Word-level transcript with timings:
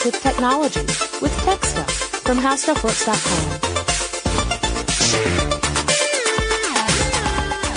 Stuff 0.00 0.12
with 0.12 0.22
Technology 0.22 0.80
with 1.20 1.36
Tech 1.44 1.64
Stuff 1.64 1.90
from 1.90 2.38
HowStuffWorks.com. 2.38 3.60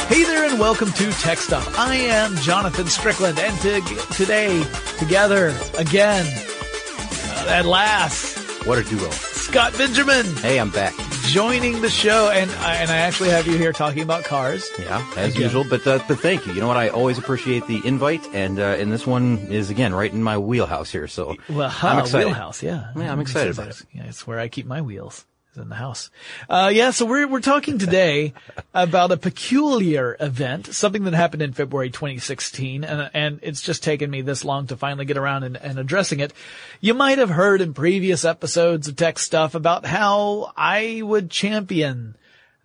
Hey 0.08 0.24
there 0.24 0.50
and 0.50 0.60
welcome 0.60 0.92
to 0.94 1.12
Tech 1.14 1.38
Stuff. 1.38 1.78
I 1.78 1.96
am 1.96 2.36
Jonathan 2.38 2.88
Strickland 2.88 3.40
and 3.40 3.60
to, 3.62 3.82
today, 4.14 4.64
together, 5.00 5.56
again, 5.78 6.26
uh, 6.26 7.48
at 7.50 7.66
last, 7.66 8.38
What 8.66 8.78
a 8.78 8.84
duo. 8.84 9.10
Scott 9.10 9.78
Benjamin 9.78 10.26
Hey, 10.38 10.60
I'm 10.60 10.70
back. 10.70 10.94
Joining 11.34 11.82
the 11.82 11.90
show 11.90 12.30
and 12.30 12.52
I, 12.52 12.76
and 12.76 12.92
I 12.92 12.98
actually 12.98 13.30
have 13.32 13.48
you 13.48 13.58
here 13.58 13.74
talking 13.74 14.04
about 14.04 14.24
cars. 14.24 14.70
Yeah, 14.78 15.04
as 15.18 15.32
Again. 15.32 15.42
usual. 15.42 15.64
But 15.68 15.86
uh, 15.88 16.00
but 16.08 16.20
thank 16.20 16.46
you. 16.46 16.54
You 16.54 16.62
know 16.62 16.68
what? 16.68 16.78
I 16.78 16.90
always 16.90 17.18
appreciate 17.18 17.66
the 17.66 17.82
invite, 17.86 18.24
and 18.36 18.60
uh, 18.60 18.78
and 18.80 18.92
this 18.92 19.08
one 19.08 19.40
is 19.50 19.72
again 19.72 19.96
right 19.96 20.14
in 20.14 20.22
my 20.22 20.38
wheelhouse 20.38 20.92
here. 20.92 21.08
So 21.08 21.36
Well, 21.50 21.74
I'm 21.82 22.00
excited. 22.04 22.28
wheelhouse, 22.28 22.62
yeah. 22.62 22.92
Yeah, 22.96 23.12
I'm 23.12 23.20
excited 23.20 23.56
sense. 23.56 23.82
about 23.82 23.90
Yeah, 23.96 24.04
it's 24.10 24.28
where 24.28 24.38
I 24.40 24.48
keep 24.48 24.68
my 24.68 24.82
wheels. 24.82 25.26
Is 25.54 25.62
In 25.62 25.70
the 25.70 25.76
house. 25.76 26.10
Uh, 26.50 26.72
yeah, 26.74 26.90
so 26.92 27.06
we're, 27.06 27.28
we're 27.28 27.40
talking 27.40 27.78
today 27.78 28.34
about 28.74 29.12
a 29.12 29.18
peculiar 29.18 30.18
event, 30.20 30.68
something 30.74 31.04
that 31.04 31.14
happened 31.14 31.42
in 31.42 31.54
February 31.54 31.90
2016, 31.90 32.84
and, 32.84 33.12
and 33.14 33.40
it's 33.44 33.62
just 33.62 33.84
taken 33.84 34.10
me 34.10 34.22
this 34.22 34.44
long 34.44 34.68
to 34.68 34.78
finally 34.78 35.06
get 35.06 35.18
around 35.18 35.44
and, 35.44 35.58
and 35.58 35.78
addressing 35.78 36.20
it. 36.20 36.34
You 36.82 36.94
might 36.94 37.20
have 37.20 37.30
heard 37.30 37.62
in 37.62 37.74
previous 37.74 38.26
episodes 38.26 38.88
of 38.88 38.96
tech 38.96 39.20
stuff 39.20 39.54
about 39.54 39.86
how 39.86 40.52
I 40.58 41.02
would 41.04 41.30
champion 41.30 42.16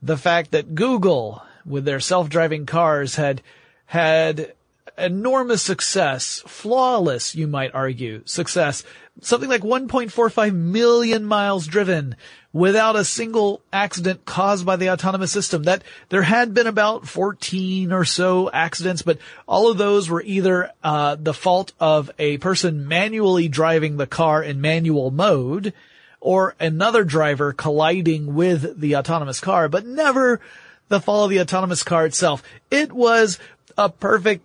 the 0.00 0.16
fact 0.16 0.52
that 0.52 0.74
Google, 0.74 1.42
with 1.66 1.84
their 1.84 2.00
self-driving 2.00 2.66
cars, 2.66 3.16
had, 3.16 3.42
had 3.86 4.54
enormous 4.96 5.62
success, 5.62 6.42
flawless, 6.46 7.34
you 7.34 7.46
might 7.46 7.74
argue, 7.74 8.22
success, 8.24 8.82
something 9.20 9.48
like 9.48 9.62
1.45 9.62 10.54
million 10.54 11.24
miles 11.24 11.66
driven 11.66 12.16
without 12.58 12.96
a 12.96 13.04
single 13.04 13.62
accident 13.72 14.24
caused 14.24 14.66
by 14.66 14.74
the 14.74 14.90
autonomous 14.90 15.30
system. 15.30 15.62
That 15.62 15.84
there 16.08 16.22
had 16.22 16.54
been 16.54 16.66
about 16.66 17.06
14 17.06 17.92
or 17.92 18.04
so 18.04 18.50
accidents, 18.50 19.02
but 19.02 19.18
all 19.46 19.70
of 19.70 19.78
those 19.78 20.10
were 20.10 20.22
either 20.22 20.72
uh, 20.82 21.14
the 21.14 21.32
fault 21.32 21.72
of 21.78 22.10
a 22.18 22.38
person 22.38 22.88
manually 22.88 23.48
driving 23.48 23.96
the 23.96 24.08
car 24.08 24.42
in 24.42 24.60
manual 24.60 25.12
mode 25.12 25.72
or 26.20 26.56
another 26.58 27.04
driver 27.04 27.52
colliding 27.52 28.34
with 28.34 28.80
the 28.80 28.96
autonomous 28.96 29.38
car, 29.38 29.68
but 29.68 29.86
never 29.86 30.40
the 30.88 31.00
fault 31.00 31.26
of 31.26 31.30
the 31.30 31.40
autonomous 31.40 31.84
car 31.84 32.06
itself. 32.06 32.42
It 32.72 32.92
was 32.92 33.38
a 33.76 33.88
perfect 33.88 34.44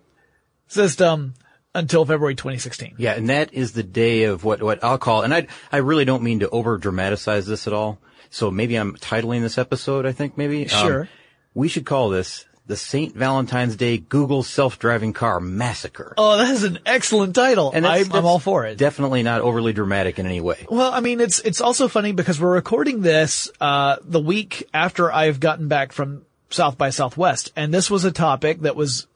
system 0.68 1.34
until 1.74 2.04
February 2.04 2.34
2016. 2.34 2.94
yeah, 2.98 3.12
and 3.14 3.28
that 3.30 3.52
is 3.54 3.72
the 3.72 3.82
day 3.82 4.24
of 4.24 4.44
what 4.44 4.62
what 4.62 4.82
I'll 4.84 4.98
call. 4.98 5.22
And 5.22 5.34
I 5.34 5.46
I 5.72 5.78
really 5.78 6.04
don't 6.04 6.22
mean 6.22 6.40
to 6.40 6.48
over 6.50 6.78
dramatize 6.78 7.46
this 7.46 7.66
at 7.66 7.72
all. 7.72 7.98
So 8.30 8.50
maybe 8.50 8.76
I'm 8.76 8.96
titling 8.96 9.42
this 9.42 9.58
episode. 9.58 10.06
I 10.06 10.12
think 10.12 10.36
maybe 10.36 10.62
Um, 10.62 10.68
Sure. 10.68 11.08
we 11.54 11.68
should 11.68 11.86
call 11.86 12.08
this 12.10 12.44
the 12.66 12.76
Saint 12.76 13.14
Valentine's 13.14 13.76
Day 13.76 13.98
Google 13.98 14.42
self-driving 14.42 15.12
car 15.12 15.38
massacre. 15.38 16.14
Oh, 16.16 16.38
that 16.38 16.50
is 16.50 16.64
an 16.64 16.78
excellent 16.86 17.34
title. 17.34 17.70
and 17.74 17.86
I, 17.86 18.02
that's, 18.04 18.14
I'm 18.14 18.24
all 18.24 18.38
for 18.38 18.64
it. 18.64 18.78
Definitely 18.78 19.22
not 19.22 19.42
overly 19.42 19.74
dramatic 19.74 20.18
in 20.18 20.24
any 20.26 20.40
way. 20.40 20.66
Well, 20.70 20.90
I 20.90 21.00
mean, 21.00 21.20
it's 21.20 21.40
it's 21.40 21.60
also 21.60 21.88
funny 21.88 22.12
because 22.12 22.40
we're 22.40 22.54
recording 22.54 23.02
this 23.02 23.50
uh, 23.60 23.96
the 24.02 24.18
week 24.20 24.66
after 24.72 25.12
I've 25.12 25.40
gotten 25.40 25.68
back 25.68 25.92
from 25.92 26.24
South 26.50 26.78
by 26.78 26.88
Southwest, 26.90 27.52
and 27.54 27.72
this 27.74 27.90
was 27.90 28.04
a 28.06 28.12
topic 28.12 28.60
that 28.62 28.76
was 28.76 29.06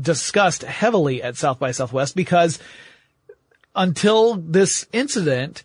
discussed 0.00 0.62
heavily 0.62 1.22
at 1.22 1.36
South 1.36 1.58
by 1.58 1.70
Southwest 1.70 2.16
because 2.16 2.58
until 3.74 4.36
this 4.36 4.86
incident, 4.92 5.62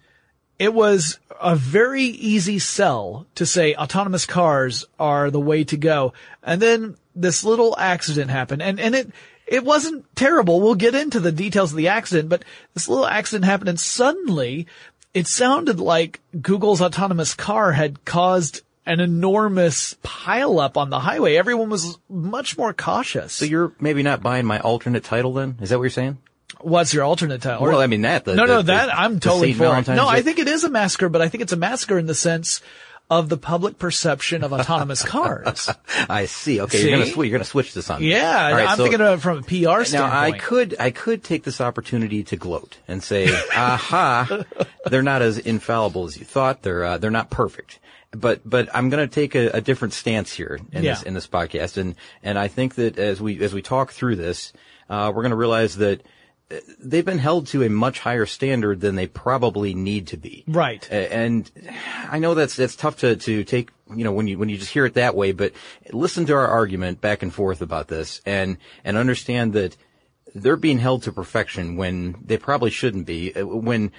it 0.59 0.73
was 0.73 1.19
a 1.41 1.55
very 1.55 2.03
easy 2.03 2.59
sell 2.59 3.25
to 3.35 3.45
say 3.45 3.73
autonomous 3.75 4.25
cars 4.25 4.85
are 4.99 5.31
the 5.31 5.39
way 5.39 5.63
to 5.63 5.77
go. 5.77 6.13
And 6.43 6.61
then 6.61 6.97
this 7.15 7.43
little 7.43 7.75
accident 7.77 8.29
happened 8.29 8.61
and, 8.61 8.79
and 8.79 8.95
it, 8.95 9.11
it 9.47 9.63
wasn't 9.63 10.05
terrible. 10.15 10.61
We'll 10.61 10.75
get 10.75 10.95
into 10.95 11.19
the 11.19 11.31
details 11.31 11.71
of 11.71 11.77
the 11.77 11.89
accident, 11.89 12.29
but 12.29 12.45
this 12.73 12.87
little 12.87 13.07
accident 13.07 13.45
happened 13.45 13.69
and 13.69 13.79
suddenly 13.79 14.67
it 15.13 15.27
sounded 15.27 15.79
like 15.79 16.21
Google's 16.41 16.81
autonomous 16.81 17.33
car 17.33 17.71
had 17.73 18.05
caused 18.05 18.61
an 18.85 18.99
enormous 18.99 19.95
pileup 20.03 20.77
on 20.77 20.89
the 20.89 20.99
highway. 20.99 21.35
Everyone 21.35 21.69
was 21.69 21.97
much 22.09 22.57
more 22.57 22.73
cautious. 22.73 23.33
So 23.33 23.45
you're 23.45 23.73
maybe 23.79 24.03
not 24.03 24.21
buying 24.23 24.45
my 24.45 24.59
alternate 24.59 25.03
title 25.03 25.33
then? 25.33 25.57
Is 25.61 25.69
that 25.69 25.77
what 25.77 25.83
you're 25.83 25.89
saying? 25.91 26.17
What's 26.59 26.93
your 26.93 27.03
alternate 27.03 27.41
title? 27.41 27.63
Well, 27.63 27.79
I 27.81 27.87
mean 27.87 28.01
that. 28.01 28.25
The, 28.25 28.35
no, 28.35 28.45
the- 28.45 28.53
no, 28.53 28.61
the- 28.61 28.73
that 28.73 28.95
I'm 28.97 29.19
totally 29.19 29.53
for. 29.53 29.59
Valentine's 29.63 29.97
No, 29.97 30.07
I 30.07 30.21
think 30.21 30.39
it 30.39 30.47
is 30.47 30.63
a 30.63 30.69
massacre, 30.69 31.09
but 31.09 31.21
I 31.21 31.27
think 31.29 31.41
it's 31.41 31.53
a 31.53 31.57
massacre 31.57 31.97
in 31.97 32.05
the 32.05 32.15
sense 32.15 32.61
of 33.09 33.27
the 33.29 33.37
public 33.37 33.77
perception 33.77 34.43
of 34.43 34.53
autonomous 34.53 35.03
cars. 35.07 35.69
I 36.09 36.25
see. 36.27 36.61
Okay, 36.61 36.81
you're 36.81 36.91
gonna 36.99 37.05
See? 37.11 37.19
you're 37.21 37.31
gonna 37.31 37.43
switch 37.43 37.73
this 37.73 37.89
on. 37.89 38.01
Yeah, 38.03 38.51
right, 38.51 38.67
I'm 38.69 38.77
so- 38.77 38.83
thinking 38.83 39.01
of 39.01 39.19
it 39.19 39.21
from 39.21 39.39
a 39.39 39.41
PR 39.41 39.83
standpoint. 39.83 39.91
Now 39.91 40.19
I 40.21 40.31
could 40.37 40.75
I 40.79 40.91
could 40.91 41.23
take 41.23 41.43
this 41.43 41.59
opportunity 41.61 42.23
to 42.25 42.35
gloat 42.35 42.77
and 42.87 43.01
say, 43.03 43.27
"Aha, 43.55 44.43
they're 44.85 45.01
not 45.03 45.21
as 45.21 45.37
infallible 45.39 46.05
as 46.05 46.17
you 46.17 46.25
thought. 46.25 46.61
They're 46.61 46.83
uh, 46.83 46.97
they're 46.99 47.11
not 47.11 47.29
perfect." 47.29 47.79
But 48.11 48.41
but 48.43 48.67
I'm 48.75 48.89
going 48.89 49.07
to 49.07 49.13
take 49.13 49.35
a, 49.35 49.47
a 49.49 49.61
different 49.61 49.93
stance 49.93 50.33
here 50.33 50.59
in 50.73 50.83
this 50.83 51.03
in 51.03 51.13
this 51.13 51.27
podcast, 51.27 51.77
and 51.77 51.95
and 52.21 52.37
I 52.37 52.49
think 52.49 52.75
that 52.75 52.99
as 52.99 53.21
we 53.21 53.41
as 53.41 53.53
we 53.53 53.61
talk 53.61 53.91
through 53.91 54.17
this, 54.17 54.51
uh, 54.89 55.11
we're 55.15 55.21
going 55.21 55.31
to 55.31 55.37
realize 55.37 55.77
that 55.77 56.01
uh, 56.51 56.57
they've 56.77 57.05
been 57.05 57.19
held 57.19 57.47
to 57.47 57.63
a 57.63 57.69
much 57.69 57.99
higher 57.99 58.25
standard 58.25 58.81
than 58.81 58.95
they 58.95 59.07
probably 59.07 59.73
need 59.73 60.07
to 60.07 60.17
be. 60.17 60.43
Right. 60.45 60.85
And 60.91 61.49
I 62.09 62.19
know 62.19 62.33
that's 62.33 62.57
that's 62.57 62.75
tough 62.75 62.97
to 62.97 63.15
to 63.15 63.45
take, 63.45 63.69
you 63.95 64.03
know, 64.03 64.11
when 64.11 64.27
you 64.27 64.37
when 64.37 64.49
you 64.49 64.57
just 64.57 64.73
hear 64.73 64.85
it 64.85 64.95
that 64.95 65.15
way, 65.15 65.31
but 65.31 65.53
listen 65.93 66.25
to 66.25 66.33
our 66.33 66.47
argument 66.47 66.99
back 66.99 67.23
and 67.23 67.33
forth 67.33 67.61
about 67.61 67.87
this 67.87 68.21
and 68.25 68.57
and 68.83 68.97
understand 68.97 69.53
that 69.53 69.77
they're 70.35 70.57
being 70.57 70.79
held 70.79 71.03
to 71.03 71.11
perfection 71.11 71.75
when 71.77 72.15
they 72.25 72.37
probably 72.37 72.71
shouldn't 72.71 73.05
be. 73.05 73.33
Uh, 73.33 73.45
When 73.45 73.91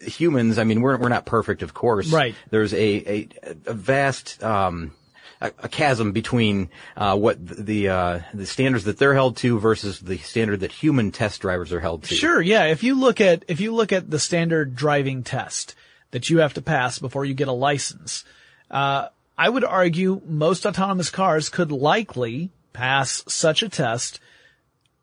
humans, 0.00 0.58
I 0.58 0.64
mean, 0.64 0.80
we're 0.80 0.96
we're 0.96 1.08
not 1.08 1.26
perfect, 1.26 1.62
of 1.62 1.74
course. 1.74 2.12
Right. 2.12 2.34
There's 2.50 2.72
a 2.72 2.78
a, 2.78 3.28
a 3.66 3.74
vast 3.74 4.42
um 4.42 4.92
a, 5.40 5.52
a 5.60 5.68
chasm 5.68 6.12
between 6.12 6.70
uh, 6.96 7.16
what 7.16 7.44
the 7.44 7.88
uh, 7.88 8.20
the 8.34 8.46
standards 8.46 8.84
that 8.84 8.98
they're 8.98 9.14
held 9.14 9.36
to 9.38 9.58
versus 9.58 10.00
the 10.00 10.18
standard 10.18 10.60
that 10.60 10.72
human 10.72 11.10
test 11.10 11.40
drivers 11.40 11.72
are 11.72 11.80
held 11.80 12.04
to. 12.04 12.14
Sure, 12.14 12.40
yeah. 12.40 12.64
If 12.66 12.82
you 12.82 12.94
look 12.94 13.20
at 13.20 13.44
if 13.48 13.60
you 13.60 13.74
look 13.74 13.92
at 13.92 14.10
the 14.10 14.18
standard 14.18 14.74
driving 14.74 15.22
test 15.22 15.74
that 16.10 16.28
you 16.28 16.38
have 16.38 16.54
to 16.54 16.62
pass 16.62 16.98
before 16.98 17.24
you 17.24 17.34
get 17.34 17.48
a 17.48 17.52
license, 17.52 18.24
uh, 18.70 19.08
I 19.38 19.48
would 19.48 19.64
argue 19.64 20.20
most 20.26 20.66
autonomous 20.66 21.10
cars 21.10 21.48
could 21.48 21.72
likely 21.72 22.50
pass 22.72 23.24
such 23.26 23.62
a 23.62 23.68
test 23.68 24.20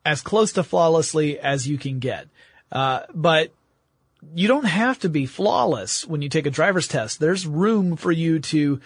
as 0.04 0.20
close 0.22 0.52
to 0.52 0.62
flawlessly 0.62 1.38
as 1.38 1.66
you 1.66 1.78
can 1.78 1.98
get. 1.98 2.28
Uh, 2.70 3.00
but 3.14 3.52
you 4.34 4.48
don't 4.48 4.64
have 4.66 4.98
to 5.00 5.08
be 5.08 5.26
flawless 5.26 6.06
when 6.06 6.22
you 6.22 6.28
take 6.28 6.46
a 6.46 6.50
driver's 6.50 6.88
test. 6.88 7.20
There's 7.20 7.46
room 7.46 7.96
for 7.96 8.10
you 8.12 8.40
to 8.40 8.80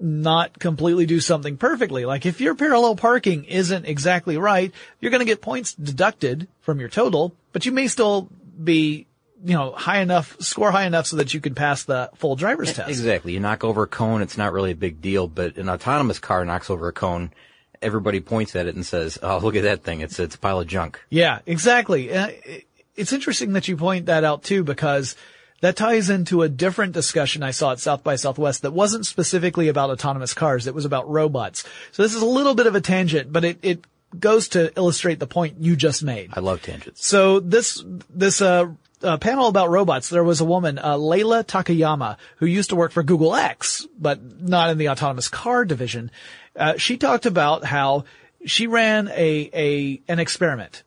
not 0.00 0.58
completely 0.58 1.06
do 1.06 1.20
something 1.20 1.56
perfectly. 1.56 2.04
Like 2.04 2.26
if 2.26 2.40
your 2.40 2.54
parallel 2.54 2.96
parking 2.96 3.44
isn't 3.44 3.86
exactly 3.86 4.36
right, 4.36 4.72
you're 5.00 5.10
going 5.10 5.20
to 5.20 5.24
get 5.26 5.40
points 5.40 5.74
deducted 5.74 6.48
from 6.60 6.80
your 6.80 6.88
total, 6.88 7.34
but 7.52 7.66
you 7.66 7.72
may 7.72 7.86
still 7.88 8.28
be, 8.62 9.06
you 9.44 9.54
know, 9.54 9.72
high 9.72 10.00
enough, 10.00 10.36
score 10.40 10.70
high 10.70 10.86
enough 10.86 11.06
so 11.06 11.16
that 11.16 11.34
you 11.34 11.40
can 11.40 11.54
pass 11.54 11.84
the 11.84 12.10
full 12.16 12.36
driver's 12.36 12.72
test. 12.72 12.88
Exactly. 12.88 13.32
You 13.32 13.40
knock 13.40 13.64
over 13.64 13.84
a 13.84 13.86
cone, 13.88 14.22
it's 14.22 14.38
not 14.38 14.52
really 14.52 14.72
a 14.72 14.76
big 14.76 15.00
deal, 15.00 15.28
but 15.28 15.56
an 15.56 15.68
autonomous 15.68 16.18
car 16.18 16.44
knocks 16.44 16.70
over 16.70 16.88
a 16.88 16.92
cone, 16.92 17.32
everybody 17.80 18.20
points 18.20 18.56
at 18.56 18.66
it 18.66 18.74
and 18.74 18.86
says, 18.86 19.18
"Oh, 19.22 19.38
look 19.38 19.56
at 19.56 19.64
that 19.64 19.82
thing! 19.82 20.00
It's 20.00 20.18
it's 20.20 20.36
a 20.36 20.38
pile 20.38 20.60
of 20.60 20.68
junk." 20.68 21.00
Yeah, 21.10 21.40
exactly. 21.46 22.12
Uh, 22.12 22.28
it- 22.44 22.64
it's 22.96 23.12
interesting 23.12 23.52
that 23.52 23.68
you 23.68 23.76
point 23.76 24.06
that 24.06 24.24
out 24.24 24.42
too, 24.42 24.64
because 24.64 25.16
that 25.60 25.76
ties 25.76 26.10
into 26.10 26.42
a 26.42 26.48
different 26.48 26.92
discussion 26.92 27.42
I 27.42 27.52
saw 27.52 27.72
at 27.72 27.80
South 27.80 28.02
by 28.02 28.16
Southwest 28.16 28.62
that 28.62 28.72
wasn't 28.72 29.06
specifically 29.06 29.68
about 29.68 29.90
autonomous 29.90 30.34
cars. 30.34 30.66
It 30.66 30.74
was 30.74 30.84
about 30.84 31.08
robots. 31.08 31.64
So 31.92 32.02
this 32.02 32.14
is 32.14 32.22
a 32.22 32.26
little 32.26 32.54
bit 32.54 32.66
of 32.66 32.74
a 32.74 32.80
tangent, 32.80 33.32
but 33.32 33.44
it, 33.44 33.58
it 33.62 33.84
goes 34.18 34.48
to 34.48 34.76
illustrate 34.76 35.20
the 35.20 35.26
point 35.26 35.60
you 35.60 35.76
just 35.76 36.02
made. 36.02 36.30
I 36.34 36.40
love 36.40 36.62
tangents. 36.62 37.06
So 37.06 37.40
this 37.40 37.82
this 38.10 38.42
uh, 38.42 38.72
uh, 39.02 39.16
panel 39.18 39.48
about 39.48 39.70
robots, 39.70 40.08
there 40.08 40.24
was 40.24 40.40
a 40.40 40.44
woman, 40.44 40.78
uh, 40.78 40.96
Leila 40.96 41.44
Takayama, 41.44 42.16
who 42.36 42.46
used 42.46 42.70
to 42.70 42.76
work 42.76 42.92
for 42.92 43.02
Google 43.02 43.34
X, 43.34 43.86
but 43.98 44.42
not 44.42 44.70
in 44.70 44.78
the 44.78 44.88
autonomous 44.88 45.28
car 45.28 45.64
division. 45.64 46.10
Uh, 46.56 46.76
she 46.76 46.96
talked 46.96 47.26
about 47.26 47.64
how 47.64 48.04
she 48.44 48.66
ran 48.66 49.08
a 49.08 49.50
a 49.54 50.02
an 50.08 50.18
experiment. 50.18 50.82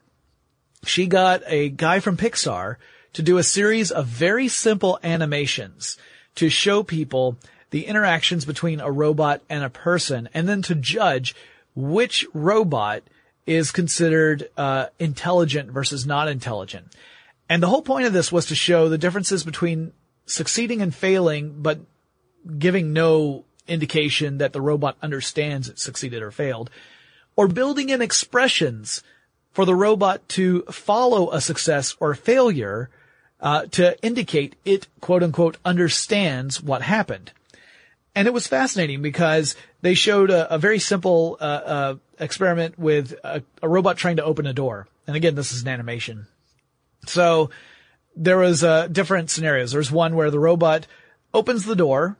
She 0.85 1.07
got 1.07 1.41
a 1.47 1.69
guy 1.69 1.99
from 1.99 2.17
Pixar 2.17 2.77
to 3.13 3.21
do 3.21 3.37
a 3.37 3.43
series 3.43 3.91
of 3.91 4.05
very 4.05 4.47
simple 4.47 4.99
animations 5.03 5.97
to 6.35 6.49
show 6.49 6.83
people 6.83 7.37
the 7.71 7.87
interactions 7.87 8.45
between 8.45 8.79
a 8.79 8.91
robot 8.91 9.41
and 9.49 9.63
a 9.63 9.69
person, 9.69 10.29
and 10.33 10.47
then 10.47 10.61
to 10.61 10.75
judge 10.75 11.35
which 11.75 12.25
robot 12.33 13.03
is 13.45 13.71
considered 13.71 14.49
uh, 14.57 14.87
intelligent 14.99 15.71
versus 15.71 16.05
not 16.05 16.27
intelligent. 16.27 16.87
And 17.49 17.61
the 17.61 17.67
whole 17.67 17.81
point 17.81 18.07
of 18.07 18.13
this 18.13 18.31
was 18.31 18.45
to 18.47 18.55
show 18.55 18.89
the 18.89 18.97
differences 18.97 19.43
between 19.43 19.91
succeeding 20.25 20.81
and 20.81 20.93
failing, 20.93 21.61
but 21.61 21.79
giving 22.57 22.93
no 22.93 23.45
indication 23.67 24.37
that 24.37 24.53
the 24.53 24.61
robot 24.61 24.97
understands 25.01 25.69
it 25.69 25.79
succeeded 25.79 26.21
or 26.21 26.31
failed, 26.31 26.69
or 27.35 27.47
building 27.47 27.89
in 27.89 28.01
expressions 28.01 29.03
for 29.55 29.63
the 29.63 29.73
robot 29.73 30.27
to 30.27 30.63
follow 30.63 31.31
a 31.31 31.39
success 31.39 31.95
or 32.01 32.13
failure 32.13 32.89
uh, 33.39 33.65
to 33.67 33.97
indicate 34.03 34.55
it 34.65 34.87
quote 34.99 35.23
unquote 35.23 35.57
understands 35.63 36.61
what 36.61 36.81
happened. 36.81 37.31
And 38.13 38.27
it 38.27 38.33
was 38.33 38.47
fascinating 38.47 39.01
because 39.01 39.55
they 39.81 39.93
showed 39.93 40.29
a, 40.29 40.53
a 40.53 40.57
very 40.57 40.79
simple 40.79 41.37
uh, 41.39 41.43
uh, 41.43 41.95
experiment 42.19 42.77
with 42.77 43.13
a, 43.23 43.43
a 43.63 43.69
robot 43.69 43.95
trying 43.97 44.17
to 44.17 44.25
open 44.25 44.45
a 44.45 44.53
door. 44.53 44.87
And 45.07 45.15
again, 45.15 45.35
this 45.35 45.53
is 45.53 45.61
an 45.61 45.69
animation. 45.69 46.27
So 47.07 47.49
there 48.13 48.37
was 48.37 48.61
uh, 48.61 48.87
different 48.87 49.29
scenarios. 49.29 49.71
There's 49.71 49.91
one 49.91 50.15
where 50.15 50.31
the 50.31 50.39
robot 50.39 50.85
opens 51.33 51.63
the 51.63 51.75
door 51.77 52.17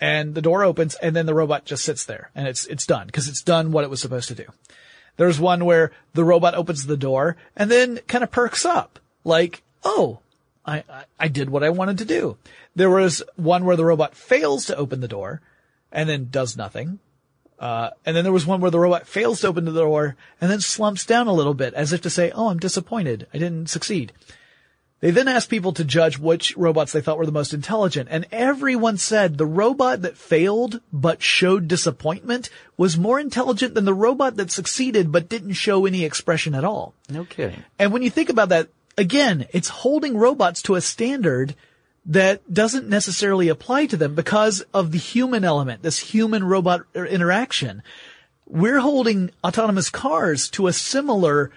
and 0.00 0.36
the 0.36 0.42
door 0.42 0.62
opens 0.62 0.94
and 0.96 1.16
then 1.16 1.26
the 1.26 1.34
robot 1.34 1.64
just 1.64 1.84
sits 1.84 2.04
there 2.04 2.30
and 2.36 2.46
it's, 2.46 2.64
it's 2.66 2.86
done 2.86 3.06
because 3.06 3.28
it's 3.28 3.42
done 3.42 3.72
what 3.72 3.82
it 3.82 3.90
was 3.90 4.00
supposed 4.00 4.28
to 4.28 4.36
do. 4.36 4.46
There's 5.20 5.38
one 5.38 5.66
where 5.66 5.92
the 6.14 6.24
robot 6.24 6.54
opens 6.54 6.86
the 6.86 6.96
door 6.96 7.36
and 7.54 7.70
then 7.70 7.98
kind 8.08 8.24
of 8.24 8.30
perks 8.30 8.64
up 8.64 8.98
like, 9.22 9.62
oh, 9.84 10.20
I, 10.64 10.78
I, 10.88 11.04
I 11.18 11.28
did 11.28 11.50
what 11.50 11.62
I 11.62 11.68
wanted 11.68 11.98
to 11.98 12.06
do. 12.06 12.38
There 12.74 12.88
was 12.88 13.22
one 13.36 13.66
where 13.66 13.76
the 13.76 13.84
robot 13.84 14.14
fails 14.14 14.64
to 14.64 14.76
open 14.76 15.02
the 15.02 15.08
door 15.08 15.42
and 15.92 16.08
then 16.08 16.28
does 16.30 16.56
nothing. 16.56 17.00
Uh, 17.58 17.90
and 18.06 18.16
then 18.16 18.24
there 18.24 18.32
was 18.32 18.46
one 18.46 18.62
where 18.62 18.70
the 18.70 18.80
robot 18.80 19.06
fails 19.06 19.42
to 19.42 19.48
open 19.48 19.66
the 19.66 19.74
door 19.74 20.16
and 20.40 20.50
then 20.50 20.62
slumps 20.62 21.04
down 21.04 21.26
a 21.26 21.34
little 21.34 21.52
bit 21.52 21.74
as 21.74 21.92
if 21.92 22.00
to 22.00 22.08
say, 22.08 22.32
Oh, 22.34 22.48
I'm 22.48 22.58
disappointed. 22.58 23.26
I 23.34 23.36
didn't 23.36 23.68
succeed. 23.68 24.14
They 25.00 25.10
then 25.10 25.28
asked 25.28 25.48
people 25.48 25.72
to 25.72 25.84
judge 25.84 26.18
which 26.18 26.54
robots 26.58 26.92
they 26.92 27.00
thought 27.00 27.16
were 27.16 27.26
the 27.26 27.32
most 27.32 27.54
intelligent, 27.54 28.08
and 28.10 28.26
everyone 28.30 28.98
said 28.98 29.38
the 29.38 29.46
robot 29.46 30.02
that 30.02 30.18
failed 30.18 30.80
but 30.92 31.22
showed 31.22 31.68
disappointment 31.68 32.50
was 32.76 32.98
more 32.98 33.18
intelligent 33.18 33.74
than 33.74 33.86
the 33.86 33.94
robot 33.94 34.36
that 34.36 34.50
succeeded 34.50 35.10
but 35.10 35.28
didn't 35.28 35.54
show 35.54 35.86
any 35.86 36.04
expression 36.04 36.54
at 36.54 36.64
all. 36.64 36.94
No 37.08 37.24
kidding. 37.24 37.64
And 37.78 37.92
when 37.92 38.02
you 38.02 38.10
think 38.10 38.28
about 38.28 38.50
that, 38.50 38.68
again, 38.98 39.46
it's 39.52 39.68
holding 39.68 40.18
robots 40.18 40.60
to 40.62 40.74
a 40.74 40.82
standard 40.82 41.54
that 42.06 42.52
doesn't 42.52 42.88
necessarily 42.88 43.48
apply 43.48 43.86
to 43.86 43.96
them 43.96 44.14
because 44.14 44.60
of 44.74 44.92
the 44.92 44.98
human 44.98 45.44
element, 45.44 45.82
this 45.82 45.98
human 45.98 46.44
robot 46.44 46.82
interaction. 46.94 47.82
We're 48.46 48.80
holding 48.80 49.30
autonomous 49.44 49.90
cars 49.90 50.50
to 50.50 50.66
a 50.66 50.72
similar 50.72 51.52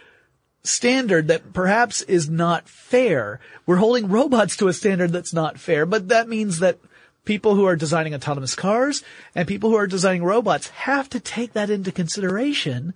standard 0.64 1.28
that 1.28 1.54
perhaps 1.54 2.02
is 2.04 2.30
not 2.30 2.70
fair. 2.70 3.40
We're 3.66 3.78
holding 3.78 4.08
robots 4.08 4.56
to 4.58 4.68
a 4.68 4.74
standard 4.74 5.12
that's 5.12 5.34
not 5.34 5.60
fair, 5.60 5.86
but 5.86 6.08
that 6.08 6.30
means 6.30 6.60
that 6.60 6.80
people 7.26 7.56
who 7.56 7.66
are 7.66 7.76
designing 7.76 8.14
autonomous 8.14 8.56
cars 8.56 9.04
and 9.36 9.48
people 9.48 9.70
who 9.70 9.78
are 9.78 9.88
designing 9.88 10.24
robots 10.24 10.70
have 10.70 11.10
to 11.10 11.20
take 11.20 11.54
that 11.54 11.70
into 11.70 11.92
consideration 11.92 12.94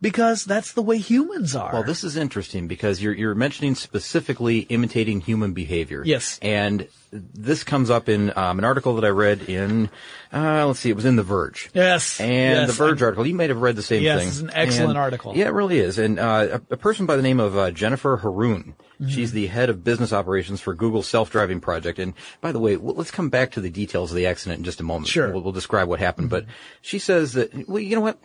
because 0.00 0.44
that's 0.44 0.72
the 0.72 0.82
way 0.82 0.98
humans 0.98 1.54
are. 1.54 1.72
Well, 1.72 1.82
this 1.82 2.04
is 2.04 2.16
interesting 2.16 2.68
because 2.68 3.02
you're 3.02 3.14
you're 3.14 3.34
mentioning 3.34 3.74
specifically 3.74 4.60
imitating 4.60 5.20
human 5.20 5.52
behavior. 5.52 6.02
Yes. 6.04 6.38
And 6.40 6.88
this 7.12 7.64
comes 7.64 7.90
up 7.90 8.08
in 8.08 8.36
um, 8.36 8.58
an 8.58 8.64
article 8.64 8.94
that 8.94 9.04
I 9.04 9.08
read 9.08 9.42
in, 9.42 9.90
uh, 10.32 10.66
let's 10.66 10.78
see, 10.78 10.90
it 10.90 10.96
was 10.96 11.04
in 11.04 11.16
The 11.16 11.22
Verge. 11.22 11.70
Yes. 11.74 12.20
And 12.20 12.60
yes. 12.60 12.68
the 12.68 12.72
Verge 12.72 13.02
article, 13.02 13.26
you 13.26 13.34
might 13.34 13.50
have 13.50 13.60
read 13.60 13.76
the 13.76 13.82
same 13.82 14.02
yes, 14.02 14.18
thing. 14.18 14.26
Yes, 14.26 14.34
it's 14.34 14.42
an 14.42 14.50
excellent 14.54 14.90
and, 14.90 14.98
article. 14.98 15.36
Yeah, 15.36 15.46
it 15.46 15.52
really 15.52 15.78
is. 15.78 15.98
And 15.98 16.18
uh, 16.18 16.60
a, 16.70 16.74
a, 16.74 16.76
person 16.76 17.06
by 17.06 17.16
the 17.16 17.22
name 17.22 17.40
of 17.40 17.56
uh, 17.56 17.72
Jennifer 17.72 18.16
Haroon, 18.16 18.74
mm-hmm. 19.00 19.08
she's 19.08 19.32
the 19.32 19.48
head 19.48 19.70
of 19.70 19.82
business 19.82 20.12
operations 20.12 20.60
for 20.60 20.74
Google's 20.74 21.08
self-driving 21.08 21.60
project. 21.60 21.98
And 21.98 22.14
by 22.40 22.52
the 22.52 22.60
way, 22.60 22.76
let's 22.76 23.10
come 23.10 23.28
back 23.28 23.52
to 23.52 23.60
the 23.60 23.70
details 23.70 24.12
of 24.12 24.16
the 24.16 24.26
accident 24.26 24.58
in 24.58 24.64
just 24.64 24.80
a 24.80 24.84
moment. 24.84 25.08
Sure. 25.08 25.32
We'll, 25.32 25.42
we'll 25.42 25.52
describe 25.52 25.88
what 25.88 25.98
happened. 25.98 26.30
Mm-hmm. 26.30 26.46
But 26.46 26.54
she 26.80 27.00
says 27.00 27.32
that, 27.32 27.68
well, 27.68 27.80
you 27.80 27.96
know 27.96 28.02
what? 28.02 28.18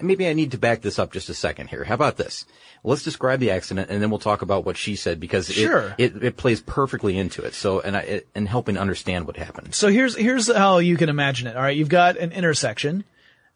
Maybe 0.00 0.28
I 0.28 0.32
need 0.32 0.52
to 0.52 0.58
back 0.58 0.80
this 0.80 0.98
up 0.98 1.12
just 1.12 1.28
a 1.28 1.34
second 1.34 1.68
here. 1.68 1.82
How 1.82 1.94
about 1.94 2.16
this? 2.16 2.46
Let's 2.84 3.02
describe 3.02 3.40
the 3.40 3.50
accident 3.50 3.90
and 3.90 4.00
then 4.00 4.10
we'll 4.10 4.20
talk 4.20 4.42
about 4.42 4.64
what 4.64 4.76
she 4.76 4.94
said 4.94 5.18
because 5.18 5.50
it, 5.50 5.54
sure. 5.54 5.94
it, 5.98 6.22
it, 6.22 6.36
plays 6.36 6.60
perfectly 6.60 7.18
into 7.18 7.42
it. 7.42 7.54
So, 7.54 7.80
and 7.80 7.96
I, 7.96 8.00
it, 8.00 8.28
and 8.34 8.48
helping 8.48 8.78
understand 8.78 9.26
what 9.26 9.36
happened. 9.36 9.74
So 9.74 9.88
here's, 9.88 10.16
here's 10.16 10.52
how 10.52 10.78
you 10.78 10.96
can 10.96 11.08
imagine 11.08 11.48
it. 11.48 11.56
All 11.56 11.62
right. 11.62 11.76
You've 11.76 11.88
got 11.88 12.16
an 12.16 12.30
intersection, 12.32 13.04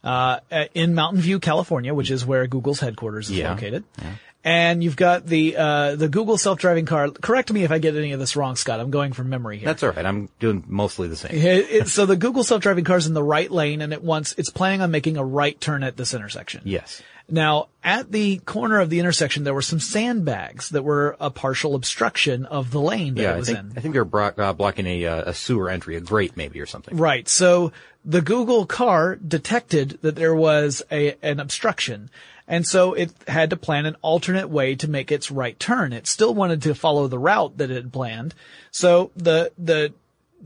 uh, 0.05 0.38
in 0.73 0.94
Mountain 0.94 1.20
View, 1.20 1.40
California, 1.40 1.93
which 1.93 2.11
is 2.11 2.25
where 2.25 2.46
Google's 2.46 2.78
headquarters 2.78 3.28
is 3.28 3.38
yeah. 3.38 3.50
located. 3.50 3.84
Yeah. 4.00 4.12
And 4.46 4.84
you've 4.84 4.94
got 4.94 5.26
the, 5.26 5.56
uh, 5.56 5.96
the 5.96 6.08
Google 6.08 6.38
self-driving 6.38 6.87
car. 6.87 7.10
Correct 7.10 7.52
me 7.52 7.64
if 7.64 7.72
I 7.72 7.78
get 7.78 7.96
any 7.96 8.12
of 8.12 8.20
this 8.20 8.37
wrong, 8.37 8.54
Scott. 8.54 8.78
I'm 8.78 8.93
going 8.93 9.12
from 9.12 9.28
memory 9.28 9.58
here. 9.58 9.66
That's 9.66 9.82
all 9.82 9.90
right. 9.90 10.06
I'm 10.06 10.28
doing 10.38 10.62
mostly 10.69 11.08
the 11.08 11.16
same. 11.16 11.32
It, 11.34 11.66
it, 11.69 11.88
so 11.88 12.06
the 12.06 12.14
Google 12.14 12.44
self-driving 12.44 12.84
car 12.84 12.96
is 12.96 13.08
in 13.08 13.14
the 13.14 13.25
right 13.25 13.50
lane 13.50 13.82
and 13.82 13.93
it 13.93 14.04
wants, 14.04 14.37
it's 14.38 14.50
planning 14.50 14.82
on 14.82 14.93
making 14.93 15.16
a 15.16 15.25
right 15.25 15.60
turn 15.60 15.82
at 15.82 15.96
this 15.96 16.14
intersection. 16.14 16.62
Yes. 16.64 17.02
Now, 17.28 17.70
at 17.82 18.12
the 18.12 18.38
corner 18.38 18.78
of 18.78 18.88
the 18.88 19.00
intersection, 19.00 19.43
there 19.43 19.52
were 19.52 19.62
some 19.62 19.81
sandbags 19.81 20.69
that 20.69 20.84
were 20.84 21.16
a 21.19 21.28
partial 21.28 21.75
obstruction 21.75 22.46
of 22.46 22.70
the 22.70 22.81
lane 22.81 23.16
that 23.16 23.22
yeah, 23.22 23.34
it 23.34 23.38
was 23.38 23.50
I 23.50 23.54
think, 23.54 23.72
in. 23.72 23.78
I 23.78 23.81
think 23.81 23.94
they're 23.94 24.04
bro- 24.04 24.32
uh, 24.38 24.52
blocking 24.52 24.87
a, 24.87 25.06
uh, 25.06 25.31
a 25.31 25.34
sewer 25.34 25.69
entry, 25.69 25.96
a 25.96 26.00
grate 26.00 26.37
maybe 26.37 26.60
or 26.60 26.66
something. 26.66 26.96
Right. 26.96 27.28
So 27.28 27.72
the 28.04 28.22
Google 28.22 28.64
car 28.64 29.16
detected 29.16 29.99
that 30.02 30.14
there 30.14 30.37
was 30.37 30.84
a, 30.92 31.16
an 31.20 31.40
obstruction. 31.40 32.10
And 32.48 32.66
so 32.66 32.94
it 32.94 33.12
had 33.26 33.50
to 33.50 33.56
plan 33.56 33.87
an 33.87 33.96
alternate 34.02 34.48
way 34.48 34.76
to 34.76 34.88
make 34.88 35.10
its 35.10 35.31
right 35.31 35.58
turn. 35.58 35.93
It 35.93 36.06
still 36.06 36.34
wanted 36.34 36.62
to 36.62 36.75
follow 36.75 37.08
the 37.08 37.19
route 37.19 37.58
that 37.58 37.70
it 37.70 37.76
had 37.76 37.93
planned. 37.93 38.34
So 38.70 39.10
the, 39.16 39.52
the 39.58 39.93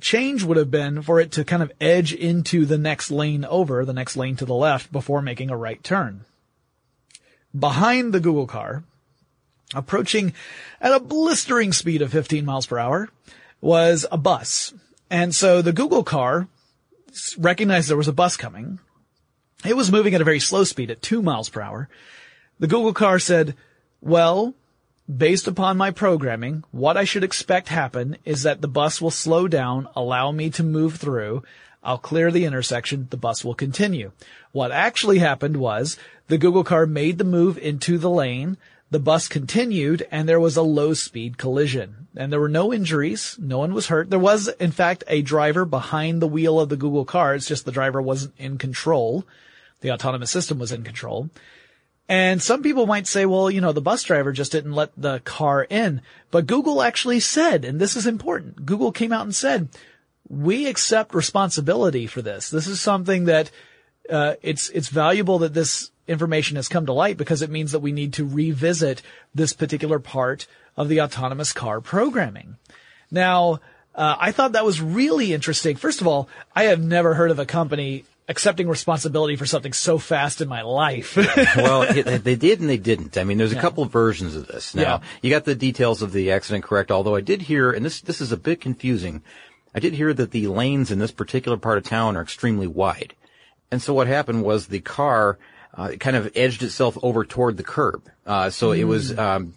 change 0.01 0.43
would 0.43 0.57
have 0.57 0.71
been 0.71 1.03
for 1.03 1.21
it 1.21 1.33
to 1.33 1.45
kind 1.45 1.63
of 1.63 1.73
edge 1.81 2.13
into 2.13 2.65
the 2.65 2.79
next 2.79 3.11
lane 3.11 3.45
over, 3.45 3.85
the 3.85 3.93
next 3.93 4.17
lane 4.17 4.37
to 4.37 4.47
the 4.47 4.55
left 4.55 4.91
before 4.91 5.21
making 5.21 5.51
a 5.51 5.57
right 5.57 5.83
turn. 5.83 6.25
Behind 7.59 8.13
the 8.13 8.21
Google 8.21 8.47
car, 8.47 8.85
approaching 9.75 10.33
at 10.81 10.93
a 10.93 11.01
blistering 11.01 11.73
speed 11.73 12.01
of 12.01 12.13
15 12.13 12.45
miles 12.45 12.67
per 12.67 12.79
hour, 12.79 13.09
was 13.61 14.07
a 14.11 14.17
bus. 14.17 14.73
And 15.11 15.35
so 15.35 15.61
the 15.61 15.73
Google 15.73 16.05
car 16.05 16.49
recognized 17.37 17.91
there 17.91 17.97
was 17.97 18.09
a 18.09 18.13
bus 18.13 18.37
coming. 18.37 18.79
It 19.65 19.77
was 19.77 19.93
moving 19.93 20.15
at 20.15 20.21
a 20.21 20.25
very 20.25 20.41
slow 20.41 20.65
speed 20.65 20.91
at 20.91 21.03
two 21.03 21.21
miles 21.21 21.51
per 21.51 21.61
hour. 21.61 21.89
The 22.59 22.67
Google 22.67 22.95
car 22.95 23.19
said, 23.19 23.55
well, 24.01 24.55
based 25.09 25.47
upon 25.47 25.77
my 25.77 25.91
programming, 25.91 26.65
what 26.71 26.97
I 26.97 27.05
should 27.05 27.25
expect 27.25 27.69
happen 27.69 28.17
is 28.25 28.43
that 28.45 28.63
the 28.63 28.69
bus 28.69 29.01
will 29.01 29.11
slow 29.11 29.49
down, 29.49 29.89
allow 29.95 30.33
me 30.33 30.51
to 30.51 30.63
move 30.63 30.97
through. 30.97 31.43
I'll 31.83 31.99
clear 31.99 32.31
the 32.31 32.45
intersection. 32.45 33.09
The 33.11 33.17
bus 33.17 33.45
will 33.45 33.55
continue. 33.55 34.13
What 34.53 34.73
actually 34.73 35.19
happened 35.19 35.57
was 35.57 35.99
the 36.29 36.39
Google 36.39 36.65
car 36.65 36.87
made 36.87 37.19
the 37.19 37.25
move 37.25 37.59
into 37.59 37.99
the 37.99 38.11
lane. 38.11 38.57
The 38.91 38.99
bus 38.99 39.29
continued 39.29 40.07
and 40.11 40.29
there 40.29 40.41
was 40.41 40.57
a 40.57 40.63
low 40.63 40.95
speed 40.95 41.39
collision 41.39 42.09
and 42.17 42.33
there 42.33 42.41
were 42.41 42.49
no 42.49 42.73
injuries. 42.73 43.37
No 43.39 43.59
one 43.59 43.73
was 43.73 43.87
hurt. 43.87 44.11
There 44.11 44.19
was, 44.19 44.49
in 44.49 44.73
fact, 44.73 45.05
a 45.07 45.23
driver 45.23 45.65
behind 45.65 46.21
the 46.21 46.27
wheel 46.27 46.59
of 46.59 46.71
the 46.71 46.77
Google 46.77 47.05
car. 47.05 47.35
It's 47.35 47.47
just 47.47 47.65
the 47.65 47.73
driver 47.73 48.03
wasn't 48.03 48.35
in 48.39 48.59
control. 48.59 49.25
The 49.81 49.93
autonomous 49.93 50.31
system 50.31 50.59
was 50.59 50.73
in 50.73 50.85
control. 50.85 51.31
And 52.09 52.43
some 52.43 52.65
people 52.65 52.87
might 52.87 53.07
say, 53.07 53.25
well, 53.25 53.49
you 53.51 53.61
know, 53.61 53.71
the 53.71 53.81
bus 53.81 54.03
driver 54.03 54.33
just 54.33 54.51
didn't 54.51 54.73
let 54.73 54.91
the 54.97 55.21
car 55.21 55.63
in. 55.63 56.03
But 56.33 56.49
Google 56.49 56.83
actually 56.83 57.21
said, 57.21 57.65
and 57.65 57.81
this 57.81 57.95
is 57.97 58.07
important, 58.07 58.67
Google 58.67 58.91
came 58.91 59.13
out 59.13 59.23
and 59.23 59.35
said, 59.35 59.69
we 60.29 60.67
accept 60.67 61.15
responsibility 61.15 62.09
for 62.09 62.21
this. 62.21 62.51
This 62.51 62.67
is 62.67 62.81
something 62.81 63.27
that, 63.27 63.51
uh, 64.11 64.35
it's, 64.43 64.71
it's 64.71 64.89
valuable 64.89 65.39
that 65.39 65.55
this 65.55 65.93
information 66.09 66.57
has 66.57 66.67
come 66.67 66.87
to 66.87 66.93
light 66.93 67.17
because 67.17 67.43
it 67.43 67.51
means 67.51 67.73
that 67.73 67.79
we 67.79 67.93
need 67.93 68.15
to 68.15 68.27
revisit 68.27 69.03
this 69.33 69.53
particular 69.53 70.01
part 70.01 70.49
of 70.77 70.89
the 70.89 71.01
autonomous 71.01 71.53
car 71.53 71.81
programming. 71.81 72.57
Now, 73.11 73.61
uh, 73.95 74.17
I 74.19 74.33
thought 74.33 74.53
that 74.53 74.65
was 74.65 74.81
really 74.81 75.33
interesting. 75.33 75.77
First 75.77 76.01
of 76.01 76.09
all, 76.09 76.29
I 76.57 76.65
have 76.65 76.83
never 76.83 77.15
heard 77.15 77.31
of 77.31 77.39
a 77.39 77.47
company 77.47 78.05
accepting 78.31 78.69
responsibility 78.69 79.35
for 79.35 79.45
something 79.45 79.73
so 79.73 79.99
fast 79.99 80.41
in 80.41 80.49
my 80.49 80.63
life. 80.63 81.17
well, 81.57 81.83
it, 81.83 82.23
they 82.25 82.37
did 82.37 82.61
and 82.61 82.71
they 82.71 82.79
didn't. 82.79 83.19
I 83.19 83.25
mean, 83.25 83.37
there's 83.37 83.53
a 83.53 83.57
yeah. 83.57 83.61
couple 83.61 83.83
of 83.83 83.91
versions 83.91 84.37
of 84.37 84.47
this. 84.47 84.75
Now, 84.75 84.83
Yeah. 84.83 85.01
you 85.21 85.31
got 85.31 85.45
the 85.45 85.57
details 85.57 86.01
of 86.01 86.13
the 86.13 86.31
accident 86.31 86.65
correct, 86.65 86.93
although 86.93 87.17
I 87.17 87.21
did 87.21 87.43
hear, 87.43 87.73
and 87.73 87.85
this, 87.85 88.01
this 88.01 88.21
is 88.21 88.31
a 88.31 88.37
bit 88.37 88.61
confusing, 88.61 89.23
I 89.75 89.81
did 89.81 89.95
hear 89.95 90.15
that 90.15 90.31
the 90.31 90.47
lanes 90.47 90.93
in 90.93 91.01
this 91.01 91.11
particular 91.11 91.57
part 91.59 91.77
of 91.79 91.85
town 91.85 92.17
are 92.17 92.23
extremely 92.23 92.69
wide. 92.69 93.15
And 93.71 93.83
so 93.83 93.93
what 93.93 94.07
happened 94.07 94.45
was 94.45 94.69
the 94.69 94.81
car, 94.81 95.39
uh, 95.75 95.91
kind 95.99 96.17
of 96.17 96.31
edged 96.37 96.63
itself 96.63 96.97
over 97.03 97.25
toward 97.25 97.57
the 97.57 97.63
curb. 97.65 98.09
Uh, 98.25 98.51
so 98.51 98.71
it 98.71 98.85
was, 98.85 99.17
um, 99.19 99.55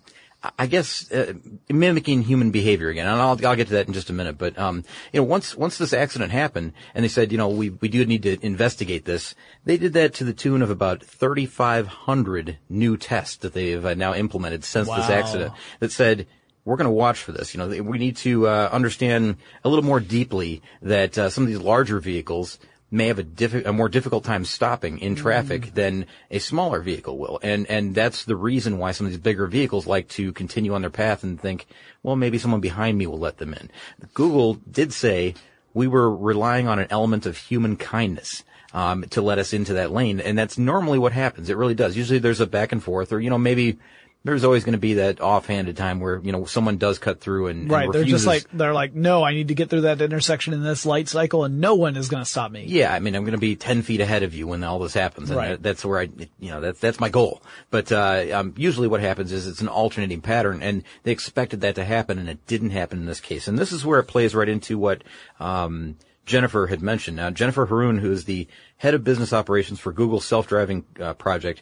I 0.60 0.68
guess 0.68 1.10
uh, 1.12 1.34
mimicking 1.70 2.24
human 2.24 2.52
behavior 2.52 2.90
again, 2.90 3.08
and 3.08 3.22
I'll 3.22 3.40
I'll 3.46 3.56
get 3.56 3.68
to 3.68 3.74
that 3.74 3.88
in 3.88 3.94
just 3.94 4.10
a 4.10 4.14
minute. 4.14 4.38
But 4.38 4.58
um, 4.58 4.84
you 5.14 5.22
know, 5.22 5.24
once 5.24 5.56
once 5.56 5.78
this 5.78 5.94
accident 5.94 6.32
happened, 6.32 6.74
and 6.94 7.04
they 7.04 7.10
said, 7.10 7.32
you 7.32 7.38
know, 7.38 7.48
we 7.48 7.70
we 7.70 7.88
do 7.88 8.06
need 8.06 8.24
to 8.24 8.38
investigate 8.46 9.06
this. 9.06 9.36
They 9.64 9.78
did 9.78 9.94
that 9.94 10.14
to 10.16 10.26
the 10.26 10.34
tune 10.34 10.62
of 10.62 10.70
about 10.70 11.04
3,500 11.04 12.58
new 12.70 12.98
tests 12.98 13.38
that 13.38 13.54
they 13.54 13.72
have 13.72 13.86
uh, 13.86 13.94
now 13.94 14.14
implemented 14.14 14.66
since 14.66 14.90
this 14.90 15.10
accident. 15.10 15.54
That 15.80 15.94
said, 15.94 16.28
we're 16.66 16.78
going 16.78 16.86
to 16.86 16.92
watch 16.92 17.20
for 17.20 17.32
this. 17.32 17.54
You 17.54 17.60
know, 17.60 17.84
we 17.84 17.98
need 17.98 18.18
to 18.18 18.48
uh, 18.48 18.70
understand 18.72 19.38
a 19.64 19.70
little 19.70 19.86
more 19.86 20.00
deeply 20.00 20.62
that 20.82 21.18
uh, 21.18 21.30
some 21.30 21.44
of 21.44 21.50
these 21.50 21.60
larger 21.60 22.00
vehicles 22.00 22.60
may 22.94 23.08
have 23.08 23.20
a, 23.20 23.64
a 23.66 23.74
more 23.74 23.90
difficult 23.90 24.24
time 24.24 24.46
stopping 24.46 25.00
in 25.00 25.16
traffic 25.16 25.64
Mm. 25.64 25.74
than 25.74 26.06
a 26.30 26.40
smaller 26.40 26.80
vehicle 26.80 27.18
will. 27.18 27.40
And, 27.42 27.66
and 27.68 27.96
that's 27.96 28.26
the 28.26 28.36
reason 28.36 28.78
why 28.78 28.92
some 28.92 29.08
of 29.08 29.12
these 29.12 29.20
bigger 29.20 29.48
vehicles 29.48 29.88
like 29.88 30.08
to 30.10 30.32
continue 30.32 30.74
on 30.76 30.82
their 30.82 30.90
path 30.92 31.24
and 31.24 31.42
think, 31.42 31.66
well, 32.04 32.16
maybe 32.16 32.38
someone 32.38 32.62
behind 32.62 32.98
me 32.98 33.08
will 33.08 33.20
let 33.20 33.38
them 33.38 33.54
in. 33.54 33.72
Google 34.14 34.56
did 34.70 34.94
say 34.94 35.34
we 35.74 35.88
were 35.88 36.16
relying 36.16 36.68
on 36.68 36.78
an 36.78 36.88
element 36.92 37.26
of 37.26 37.36
human 37.36 37.76
kindness. 37.76 38.44
Um, 38.76 39.04
to 39.12 39.22
let 39.22 39.38
us 39.38 39.54
into 39.54 39.74
that 39.74 39.92
lane, 39.92 40.20
and 40.20 40.36
that's 40.36 40.58
normally 40.58 40.98
what 40.98 41.12
happens. 41.12 41.48
It 41.48 41.58
really 41.58 41.76
does. 41.76 41.96
Usually, 41.96 42.18
there's 42.18 42.42
a 42.42 42.48
back 42.48 42.72
and 42.72 42.82
forth, 42.82 43.14
or 43.14 43.20
you 43.20 43.30
know, 43.30 43.38
maybe 43.38 43.78
there's 44.26 44.46
always 44.46 44.64
going 44.64 44.74
to 44.74 44.80
be 44.80 44.96
that 44.96 45.20
offhanded 45.20 45.76
time 45.76 46.00
where 46.00 46.22
you 46.24 46.32
know 46.32 46.46
someone 46.46 46.78
does 46.78 46.98
cut 46.98 47.20
through 47.20 47.48
and, 47.48 47.64
and 47.64 47.72
Right. 47.72 47.92
They're 47.92 48.06
just 48.06 48.26
like, 48.26 48.46
they're 48.54 48.74
like, 48.74 48.94
no, 48.94 49.22
I 49.24 49.34
need 49.34 49.50
to 49.50 49.54
get 49.54 49.70
through 49.70 49.82
that 49.82 50.02
intersection 50.02 50.54
in 50.54 50.64
this 50.64 50.86
light 50.86 51.10
cycle 51.10 51.44
and 51.44 51.60
no 51.60 51.76
one 51.76 51.98
is 51.98 52.08
going 52.08 52.24
to 52.24 52.30
stop 52.30 52.50
me. 52.50 52.64
Yeah, 52.68 52.94
I 52.94 53.00
mean, 53.00 53.16
I'm 53.16 53.24
going 53.24 53.34
to 53.34 53.38
be 53.38 53.56
10 53.58 53.82
feet 53.82 54.00
ahead 54.00 54.24
of 54.24 54.34
you 54.34 54.48
when 54.48 54.64
all 54.64 54.80
this 54.80 54.94
happens. 54.94 55.30
And 55.30 55.38
Right. 55.38 55.50
that, 55.50 55.64
that's 55.64 55.84
where 55.84 56.00
I, 56.00 56.10
you 56.40 56.52
know, 56.52 56.62
that's, 56.62 56.80
that's 56.80 57.02
my 57.02 57.10
goal. 57.10 57.42
But, 57.70 57.92
uh, 57.92 58.28
um, 58.34 58.54
usually 58.56 58.88
what 58.88 59.02
happens 59.02 59.34
is 59.34 59.46
it's 59.46 59.62
an 59.62 59.68
alternating 59.68 60.22
pattern 60.22 60.62
and 60.62 60.84
they 61.04 61.12
expected 61.12 61.62
that 61.62 61.76
to 61.76 61.84
happen 61.84 62.18
and 62.18 62.30
it 62.30 62.48
didn't 62.48 62.70
happen 62.70 63.00
in 63.00 63.06
this 63.06 63.20
case. 63.20 63.50
And 63.50 63.60
this 63.60 63.74
is 63.74 63.86
where 63.86 64.00
it 64.00 64.06
plays 64.06 64.34
right 64.34 64.48
into 64.50 64.78
what, 64.78 65.04
um, 65.42 65.98
Jennifer 66.26 66.68
had 66.68 66.82
mentioned. 66.82 67.18
Now, 67.18 67.30
Jennifer 67.30 67.66
Haroon, 67.66 67.98
who 67.98 68.10
is 68.14 68.24
the 68.24 68.48
head 68.78 68.94
of 68.94 69.04
business 69.04 69.34
operations 69.34 69.82
for 69.82 69.92
Google's 69.92 70.24
self-driving 70.24 70.86
uh, 71.02 71.14
project, 71.16 71.62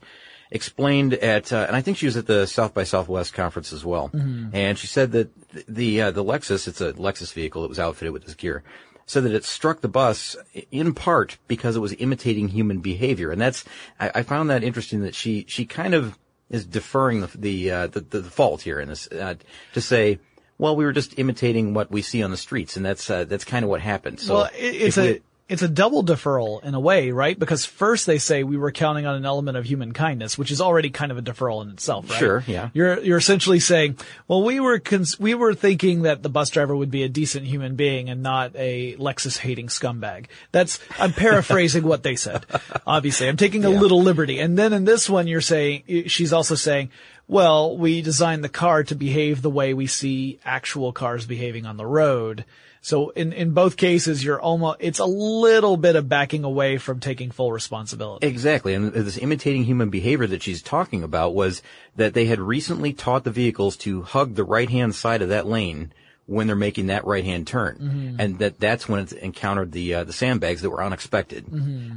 explained 0.52 1.14
at, 1.16 1.52
uh, 1.54 1.66
and 1.68 1.76
I 1.76 1.82
think 1.82 1.98
she 1.98 2.06
was 2.06 2.18
at 2.18 2.28
the 2.28 2.46
South 2.46 2.74
by 2.74 2.84
Southwest 2.84 3.34
conference 3.34 3.72
as 3.74 3.86
well. 3.86 4.10
And 4.54 4.78
she 4.78 4.88
said 4.88 5.12
that 5.14 5.30
th- 5.54 5.66
the 5.68 6.02
uh, 6.02 6.12
the 6.12 6.24
Lexus, 6.24 6.68
it's 6.68 6.82
a 6.82 6.94
Lexus 6.94 7.34
vehicle, 7.34 7.64
it 7.64 7.70
was 7.70 7.80
outfitted 7.80 8.12
with 8.14 8.26
this 8.26 8.36
gear, 8.36 8.64
said 9.06 9.24
that 9.24 9.34
it 9.34 9.46
struck 9.46 9.82
the 9.82 9.88
bus 9.88 10.36
in 10.72 10.94
part 10.94 11.38
because 11.48 11.76
it 11.76 11.80
was 11.80 11.94
imitating 11.94 12.50
human 12.50 12.80
behavior, 12.80 13.32
and 13.32 13.40
that's 13.42 13.64
I, 14.00 14.12
I 14.16 14.24
found 14.24 14.50
that 14.50 14.64
interesting 14.64 15.02
that 15.02 15.16
she 15.16 15.46
she 15.48 15.66
kind 15.66 15.94
of 15.94 16.18
is 16.50 16.66
deferring 16.66 17.22
the 17.22 17.28
the 17.38 17.72
uh, 17.72 17.88
the, 17.88 18.02
the 18.02 18.24
fault 18.24 18.62
here 18.62 18.80
in 18.80 18.90
this 18.90 19.08
uh, 19.12 19.36
to 19.74 19.82
say. 19.82 20.20
Well, 20.58 20.76
we 20.76 20.86
were 20.86 20.92
just 20.92 21.18
imitating 21.18 21.74
what 21.74 21.90
we 21.90 22.04
see 22.04 22.22
on 22.22 22.30
the 22.30 22.38
streets, 22.38 22.78
and 22.78 22.86
that's 22.86 23.10
uh, 23.10 23.24
that's 23.26 23.44
kind 23.46 23.64
of 23.66 23.70
what 23.72 23.82
happened. 23.82 24.20
So 24.20 24.34
well, 24.36 24.50
it, 24.56 24.76
it's 24.76 24.98
a, 24.98 25.02
we- 25.14 25.22
it's 25.52 25.62
a 25.62 25.68
double 25.68 26.02
deferral 26.02 26.64
in 26.64 26.74
a 26.76 26.80
way, 26.80 27.12
right? 27.12 27.38
Because 27.38 27.66
first 27.66 28.06
they 28.06 28.20
say 28.20 28.44
we 28.46 28.56
were 28.56 28.72
counting 28.72 29.06
on 29.06 29.16
an 29.16 29.26
element 29.26 29.58
of 29.58 29.66
human 29.66 29.92
kindness, 29.92 30.38
which 30.38 30.50
is 30.50 30.62
already 30.62 30.90
kind 30.90 31.12
of 31.12 31.18
a 31.18 31.22
deferral 31.22 31.62
in 31.62 31.72
itself, 31.72 32.10
right? 32.10 32.18
Sure, 32.18 32.44
yeah. 32.48 32.70
You're, 32.74 33.00
you're 33.02 33.18
essentially 33.18 33.60
saying, 33.60 33.98
well, 34.30 34.44
we 34.44 34.62
were, 34.62 34.80
cons- 34.80 35.20
we 35.20 35.34
were 35.34 35.54
thinking 35.54 36.04
that 36.04 36.24
the 36.24 36.30
bus 36.30 36.50
driver 36.52 36.74
would 36.74 36.90
be 36.90 37.04
a 37.04 37.10
decent 37.10 37.46
human 37.46 37.76
being 37.76 38.10
and 38.10 38.24
not 38.24 38.56
a 38.56 38.96
Lexus 38.96 39.38
hating 39.38 39.68
scumbag. 39.68 40.28
That's, 40.54 40.80
I'm 40.98 41.12
paraphrasing 41.12 41.84
what 41.84 42.02
they 42.02 42.16
said. 42.16 42.46
Obviously, 42.88 43.28
I'm 43.28 43.36
taking 43.36 43.66
a 43.66 43.70
little 43.70 44.02
liberty. 44.02 44.40
And 44.40 44.58
then 44.58 44.72
in 44.72 44.86
this 44.86 45.10
one, 45.10 45.28
you're 45.28 45.42
saying, 45.42 46.08
she's 46.08 46.32
also 46.32 46.56
saying, 46.56 46.92
well, 47.32 47.78
we 47.78 48.02
designed 48.02 48.44
the 48.44 48.50
car 48.50 48.84
to 48.84 48.94
behave 48.94 49.42
the 49.42 49.50
way 49.50 49.74
we 49.74 49.88
see 49.88 50.38
actual 50.44 50.92
cars 50.92 51.26
behaving 51.26 51.66
on 51.66 51.78
the 51.78 51.86
road. 51.86 52.44
So 52.82 53.12
in, 53.12 53.32
in 53.32 53.54
both 53.54 53.78
cases, 53.78 54.22
you're 54.22 54.42
almost, 54.42 54.80
it's 54.82 55.00
a 55.00 55.06
little 55.06 55.78
bit 55.78 55.96
of 55.96 56.10
backing 56.10 56.44
away 56.44 56.78
from 56.78 57.00
taking 57.00 57.32
full 57.32 57.54
responsibility. 57.54 58.28
Exactly. 58.28 58.74
And 58.74 58.92
this 58.92 59.18
imitating 59.18 59.64
human 59.64 59.90
behavior 59.90 60.28
that 60.28 60.44
she's 60.44 60.62
talking 60.62 61.04
about 61.04 61.34
was 61.34 61.62
that 61.96 62.14
they 62.14 62.26
had 62.26 62.42
recently 62.42 62.92
taught 62.92 63.24
the 63.24 63.32
vehicles 63.32 63.78
to 63.78 64.02
hug 64.02 64.36
the 64.36 64.44
right 64.44 64.70
hand 64.70 64.94
side 64.94 65.22
of 65.22 65.30
that 65.30 65.48
lane 65.48 65.94
when 66.26 66.48
they're 66.48 66.56
making 66.58 66.88
that 66.88 67.08
right 67.08 67.24
hand 67.24 67.48
turn. 67.48 67.78
And 68.20 68.40
that 68.40 68.60
that's 68.60 68.90
when 68.90 69.04
it 69.04 69.14
encountered 69.14 69.72
the, 69.72 69.94
uh, 69.94 70.04
the 70.04 70.12
sandbags 70.12 70.64
that 70.64 70.70
were 70.70 70.84
unexpected. 70.84 71.48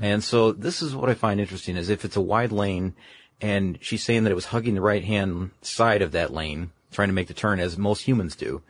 And 0.00 0.22
so 0.22 0.52
this 0.52 0.80
is 0.80 0.94
what 0.94 1.10
I 1.10 1.14
find 1.14 1.40
interesting 1.40 1.76
is 1.76 1.88
if 1.88 2.04
it's 2.04 2.16
a 2.16 2.20
wide 2.20 2.52
lane 2.52 2.94
and 3.40 3.78
she's 3.80 4.02
saying 4.02 4.24
that 4.24 4.30
it 4.30 4.36
was 4.36 4.46
hugging 4.46 4.74
the 4.74 4.80
right 4.80 5.04
hand 5.04 5.50
side 5.62 6.02
of 6.02 6.12
that 6.12 6.32
lane, 6.32 6.70
trying 6.92 7.08
to 7.08 7.14
make 7.14 7.28
the 7.28 7.34
turn 7.34 7.60
as 7.60 7.76
most 7.76 8.02
humans 8.02 8.36
do 8.36 8.62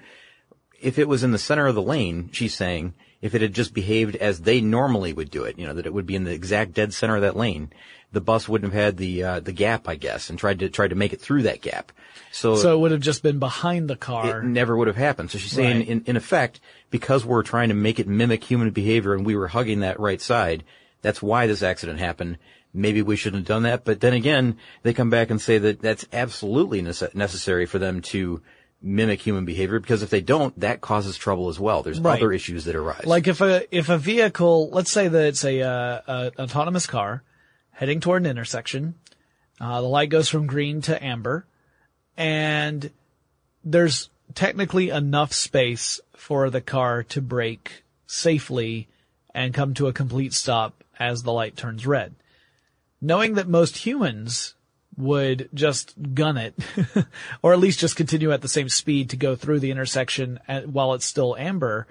if 0.84 0.98
it 0.98 1.08
was 1.08 1.24
in 1.24 1.32
the 1.32 1.38
center 1.38 1.66
of 1.66 1.74
the 1.74 1.82
lane, 1.82 2.28
she's 2.32 2.54
saying, 2.54 2.92
if 3.22 3.34
it 3.34 3.40
had 3.40 3.54
just 3.54 3.72
behaved 3.72 4.16
as 4.16 4.40
they 4.40 4.60
normally 4.60 5.14
would 5.14 5.30
do 5.30 5.44
it, 5.44 5.58
you 5.58 5.66
know, 5.66 5.72
that 5.72 5.86
it 5.86 5.94
would 5.94 6.04
be 6.04 6.14
in 6.14 6.24
the 6.24 6.32
exact 6.32 6.74
dead 6.74 6.92
center 6.92 7.16
of 7.16 7.22
that 7.22 7.36
lane, 7.36 7.72
the 8.12 8.20
bus 8.20 8.46
wouldn't 8.46 8.70
have 8.72 8.80
had 8.82 8.96
the 8.98 9.24
uh, 9.24 9.40
the 9.40 9.50
gap, 9.52 9.88
I 9.88 9.94
guess, 9.96 10.28
and 10.28 10.38
tried 10.38 10.58
to 10.58 10.68
tried 10.68 10.88
to 10.88 10.94
make 10.94 11.14
it 11.14 11.22
through 11.22 11.42
that 11.44 11.62
gap. 11.62 11.90
So, 12.30 12.54
So 12.56 12.74
it 12.74 12.80
would 12.80 12.90
have 12.90 13.00
just 13.00 13.22
been 13.22 13.38
behind 13.38 13.88
the 13.88 13.96
car. 13.96 14.40
it 14.40 14.44
never 14.44 14.76
would 14.76 14.88
have 14.88 14.96
happened. 14.96 15.30
So 15.30 15.38
she's 15.38 15.52
saying, 15.52 15.78
Right. 15.78 15.88
in, 15.88 16.04
in 16.06 16.16
effect, 16.16 16.60
because 16.90 17.24
we're 17.24 17.42
trying 17.42 17.70
to 17.70 17.74
make 17.74 17.98
it 17.98 18.06
mimic 18.06 18.44
human 18.44 18.70
behavior 18.70 19.14
and 19.14 19.24
we 19.24 19.36
were 19.36 19.48
hugging 19.48 19.80
that 19.80 19.98
right 19.98 20.20
side, 20.20 20.62
that's 21.00 21.22
why 21.22 21.46
this 21.46 21.62
accident 21.62 21.98
happened. 22.00 22.36
Maybe 22.74 23.00
we 23.02 23.14
shouldn't 23.16 23.42
have 23.42 23.46
done 23.48 23.62
that. 23.62 23.84
But 23.84 24.00
then 24.00 24.12
again, 24.12 24.58
they 24.82 24.92
come 24.92 25.08
back 25.08 25.30
and 25.30 25.40
say 25.40 25.58
that 25.58 25.80
that's 25.80 26.04
absolutely 26.12 26.82
nece- 26.82 27.14
necessary 27.14 27.66
for 27.66 27.78
them 27.78 28.02
to 28.02 28.42
mimic 28.82 29.20
human 29.20 29.44
behavior 29.44 29.78
because 29.78 30.02
if 30.02 30.10
they 30.10 30.20
don't, 30.20 30.58
that 30.60 30.80
causes 30.80 31.16
trouble 31.16 31.48
as 31.48 31.58
well. 31.58 31.82
There's 31.82 32.00
Right. 32.00 32.18
other 32.20 32.32
issues 32.32 32.64
that 32.64 32.74
arise. 32.76 33.06
Like 33.06 33.28
if 33.28 33.40
a 33.40 33.64
if 33.74 33.88
a 33.88 33.96
vehicle, 33.96 34.68
let's 34.70 34.90
say 34.90 35.08
that 35.08 35.26
it's 35.26 35.44
a, 35.44 35.62
uh, 35.62 36.00
a 36.06 36.42
autonomous 36.42 36.86
car 36.86 37.22
heading 37.70 38.00
toward 38.00 38.22
an 38.22 38.30
intersection, 38.30 38.96
uh, 39.60 39.80
the 39.80 39.86
light 39.86 40.10
goes 40.10 40.28
from 40.28 40.46
green 40.46 40.82
to 40.82 41.02
amber, 41.02 41.46
and 42.16 42.90
there's 43.64 44.10
technically 44.34 44.90
enough 44.90 45.32
space 45.32 46.00
for 46.16 46.50
the 46.50 46.60
car 46.60 47.02
to 47.04 47.22
brake 47.22 47.84
safely 48.06 48.88
and 49.34 49.54
come 49.54 49.74
to 49.74 49.86
a 49.86 49.92
complete 49.92 50.32
stop 50.32 50.84
as 50.98 51.22
the 51.22 51.32
light 51.32 51.56
turns 51.56 51.86
red. 51.86 52.14
Knowing 53.04 53.34
that 53.34 53.46
most 53.46 53.76
humans 53.76 54.54
would 54.96 55.46
just 55.52 55.94
gun 56.14 56.38
it, 56.38 56.54
or 57.42 57.52
at 57.52 57.58
least 57.58 57.78
just 57.78 57.96
continue 57.96 58.32
at 58.32 58.40
the 58.40 58.48
same 58.48 58.70
speed 58.70 59.10
to 59.10 59.16
go 59.16 59.36
through 59.36 59.60
the 59.60 59.70
intersection 59.70 60.40
at, 60.48 60.66
while 60.66 60.94
it's 60.94 61.04
still 61.04 61.36
amber, 61.36 61.86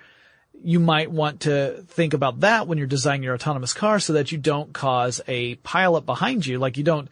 you 0.64 0.80
might 0.80 1.12
want 1.12 1.42
to 1.42 1.84
think 1.88 2.16
about 2.16 2.40
that 2.40 2.68
when 2.68 2.80
you're 2.80 2.88
designing 2.88 3.22
your 3.22 3.36
autonomous 3.36 3.74
car 3.74 4.00
so 4.00 4.14
that 4.14 4.32
you 4.32 4.40
don't 4.40 4.74
cause 4.74 5.22
a 5.28 5.56
pileup 5.58 6.08
behind 6.08 6.48
you. 6.48 6.58
Like 6.58 6.78
you 6.78 6.84
don't, 6.84 7.10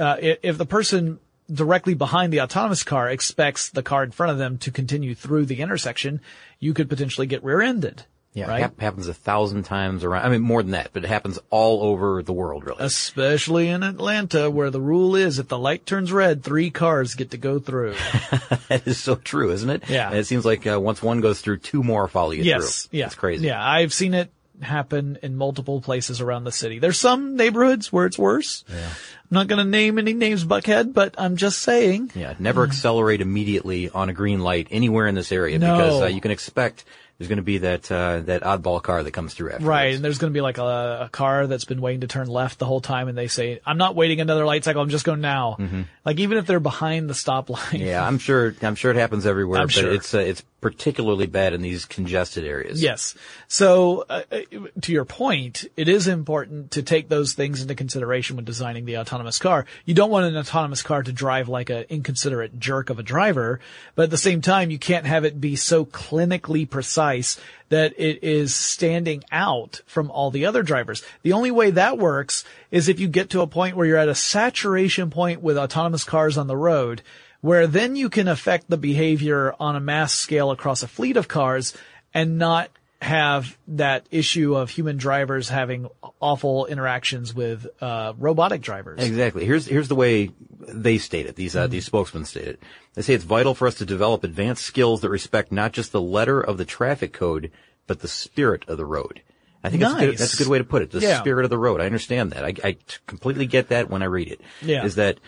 uh, 0.00 0.16
if 0.20 0.58
the 0.58 0.66
person 0.66 1.20
directly 1.48 1.94
behind 1.94 2.32
the 2.32 2.40
autonomous 2.40 2.82
car 2.82 3.08
expects 3.08 3.68
the 3.68 3.84
car 3.84 4.02
in 4.02 4.10
front 4.10 4.32
of 4.32 4.38
them 4.38 4.58
to 4.58 4.72
continue 4.72 5.14
through 5.14 5.46
the 5.46 5.60
intersection, 5.60 6.20
you 6.58 6.74
could 6.74 6.88
potentially 6.88 7.28
get 7.28 7.44
rear-ended. 7.44 8.02
Yeah, 8.34 8.46
right. 8.46 8.60
hap- 8.60 8.80
happens 8.80 9.08
a 9.08 9.14
thousand 9.14 9.64
times 9.64 10.04
around. 10.04 10.24
I 10.24 10.28
mean, 10.28 10.42
more 10.42 10.62
than 10.62 10.72
that, 10.72 10.90
but 10.92 11.04
it 11.04 11.08
happens 11.08 11.38
all 11.50 11.82
over 11.82 12.22
the 12.22 12.32
world, 12.32 12.64
really. 12.64 12.84
Especially 12.84 13.68
in 13.68 13.82
Atlanta 13.82 14.50
where 14.50 14.70
the 14.70 14.80
rule 14.80 15.16
is 15.16 15.38
if 15.38 15.48
the 15.48 15.58
light 15.58 15.86
turns 15.86 16.12
red, 16.12 16.44
three 16.44 16.70
cars 16.70 17.14
get 17.14 17.30
to 17.32 17.36
go 17.36 17.58
through. 17.58 17.94
that 18.68 18.82
is 18.86 18.98
so 18.98 19.16
true, 19.16 19.50
isn't 19.50 19.70
it? 19.70 19.88
Yeah. 19.88 20.08
And 20.08 20.18
it 20.18 20.26
seems 20.26 20.44
like 20.44 20.66
uh, 20.66 20.78
on's 20.80 21.02
one 21.02 21.20
goes 21.20 21.40
through, 21.40 21.58
two 21.58 21.82
more 21.82 22.06
follow 22.06 22.30
you 22.30 22.44
yes. 22.44 22.84
through. 22.84 22.98
Yeah. 22.98 23.06
It's 23.06 23.14
crazy. 23.14 23.46
Yeah. 23.46 23.66
I've 23.66 23.92
seen 23.92 24.14
it 24.14 24.30
happen 24.60 25.18
in 25.22 25.36
multiple 25.36 25.80
places 25.80 26.20
around 26.20 26.44
the 26.44 26.52
city. 26.52 26.78
There's 26.78 26.98
some 26.98 27.36
neighborhoods 27.36 27.92
where 27.92 28.06
it's 28.06 28.18
worse. 28.18 28.64
Yeah. 28.68 28.88
I'm 29.30 29.34
not 29.34 29.46
going 29.46 29.64
to 29.64 29.70
name 29.70 29.98
any 29.98 30.14
names, 30.14 30.44
Buckhead, 30.44 30.92
but 30.92 31.14
I'm 31.18 31.36
just 31.36 31.60
saying. 31.60 32.12
Yeah, 32.14 32.34
never 32.38 32.64
accelerate 32.64 33.20
immediately 33.20 33.90
on 33.90 34.08
a 34.08 34.12
green 34.12 34.40
light 34.40 34.68
anywhere 34.70 35.06
in 35.06 35.14
this 35.14 35.32
area 35.32 35.58
No. 35.58 35.76
because 35.76 36.02
uh, 36.02 36.06
you 36.06 36.20
can 36.20 36.30
expect 36.30 36.84
there's 37.18 37.28
going 37.28 37.38
to 37.38 37.42
be 37.42 37.58
that 37.58 37.90
uh, 37.90 38.20
that 38.20 38.42
oddball 38.42 38.80
car 38.80 39.02
that 39.02 39.10
comes 39.10 39.34
through 39.34 39.48
afterwards. 39.48 39.64
Right, 39.66 39.94
and 39.94 40.04
there's 40.04 40.18
going 40.18 40.32
to 40.32 40.36
be 40.36 40.40
like 40.40 40.58
a, 40.58 41.06
a 41.06 41.08
car 41.10 41.48
that's 41.48 41.64
been 41.64 41.80
waiting 41.80 42.02
to 42.02 42.06
turn 42.06 42.28
left 42.28 42.60
the 42.60 42.64
whole 42.64 42.80
time, 42.80 43.08
and 43.08 43.18
they 43.18 43.26
say, 43.26 43.60
"I'm 43.66 43.76
not 43.76 43.96
waiting 43.96 44.20
another 44.20 44.46
light 44.46 44.62
cycle. 44.62 44.80
I'm 44.80 44.88
just 44.88 45.04
going 45.04 45.20
now." 45.20 45.56
Like 46.04 46.20
even 46.20 46.38
if 46.38 46.46
they're 46.46 46.60
behind 46.60 47.10
the 47.10 47.14
stop 47.14 47.50
line. 47.50 47.60
Mm-hmm. 47.64 47.86
Yeah, 47.86 48.06
I'm 48.06 48.18
sure. 48.18 48.54
I'm 48.62 48.76
sure 48.76 48.92
it 48.92 48.96
happens 48.96 49.26
everywhere, 49.26 49.60
I'm 49.62 49.66
but 49.66 49.72
sure. 49.72 49.92
it's 49.92 50.14
uh, 50.14 50.18
it's 50.18 50.42
particularly 50.60 51.26
bad 51.26 51.52
in 51.52 51.62
these 51.62 51.84
congested 51.84 52.44
areas. 52.44 52.82
Yes. 52.82 53.14
So, 53.46 54.04
uh, 54.08 54.22
uh, 54.30 54.40
to 54.82 54.92
your 54.92 55.04
point, 55.04 55.66
it 55.76 55.88
is 55.88 56.08
important 56.08 56.72
to 56.72 56.82
take 56.82 57.08
those 57.08 57.34
things 57.34 57.62
into 57.62 57.74
consideration 57.76 58.36
when 58.36 58.44
designing 58.44 58.84
the 58.84 58.98
autonomous 58.98 59.38
car. 59.38 59.66
You 59.84 59.94
don't 59.94 60.10
want 60.10 60.26
an 60.26 60.36
autonomous 60.36 60.82
car 60.82 61.02
to 61.02 61.12
drive 61.12 61.48
like 61.48 61.70
an 61.70 61.84
inconsiderate 61.88 62.58
jerk 62.58 62.90
of 62.90 62.98
a 62.98 63.04
driver, 63.04 63.60
but 63.94 64.04
at 64.04 64.10
the 64.10 64.16
same 64.16 64.40
time, 64.40 64.70
you 64.70 64.78
can't 64.78 65.06
have 65.06 65.24
it 65.24 65.40
be 65.40 65.54
so 65.54 65.84
clinically 65.84 66.68
precise 66.68 67.38
that 67.68 67.92
it 67.98 68.24
is 68.24 68.54
standing 68.54 69.22
out 69.30 69.80
from 69.86 70.10
all 70.10 70.30
the 70.30 70.46
other 70.46 70.62
drivers. 70.62 71.04
The 71.22 71.34
only 71.34 71.50
way 71.50 71.70
that 71.70 71.98
works 71.98 72.44
is 72.70 72.88
if 72.88 72.98
you 72.98 73.08
get 73.08 73.30
to 73.30 73.42
a 73.42 73.46
point 73.46 73.76
where 73.76 73.86
you're 73.86 73.96
at 73.96 74.08
a 74.08 74.14
saturation 74.14 75.10
point 75.10 75.42
with 75.42 75.58
autonomous 75.58 76.04
cars 76.04 76.38
on 76.38 76.46
the 76.46 76.56
road, 76.56 77.02
where 77.40 77.66
then 77.66 77.96
you 77.96 78.08
can 78.08 78.28
affect 78.28 78.68
the 78.68 78.76
behavior 78.76 79.54
on 79.60 79.76
a 79.76 79.80
mass 79.80 80.12
scale 80.12 80.50
across 80.50 80.82
a 80.82 80.88
fleet 80.88 81.16
of 81.16 81.28
cars 81.28 81.76
and 82.14 82.38
not 82.38 82.70
have 83.00 83.56
that 83.68 84.04
issue 84.10 84.56
of 84.56 84.70
human 84.70 84.96
drivers 84.96 85.48
having 85.48 85.88
awful 86.20 86.66
interactions 86.66 87.32
with 87.32 87.64
uh, 87.80 88.12
robotic 88.18 88.60
drivers. 88.60 89.00
Exactly. 89.00 89.44
Here's 89.44 89.66
here's 89.66 89.86
the 89.86 89.94
way 89.94 90.30
they 90.66 90.98
state 90.98 91.26
it. 91.26 91.36
These 91.36 91.54
uh, 91.54 91.62
Mm-hmm. 91.64 91.72
these 91.72 91.86
spokesmen 91.86 92.24
state 92.24 92.48
it. 92.48 92.62
They 92.94 93.02
say 93.02 93.14
it's 93.14 93.22
vital 93.22 93.54
for 93.54 93.68
us 93.68 93.76
to 93.76 93.86
develop 93.86 94.24
advanced 94.24 94.64
skills 94.64 95.02
that 95.02 95.10
respect 95.10 95.52
not 95.52 95.72
just 95.72 95.92
the 95.92 96.00
letter 96.00 96.40
of 96.40 96.58
the 96.58 96.64
traffic 96.64 97.12
code, 97.12 97.52
but 97.86 98.00
the 98.00 98.08
spirit 98.08 98.64
of 98.68 98.76
the 98.78 98.84
road. 98.84 99.22
I 99.62 99.70
think 99.70 99.82
that's, 99.82 99.94
a 99.94 99.98
good, 100.06 100.18
that's 100.18 100.34
a 100.34 100.36
good 100.38 100.48
way 100.48 100.58
to 100.58 100.64
put 100.64 100.82
it. 100.82 100.90
The 100.90 100.98
Yeah. 101.00 101.20
spirit 101.20 101.44
of 101.44 101.50
the 101.50 101.58
road. 101.58 101.80
I 101.80 101.86
understand 101.86 102.32
that. 102.32 102.44
I 102.64 102.76
completely 103.06 103.46
get 103.46 103.68
that 103.68 103.90
when 103.90 104.02
I 104.02 104.06
read 104.06 104.28
it. 104.28 104.40
Yeah. 104.62 104.84
Is 104.84 104.96
that 104.96 105.18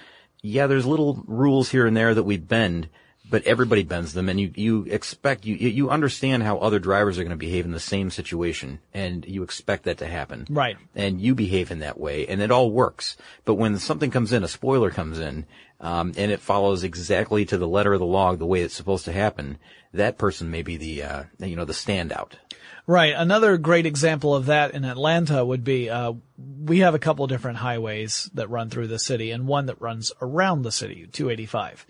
yeah? 0.42 0.66
There's 0.66 0.86
little 0.86 1.22
rules 1.26 1.70
here 1.70 1.86
and 1.86 1.96
there 1.96 2.14
that 2.14 2.24
we 2.24 2.36
bend. 2.36 2.88
But 3.28 3.44
everybody 3.44 3.84
bends 3.84 4.12
them, 4.12 4.28
and 4.28 4.40
you, 4.40 4.50
you 4.56 4.86
expect 4.90 5.44
you 5.46 5.54
you 5.54 5.88
understand 5.88 6.42
how 6.42 6.58
other 6.58 6.80
drivers 6.80 7.16
are 7.16 7.22
going 7.22 7.30
to 7.30 7.36
behave 7.36 7.64
in 7.64 7.70
the 7.70 7.78
same 7.78 8.10
situation, 8.10 8.80
and 8.92 9.24
you 9.24 9.44
expect 9.44 9.84
that 9.84 9.98
to 9.98 10.08
happen 10.08 10.48
Right. 10.50 10.76
and 10.96 11.20
you 11.20 11.36
behave 11.36 11.70
in 11.70 11.78
that 11.78 12.00
way, 12.00 12.26
and 12.26 12.42
it 12.42 12.50
all 12.50 12.72
works. 12.72 13.16
But 13.44 13.54
when 13.54 13.78
something 13.78 14.10
comes 14.10 14.32
in, 14.32 14.42
a 14.42 14.48
spoiler 14.48 14.90
comes 14.90 15.20
in, 15.20 15.46
um, 15.80 16.12
and 16.16 16.32
it 16.32 16.40
follows 16.40 16.82
exactly 16.82 17.44
to 17.44 17.56
the 17.56 17.68
letter 17.68 17.92
of 17.92 18.00
the 18.00 18.06
log 18.06 18.40
the 18.40 18.46
way 18.46 18.62
it's 18.62 18.74
supposed 18.74 19.04
to 19.04 19.12
happen, 19.12 19.58
that 19.94 20.18
person 20.18 20.50
may 20.50 20.62
be 20.62 20.76
the 20.76 21.04
uh, 21.04 21.22
you 21.38 21.54
know 21.54 21.64
the 21.64 21.72
standout. 21.72 22.32
Right. 22.86 23.14
Another 23.16 23.56
great 23.56 23.86
example 23.86 24.34
of 24.34 24.46
that 24.46 24.72
in 24.74 24.84
Atlanta 24.84 25.44
would 25.44 25.64
be 25.64 25.90
uh, 25.90 26.14
we 26.64 26.80
have 26.80 26.94
a 26.94 26.98
couple 26.98 27.26
different 27.26 27.58
highways 27.58 28.30
that 28.34 28.50
run 28.50 28.70
through 28.70 28.88
the 28.88 28.98
city, 28.98 29.30
and 29.30 29.46
one 29.46 29.66
that 29.66 29.80
runs 29.80 30.12
around 30.20 30.62
the 30.62 30.72
city, 30.72 31.06
285. 31.12 31.86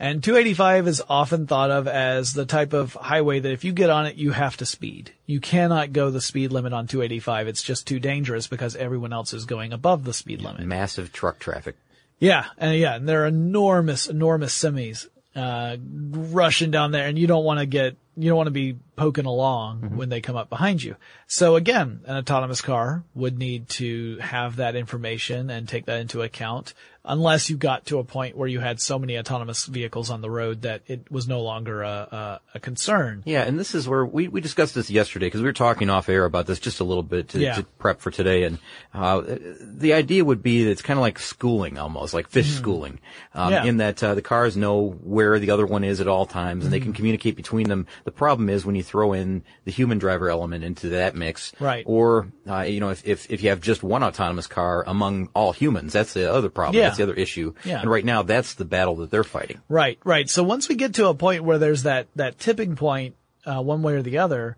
And 0.00 0.22
285 0.22 0.86
is 0.86 1.02
often 1.08 1.46
thought 1.46 1.72
of 1.72 1.88
as 1.88 2.32
the 2.32 2.46
type 2.46 2.72
of 2.72 2.94
highway 2.94 3.40
that 3.40 3.52
if 3.52 3.64
you 3.64 3.72
get 3.72 3.90
on 3.90 4.06
it, 4.06 4.14
you 4.14 4.30
have 4.30 4.56
to 4.58 4.66
speed. 4.66 5.12
You 5.26 5.40
cannot 5.40 5.92
go 5.92 6.10
the 6.10 6.20
speed 6.20 6.52
limit 6.52 6.72
on 6.72 6.86
285. 6.86 7.48
It's 7.48 7.62
just 7.62 7.86
too 7.86 7.98
dangerous 7.98 8.46
because 8.46 8.76
everyone 8.76 9.12
else 9.12 9.34
is 9.34 9.44
going 9.44 9.72
above 9.72 10.04
the 10.04 10.12
speed 10.12 10.40
limit. 10.40 10.64
Massive 10.64 11.12
truck 11.12 11.40
traffic. 11.40 11.74
Yeah, 12.20 12.46
and 12.58 12.78
yeah, 12.78 12.94
and 12.94 13.08
there 13.08 13.24
are 13.24 13.26
enormous, 13.26 14.08
enormous 14.08 14.56
semis 14.56 15.08
uh, 15.34 15.76
rushing 16.10 16.70
down 16.70 16.92
there, 16.92 17.06
and 17.06 17.18
you 17.18 17.26
don't 17.26 17.44
want 17.44 17.58
to 17.60 17.66
get, 17.66 17.96
you 18.16 18.28
don't 18.28 18.36
want 18.36 18.48
to 18.48 18.52
be 18.52 18.76
poking 18.98 19.24
along 19.26 19.96
when 19.96 20.08
they 20.10 20.20
come 20.20 20.36
up 20.36 20.50
behind 20.50 20.82
you. 20.82 20.96
So 21.26 21.56
again, 21.56 22.00
an 22.04 22.16
autonomous 22.16 22.60
car 22.60 23.04
would 23.14 23.38
need 23.38 23.68
to 23.70 24.18
have 24.18 24.56
that 24.56 24.76
information 24.76 25.48
and 25.50 25.68
take 25.68 25.86
that 25.86 26.00
into 26.00 26.22
account, 26.22 26.74
unless 27.04 27.48
you 27.48 27.56
got 27.56 27.86
to 27.86 27.98
a 27.98 28.04
point 28.04 28.36
where 28.36 28.48
you 28.48 28.60
had 28.60 28.80
so 28.80 28.98
many 28.98 29.16
autonomous 29.18 29.64
vehicles 29.66 30.10
on 30.10 30.20
the 30.20 30.30
road 30.30 30.62
that 30.62 30.82
it 30.88 31.10
was 31.10 31.26
no 31.28 31.40
longer 31.40 31.82
a, 31.82 31.88
a, 31.88 32.40
a 32.56 32.60
concern. 32.60 33.22
Yeah, 33.24 33.42
and 33.44 33.58
this 33.58 33.74
is 33.74 33.88
where 33.88 34.04
we, 34.04 34.28
we 34.28 34.40
discussed 34.42 34.74
this 34.74 34.90
yesterday 34.90 35.26
because 35.26 35.40
we 35.40 35.46
were 35.46 35.52
talking 35.54 35.88
off 35.88 36.08
air 36.08 36.24
about 36.24 36.46
this 36.46 36.58
just 36.58 36.80
a 36.80 36.84
little 36.84 37.02
bit 37.02 37.28
to, 37.30 37.38
Yeah. 37.38 37.54
to 37.54 37.62
prep 37.78 38.00
for 38.00 38.10
today. 38.10 38.42
And 38.42 38.58
uh, 38.92 39.22
the 39.60 39.92
idea 39.94 40.24
would 40.24 40.42
be 40.42 40.64
that 40.64 40.70
it's 40.70 40.82
kind 40.82 40.98
of 40.98 41.02
like 41.02 41.18
schooling 41.18 41.78
almost, 41.78 42.12
like 42.14 42.28
fish 42.28 42.50
schooling, 42.50 42.98
um, 43.34 43.52
Mm-hmm. 43.52 43.52
Yeah. 43.52 43.64
in 43.70 43.76
that 43.78 44.02
uh, 44.02 44.14
the 44.14 44.22
cars 44.22 44.56
know 44.56 44.90
where 45.02 45.38
the 45.38 45.50
other 45.52 45.64
one 45.66 45.84
is 45.84 46.00
at 46.00 46.08
all 46.08 46.26
times 46.26 46.64
and 46.64 46.72
they 46.72 46.78
Mm-hmm. 46.78 46.84
can 46.86 46.92
communicate 46.94 47.36
between 47.36 47.68
them. 47.68 47.86
The 48.04 48.12
problem 48.12 48.48
is 48.50 48.66
when 48.66 48.74
you 48.74 48.82
throw 48.88 49.12
in 49.12 49.42
the 49.64 49.70
human 49.70 49.98
driver 49.98 50.30
element 50.30 50.64
into 50.64 50.88
that 50.90 51.14
mix, 51.14 51.52
Right. 51.60 51.84
Or 51.86 52.28
uh, 52.48 52.62
you 52.62 52.80
know, 52.80 52.90
if, 52.90 53.06
if 53.06 53.30
if 53.30 53.42
you 53.42 53.50
have 53.50 53.60
just 53.60 53.82
one 53.82 54.02
autonomous 54.02 54.46
car 54.46 54.84
among 54.86 55.28
all 55.34 55.52
humans, 55.52 55.92
that's 55.92 56.14
the 56.14 56.32
other 56.32 56.48
problem. 56.48 56.76
Yeah. 56.76 56.84
That's 56.88 56.96
the 56.96 57.02
other 57.02 57.14
issue. 57.14 57.54
Yeah. 57.64 57.80
And 57.80 57.90
right 57.90 58.04
now, 58.04 58.22
that's 58.22 58.54
the 58.54 58.64
battle 58.64 58.96
that 58.96 59.10
they're 59.10 59.24
fighting. 59.24 59.60
Right, 59.68 59.98
right. 60.04 60.28
So 60.28 60.42
once 60.42 60.68
we 60.68 60.74
get 60.74 60.94
to 60.94 61.08
a 61.08 61.14
point 61.14 61.44
where 61.44 61.58
there's 61.58 61.82
that, 61.84 62.08
that 62.16 62.38
tipping 62.38 62.76
point, 62.76 63.14
uh, 63.44 63.62
one 63.62 63.82
way 63.82 63.94
or 63.94 64.02
the 64.02 64.18
other, 64.18 64.56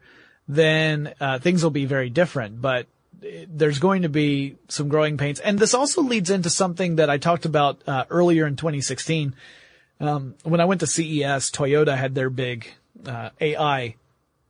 then, 0.49 1.15
uh, 1.21 1.39
things 1.39 1.63
will 1.63 1.71
be 1.71 1.85
very 1.85 2.11
different, 2.11 2.61
but 2.61 2.87
uh, 3.23 3.29
there's 3.49 3.79
going 3.79 4.03
to 4.03 4.09
be 4.09 4.57
some 4.69 4.89
growing 4.89 5.17
pains. 5.17 5.41
And 5.41 5.59
this 5.59 5.75
also 5.75 6.03
leads 6.03 6.31
into 6.31 6.51
something 6.51 6.97
that 6.97 7.11
I 7.11 7.19
talked 7.19 7.45
about, 7.45 7.81
uh, 7.87 8.05
earlier 8.11 8.47
in 8.47 8.57
2016. 8.57 9.35
Um, 10.01 10.35
when 10.43 10.61
I 10.61 10.65
went 10.65 10.81
to 10.81 10.87
CES, 10.87 11.51
Toyota 11.51 11.97
had 11.97 12.15
their 12.15 12.31
big, 12.31 12.67
uh, 13.07 13.31
AI 13.41 13.97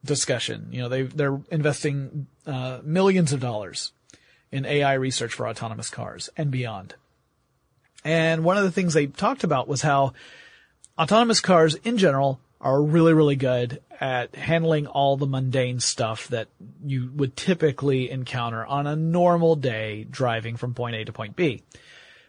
discussion. 0.05 0.69
You 0.71 0.83
know, 0.83 0.89
they, 0.89 1.03
they're 1.03 1.41
investing, 1.51 2.27
uh, 2.47 2.81
millions 2.83 3.33
of 3.33 3.41
dollars 3.41 3.93
in 4.53 4.65
AI 4.65 4.95
research 4.95 5.33
for 5.35 5.49
autonomous 5.49 5.91
cars 5.91 6.29
and 6.37 6.51
beyond. 6.51 6.95
And 8.05 8.45
one 8.45 8.57
of 8.57 8.65
the 8.65 8.71
things 8.71 8.95
they 8.95 9.07
talked 9.07 9.45
about 9.45 9.69
was 9.69 9.83
how 9.83 10.15
autonomous 10.99 11.41
cars 11.41 11.75
in 11.77 11.99
general 11.99 12.41
are 12.61 12.83
really, 12.83 13.15
really 13.15 13.37
good 13.37 13.81
at 14.01 14.35
handling 14.35 14.87
all 14.87 15.17
the 15.17 15.27
mundane 15.27 15.81
stuff 15.81 16.29
that 16.29 16.49
you 16.85 17.11
would 17.15 17.37
typically 17.37 18.11
encounter 18.11 18.65
on 18.65 18.87
a 18.87 18.97
normal 18.97 19.57
day 19.57 20.05
driving 20.05 20.57
from 20.57 20.75
point 20.75 20.97
A 20.97 21.05
to 21.05 21.13
point 21.13 21.37
B. 21.37 21.63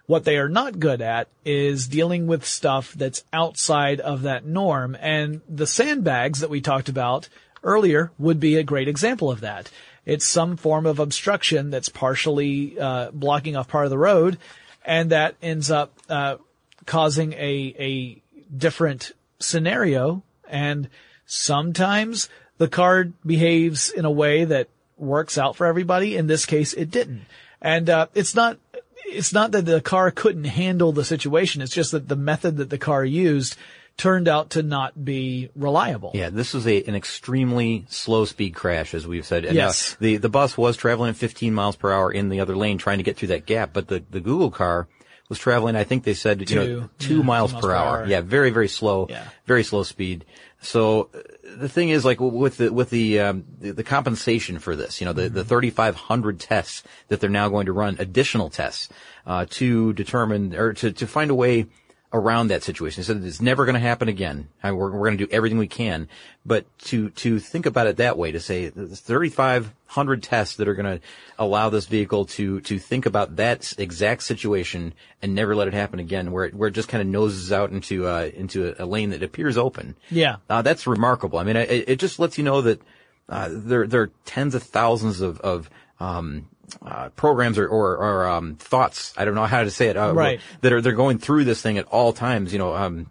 What 0.05 0.23
they 0.25 0.37
are 0.37 0.49
not 0.49 0.79
good 0.79 1.01
at 1.01 1.29
is 1.45 1.87
dealing 1.87 2.27
with 2.27 2.45
stuff 2.45 2.93
that's 2.93 3.23
outside 3.31 3.99
of 3.99 4.23
that 4.23 4.45
norm. 4.45 4.97
And 4.99 5.41
the 5.47 5.67
sandbags 5.67 6.39
that 6.39 6.49
we 6.49 6.59
talked 6.59 6.89
about 6.89 7.29
earlier 7.63 8.11
would 8.17 8.39
be 8.39 8.57
a 8.57 8.63
great 8.63 8.87
example 8.87 9.31
of 9.31 9.41
that. 9.41 9.69
It's 10.05 10.25
some 10.25 10.57
form 10.57 10.85
of 10.85 10.99
obstruction 10.99 11.69
that's 11.69 11.89
partially 11.89 12.79
uh, 12.79 13.11
blocking 13.11 13.55
off 13.55 13.67
part 13.67 13.85
of 13.85 13.91
the 13.91 13.97
road, 13.97 14.37
and 14.83 15.11
that 15.11 15.35
ends 15.41 15.69
up 15.69 15.93
uh, 16.09 16.37
causing 16.85 17.33
a 17.33 17.75
a 17.77 18.21
different 18.55 19.11
scenario. 19.39 20.23
And 20.47 20.89
sometimes 21.25 22.29
the 22.57 22.67
car 22.67 23.05
behaves 23.25 23.89
in 23.89 24.05
a 24.05 24.11
way 24.11 24.45
that 24.45 24.69
works 24.97 25.37
out 25.37 25.55
for 25.55 25.65
everybody. 25.65 26.15
In 26.15 26.27
this 26.27 26.45
case, 26.45 26.73
it 26.73 26.91
didn't. 26.91 27.21
And 27.61 27.89
uh, 27.89 28.07
it's 28.13 28.35
not 28.35 28.57
it's 29.05 29.33
not 29.33 29.51
that 29.51 29.65
the 29.65 29.81
car 29.81 30.09
couldn't 30.09 30.45
handle 30.45 30.91
the 30.91 31.05
situation. 31.05 31.61
It's 31.61 31.73
just 31.73 31.91
that 31.91 32.07
the 32.07 32.15
method 32.15 32.57
that 32.57 32.69
the 32.69 32.77
car 32.77 33.03
used 33.05 33.55
turned 33.97 34.27
out 34.27 34.51
to 34.51 34.63
not 34.63 35.03
be 35.05 35.49
reliable. 35.55 36.11
Yeah, 36.13 36.29
this 36.29 36.53
was 36.53 36.65
a, 36.67 36.83
an 36.85 36.95
extremely 36.95 37.85
slow 37.89 38.25
speed 38.25 38.55
crash, 38.55 38.93
as 38.93 39.05
we've 39.05 39.25
said. 39.25 39.45
And, 39.45 39.55
Yes. 39.55 39.93
uh, 39.93 39.97
the, 39.99 40.17
the 40.17 40.29
bus 40.29 40.57
was 40.57 40.75
traveling 40.77 41.09
at 41.11 41.15
15 41.15 41.53
miles 41.53 41.75
per 41.75 41.91
hour 41.91 42.11
in 42.11 42.29
the 42.29 42.39
other 42.39 42.55
lane 42.55 42.77
trying 42.77 42.97
to 42.97 43.03
get 43.03 43.17
through 43.17 43.27
that 43.29 43.45
gap, 43.45 43.73
but 43.73 43.87
the, 43.87 44.03
the 44.09 44.19
Google 44.19 44.49
car 44.51 44.87
was 45.29 45.37
traveling, 45.39 45.75
I 45.77 45.83
think 45.85 46.03
they 46.03 46.13
said, 46.13 46.49
you 46.49 46.55
know, 46.57 46.65
Two. 46.65 46.89
two 46.99 47.17
Yeah, 47.19 47.23
miles 47.23 47.53
two 47.53 47.59
per 47.61 47.71
hour. 47.73 48.05
Yeah, 48.05 48.21
very, 48.21 48.49
very 48.49 48.67
slow. 48.67 49.07
Yeah. 49.09 49.23
Very 49.45 49.63
slow 49.63 49.83
speed. 49.83 50.25
So 50.63 51.09
uh, 51.15 51.19
the 51.57 51.69
thing 51.69 51.89
is, 51.89 52.03
like 52.05 52.19
with 52.19 52.57
the 52.57 52.71
with 52.71 52.89
the 52.91 53.19
um, 53.21 53.45
the, 53.59 53.71
the 53.71 53.83
compensation 53.83 54.59
for 54.59 54.75
this, 54.75 54.99
you 55.01 55.05
know, 55.05 55.13
the 55.13 55.23
Mm-hmm. 55.23 55.35
the 55.35 55.43
3,500 55.45 56.39
tests 56.39 56.83
that 57.07 57.19
they're 57.19 57.29
now 57.29 57.47
going 57.49 57.65
to 57.67 57.71
run, 57.73 57.95
additional 57.97 58.49
tests 58.49 58.89
uh, 59.25 59.45
to 59.51 59.93
determine 59.93 60.53
or 60.55 60.73
to 60.73 60.91
to 60.91 61.07
find 61.07 61.31
a 61.31 61.35
way 61.35 61.65
around 62.13 62.47
that 62.47 62.63
situation. 62.63 63.01
He 63.01 63.05
said 63.05 63.23
it's 63.23 63.41
never 63.41 63.65
going 63.65 63.75
to 63.75 63.79
happen 63.79 64.09
again. 64.09 64.49
I, 64.61 64.71
we're 64.71 64.91
we're 64.91 65.07
going 65.07 65.17
to 65.17 65.25
do 65.25 65.31
everything 65.31 65.57
we 65.57 65.67
can, 65.67 66.09
but 66.45 66.65
to 66.85 67.09
to 67.11 67.39
think 67.39 67.65
about 67.65 67.87
it 67.87 67.97
that 67.97 68.17
way, 68.17 68.31
to 68.31 68.39
say 68.39 68.69
3,500 68.69 70.23
tests 70.23 70.55
that 70.57 70.67
are 70.67 70.73
going 70.73 70.99
to 70.99 71.05
allow 71.39 71.69
this 71.69 71.85
vehicle 71.85 72.25
to 72.25 72.59
to 72.61 72.79
think 72.79 73.05
about 73.05 73.37
that 73.37 73.73
exact 73.77 74.23
situation 74.23 74.93
and 75.21 75.33
never 75.33 75.55
let 75.55 75.67
it 75.67 75.73
happen 75.73 75.99
again, 75.99 76.31
where 76.31 76.45
it, 76.45 76.53
where 76.53 76.69
it 76.69 76.73
just 76.73 76.89
kind 76.89 77.01
of 77.01 77.07
noses 77.07 77.51
out 77.51 77.71
into 77.71 78.07
uh, 78.07 78.29
into 78.33 78.69
a, 78.69 78.83
a 78.83 78.85
lane 78.85 79.11
that 79.11 79.23
appears 79.23 79.57
open. 79.57 79.95
Yeah. 80.09 80.37
Uh, 80.49 80.61
that's 80.61 80.85
remarkable. 80.87 81.39
I 81.39 81.43
mean, 81.43 81.55
it, 81.55 81.89
it 81.89 81.99
just 81.99 82.19
lets 82.19 82.37
you 82.37 82.43
know 82.43 82.61
that 82.61 82.81
uh, 83.29 83.49
there 83.51 83.87
there 83.87 84.01
are 84.01 84.11
tens 84.25 84.55
of 84.55 84.63
thousands 84.63 85.21
of 85.21 85.39
of 85.39 85.69
um, 86.01 86.47
uh, 86.85 87.09
programs 87.09 87.57
or 87.57 87.67
or, 87.67 87.97
or 87.97 88.27
um, 88.27 88.55
thoughts. 88.55 89.13
I 89.17 89.25
don't 89.25 89.35
know 89.35 89.45
how 89.45 89.63
to 89.63 89.71
say 89.71 89.87
it. 89.87 89.97
Uh, 89.97 90.13
Right. 90.13 90.39
That 90.61 90.73
are 90.73 90.81
they're 90.81 90.93
going 90.93 91.17
through 91.19 91.43
this 91.45 91.61
thing 91.61 91.77
at 91.77 91.85
all 91.87 92.13
times. 92.13 92.53
You 92.53 92.59
know. 92.59 92.75
Um, 92.75 93.09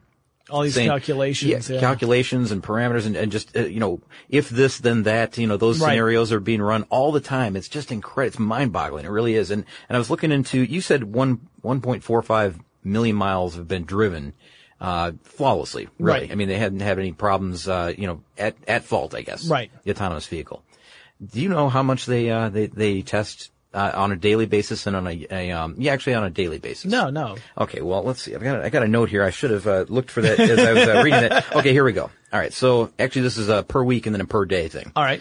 All 0.51 0.63
these 0.63 0.75
saying- 0.75 0.89
calculations. 0.91 1.69
yeah, 1.71 1.75
yeah. 1.77 1.81
calculations 1.81 2.51
and 2.51 2.61
parameters, 2.63 3.07
and, 3.07 3.15
and 3.17 3.31
just 3.31 3.57
uh, 3.57 3.61
you 3.67 3.79
know, 3.79 4.01
if 4.29 4.49
this 4.49 4.79
then 4.79 5.05
that, 5.05 5.39
you 5.39 5.47
know, 5.47 5.57
those 5.57 5.79
Right. 5.81 5.91
scenarios 5.91 6.33
are 6.33 6.41
being 6.41 6.61
run 6.61 6.83
all 6.91 7.13
the 7.13 7.21
time. 7.21 7.55
It's 7.57 7.69
just 7.69 7.93
incredible. 7.93 8.27
It's 8.33 8.39
mind-boggling. 8.39 9.05
It 9.05 9.11
really 9.11 9.35
is. 9.35 9.51
And 9.53 9.65
and 9.89 9.95
I 9.97 9.99
was 9.99 10.11
looking 10.11 10.33
into. 10.33 10.61
You 10.63 10.81
said 10.81 11.05
one 11.05 11.41
one 11.63 11.81
point 11.81 12.03
four 12.03 12.21
five 12.23 12.59
million 12.83 13.15
miles 13.17 13.55
have 13.57 13.69
been 13.69 13.85
driven. 13.85 14.33
Uh, 14.81 15.13
flawlessly, 15.25 15.89
really. 15.99 16.21
Right. 16.21 16.33
I 16.33 16.35
mean, 16.37 16.49
they 16.49 16.57
hadn't 16.57 16.81
had 16.81 16.99
any 16.99 17.13
problems, 17.13 17.69
uh, 17.69 17.93
you 17.99 18.07
know, 18.07 18.23
at, 18.39 18.57
at 18.67 18.83
fault, 18.83 19.15
I 19.15 19.21
guess. 19.21 19.47
Right. 19.47 19.71
The 19.85 19.91
autonomous 19.91 20.27
vehicle. 20.27 20.63
Do 21.25 21.41
you 21.41 21.49
know 21.49 21.69
how 21.69 21.83
much 21.83 22.07
they, 22.07 22.31
uh, 22.31 22.49
they, 22.49 22.67
they 22.67 23.03
test, 23.03 23.51
uh, 23.73 23.93
on 23.95 24.11
a 24.11 24.17
daily 24.17 24.47
basis 24.47 24.87
and 24.87 24.97
on 24.97 25.07
a, 25.07 25.27
a, 25.31 25.51
um, 25.53 25.75
yeah, 25.79 25.93
actually 25.93 26.15
on 26.15 26.25
a 26.25 26.31
daily 26.31 26.59
basis? 26.59 26.91
No, 26.91 27.11
no. 27.11 27.37
Okay, 27.59 27.83
well, 27.83 28.03
let's 28.03 28.23
see. 28.23 28.35
I've 28.35 28.43
got 28.43 28.61
a, 28.61 28.65
I 28.65 28.71
got 28.71 28.83
a 28.83 28.89
note 28.89 29.11
here. 29.11 29.23
I 29.23 29.31
should 29.31 29.51
have 29.51 29.67
uh, 29.67 29.85
looked 29.89 30.11
for 30.11 30.23
that 30.23 30.41
as 30.41 30.59
I 30.59 30.73
was 30.73 30.89
uh, 30.89 31.03
reading 31.05 31.25
it. 31.25 31.45
Okay, 31.55 31.73
here 31.73 31.85
we 31.85 31.93
go. 31.93 32.11
All 32.33 32.41
right, 32.41 32.53
so 32.53 32.91
actually 32.99 33.23
this 33.23 33.37
is 33.37 33.49
a 33.49 33.63
per 33.63 33.83
week 33.83 34.07
and 34.07 34.15
then 34.15 34.21
a 34.21 34.27
per 34.27 34.45
day 34.45 34.69
thing. 34.69 34.93
All 34.97 35.05
right. 35.05 35.21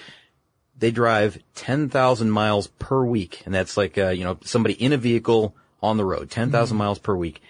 They 0.78 0.92
drive 0.92 1.38
10,000 1.56 2.32
miles 2.32 2.68
per 2.68 3.04
week, 3.04 3.42
and 3.46 3.54
that's 3.54 3.76
like, 3.76 3.98
uh, 3.98 4.10
you 4.10 4.24
know, 4.24 4.38
somebody 4.46 4.76
in 4.76 4.94
a 4.94 4.98
vehicle 4.98 5.54
on 5.84 5.98
the 5.98 6.06
road, 6.06 6.30
10,000 6.32 6.78
miles 6.78 7.00
per 7.00 7.16
week. 7.16 7.42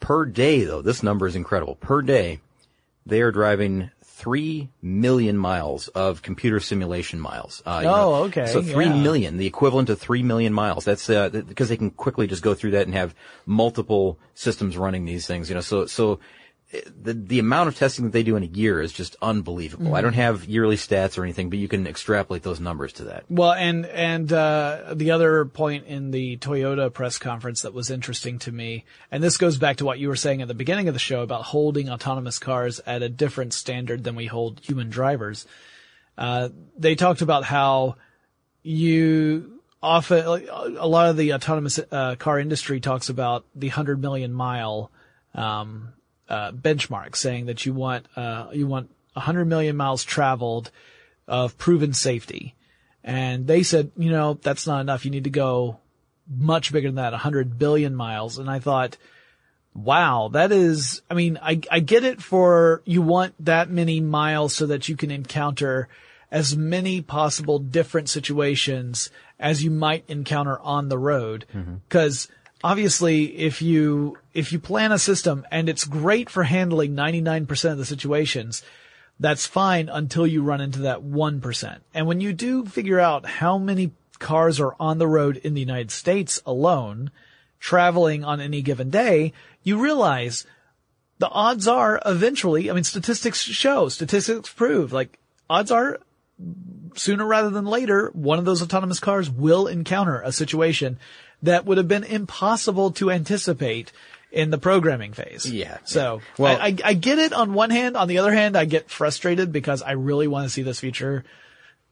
Per 0.00 0.24
day, 0.24 0.64
though, 0.64 0.82
this 0.82 1.02
number 1.02 1.26
is 1.26 1.36
incredible. 1.36 1.76
Per 1.76 2.02
day, 2.02 2.40
they 3.06 3.20
are 3.20 3.30
driving 3.30 3.90
three 4.16 4.70
million 4.80 5.36
miles 5.36 5.88
of 5.88 6.22
computer 6.22 6.58
simulation 6.58 7.20
miles. 7.20 7.62
Uh, 7.66 7.80
you 7.82 7.88
Oh, 7.88 7.94
know, 7.96 8.14
okay, 8.24 8.46
So 8.46 8.62
three 8.62 8.86
yeah. 8.86 8.96
million, 9.02 9.36
the 9.36 9.46
equivalent 9.46 9.90
of 9.90 9.98
three 10.00 10.22
million 10.22 10.54
miles. 10.54 10.86
That's 10.86 11.10
uh, 11.10 11.28
th- 11.28 11.46
because 11.46 11.68
they 11.68 11.76
can 11.76 11.90
quickly 11.90 12.26
just 12.26 12.42
go 12.42 12.54
through 12.54 12.70
that 12.70 12.86
and 12.86 12.94
have 12.94 13.14
multiple 13.44 14.18
systems 14.32 14.78
running 14.78 15.04
these 15.04 15.26
things. 15.26 15.50
You 15.50 15.54
know, 15.56 15.60
so 15.60 15.84
so 15.84 16.18
the 16.72 17.14
the 17.14 17.38
amount 17.38 17.68
of 17.68 17.76
testing 17.76 18.06
that 18.06 18.12
they 18.12 18.24
do 18.24 18.34
in 18.34 18.42
a 18.42 18.46
year 18.46 18.80
is 18.80 18.92
just 18.92 19.14
unbelievable. 19.22 19.94
I 19.94 20.00
don't 20.00 20.12
Mm-hmm. 20.12 20.20
have 20.20 20.44
yearly 20.46 20.76
stats 20.76 21.16
or 21.16 21.22
anything, 21.22 21.48
but 21.48 21.60
you 21.60 21.68
can 21.68 21.86
extrapolate 21.86 22.42
those 22.42 22.58
numbers 22.58 22.92
to 22.94 23.04
that. 23.04 23.24
Well, 23.30 23.52
and 23.52 23.86
and 23.86 24.32
uh, 24.32 24.94
the 24.94 25.12
other 25.12 25.44
point 25.44 25.86
in 25.86 26.10
the 26.10 26.36
Toyota 26.38 26.92
press 26.92 27.18
conference 27.18 27.62
that 27.62 27.72
was 27.72 27.88
interesting 27.90 28.40
to 28.40 28.52
me, 28.52 28.84
and 29.12 29.22
this 29.22 29.36
goes 29.36 29.58
back 29.58 29.76
to 29.76 29.84
what 29.84 30.00
you 30.00 30.08
were 30.08 30.16
saying 30.16 30.42
at 30.42 30.48
the 30.48 30.54
beginning 30.54 30.88
of 30.88 30.94
the 30.94 31.00
show 31.00 31.22
about 31.22 31.42
holding 31.44 31.88
autonomous 31.88 32.40
cars 32.40 32.80
at 32.84 33.00
a 33.02 33.08
different 33.08 33.52
standard 33.54 34.02
than 34.02 34.16
we 34.16 34.26
hold 34.26 34.60
human 34.60 34.90
drivers. 34.90 35.46
Uh, 36.18 36.48
they 36.76 36.96
talked 36.96 37.22
about 37.22 37.44
how 37.44 37.96
you 38.62 39.60
often 39.82 40.26
like, 40.26 40.48
a 40.50 40.88
lot 40.88 41.10
of 41.10 41.16
the 41.16 41.34
autonomous 41.34 41.78
uh, 41.92 42.16
car 42.16 42.40
industry 42.40 42.80
talks 42.80 43.08
about 43.08 43.44
the 43.54 43.68
hundred 43.68 44.00
million 44.00 44.32
mile 44.32 44.90
um, 45.34 45.92
uh, 46.28 46.52
benchmark, 46.52 47.16
saying 47.16 47.46
that 47.46 47.66
you 47.66 47.72
want 47.72 48.06
uh, 48.16 48.48
you 48.52 48.66
want 48.66 48.90
hundred 49.16 49.46
million 49.46 49.76
miles 49.76 50.04
traveled 50.04 50.70
of 51.26 51.56
proven 51.58 51.92
safety. 51.92 52.54
And 53.02 53.46
they 53.46 53.62
said, 53.62 53.92
you 53.96 54.10
know, 54.10 54.34
that's 54.34 54.66
not 54.66 54.80
enough. 54.80 55.04
You 55.04 55.10
need 55.10 55.24
to 55.24 55.30
go 55.30 55.78
much 56.28 56.72
bigger 56.72 56.88
than 56.88 56.96
that, 56.96 57.12
100 57.12 57.58
billion 57.58 57.94
miles. 57.94 58.38
And 58.38 58.50
I 58.50 58.58
thought, 58.58 58.96
wow, 59.74 60.28
that 60.32 60.50
is, 60.50 61.02
I 61.10 61.14
mean, 61.14 61.38
I, 61.40 61.60
I 61.70 61.80
get 61.80 62.04
it 62.04 62.20
for 62.20 62.82
you 62.84 63.02
want 63.02 63.34
that 63.44 63.70
many 63.70 64.00
miles 64.00 64.54
so 64.54 64.66
that 64.66 64.88
you 64.88 64.96
can 64.96 65.10
encounter 65.10 65.88
as 66.30 66.56
many 66.56 67.00
possible 67.00 67.60
different 67.60 68.08
situations 68.08 69.10
as 69.38 69.62
you 69.62 69.70
might 69.70 70.04
encounter 70.08 70.58
on 70.58 70.88
the 70.88 70.98
road. 70.98 71.46
Cause 71.88 72.28
obviously 72.62 73.36
if 73.38 73.62
you, 73.62 74.18
if 74.34 74.52
you 74.52 74.58
plan 74.58 74.92
a 74.92 74.98
system 74.98 75.46
and 75.50 75.68
it's 75.68 75.84
great 75.84 76.30
for 76.30 76.44
handling 76.44 76.94
99% 76.94 77.72
of 77.72 77.78
the 77.78 77.84
situations, 77.84 78.62
that's 79.18 79.46
fine 79.46 79.88
until 79.88 80.26
you 80.26 80.42
run 80.42 80.60
into 80.60 80.80
that 80.80 81.02
1%. 81.02 81.78
And 81.94 82.06
when 82.06 82.20
you 82.20 82.32
do 82.32 82.64
figure 82.66 83.00
out 83.00 83.26
how 83.26 83.58
many 83.58 83.92
cars 84.18 84.60
are 84.60 84.74
on 84.78 84.98
the 84.98 85.08
road 85.08 85.36
in 85.38 85.54
the 85.54 85.60
United 85.60 85.90
States 85.90 86.42
alone, 86.44 87.10
traveling 87.60 88.24
on 88.24 88.40
any 88.40 88.62
given 88.62 88.90
day, 88.90 89.32
you 89.62 89.78
realize 89.78 90.46
the 91.18 91.28
odds 91.28 91.66
are 91.66 92.00
eventually, 92.04 92.70
I 92.70 92.74
mean, 92.74 92.84
statistics 92.84 93.40
show, 93.40 93.88
statistics 93.88 94.50
prove, 94.50 94.92
like, 94.92 95.18
odds 95.48 95.70
are 95.70 95.98
sooner 96.94 97.26
rather 97.26 97.50
than 97.50 97.64
later, 97.64 98.10
one 98.12 98.38
of 98.38 98.44
those 98.44 98.62
autonomous 98.62 99.00
cars 99.00 99.30
will 99.30 99.66
encounter 99.66 100.20
a 100.20 100.32
situation 100.32 100.98
that 101.42 101.64
would 101.66 101.78
have 101.78 101.88
been 101.88 102.04
impossible 102.04 102.92
to 102.92 103.10
anticipate 103.10 103.92
in 104.32 104.50
the 104.50 104.58
programming 104.58 105.12
phase. 105.12 105.50
Yeah. 105.50 105.78
So, 105.84 106.20
Well- 106.38 106.58
I, 106.60 106.66
I, 106.68 106.76
I 106.84 106.94
get 106.94 107.18
it 107.18 107.32
on 107.32 107.54
one 107.54 107.70
hand. 107.70 107.96
On 107.96 108.08
the 108.08 108.18
other 108.18 108.32
hand, 108.32 108.56
I 108.56 108.64
get 108.64 108.90
frustrated 108.90 109.52
because 109.52 109.82
I 109.82 109.92
really 109.92 110.26
want 110.26 110.44
to 110.44 110.50
see 110.50 110.62
this 110.62 110.80
feature 110.80 111.24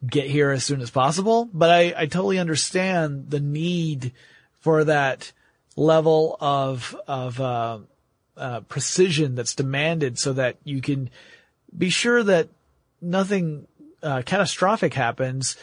get 0.07 0.27
here 0.27 0.51
as 0.51 0.65
soon 0.65 0.81
as 0.83 0.91
possible. 0.91 1.49
But 1.53 1.71
I, 1.71 1.95
I 1.97 2.07
totally 2.07 2.39
understand 2.39 3.31
the 3.31 3.41
need 3.41 4.13
for 4.61 4.85
that 4.85 5.33
level 5.77 6.37
of, 6.41 6.95
of, 7.07 7.41
uh, 7.41 7.79
uh, 8.37 8.61
precision 8.61 9.37
that's 9.37 9.55
demanded 9.55 10.19
so 10.19 10.33
that 10.33 10.57
you 10.65 10.81
can 10.81 11.09
be 11.77 11.89
sure 11.89 12.23
that 12.23 12.49
nothing, 13.01 13.67
uh, 14.03 14.23
catastrophic 14.27 14.93
happens 14.93 15.57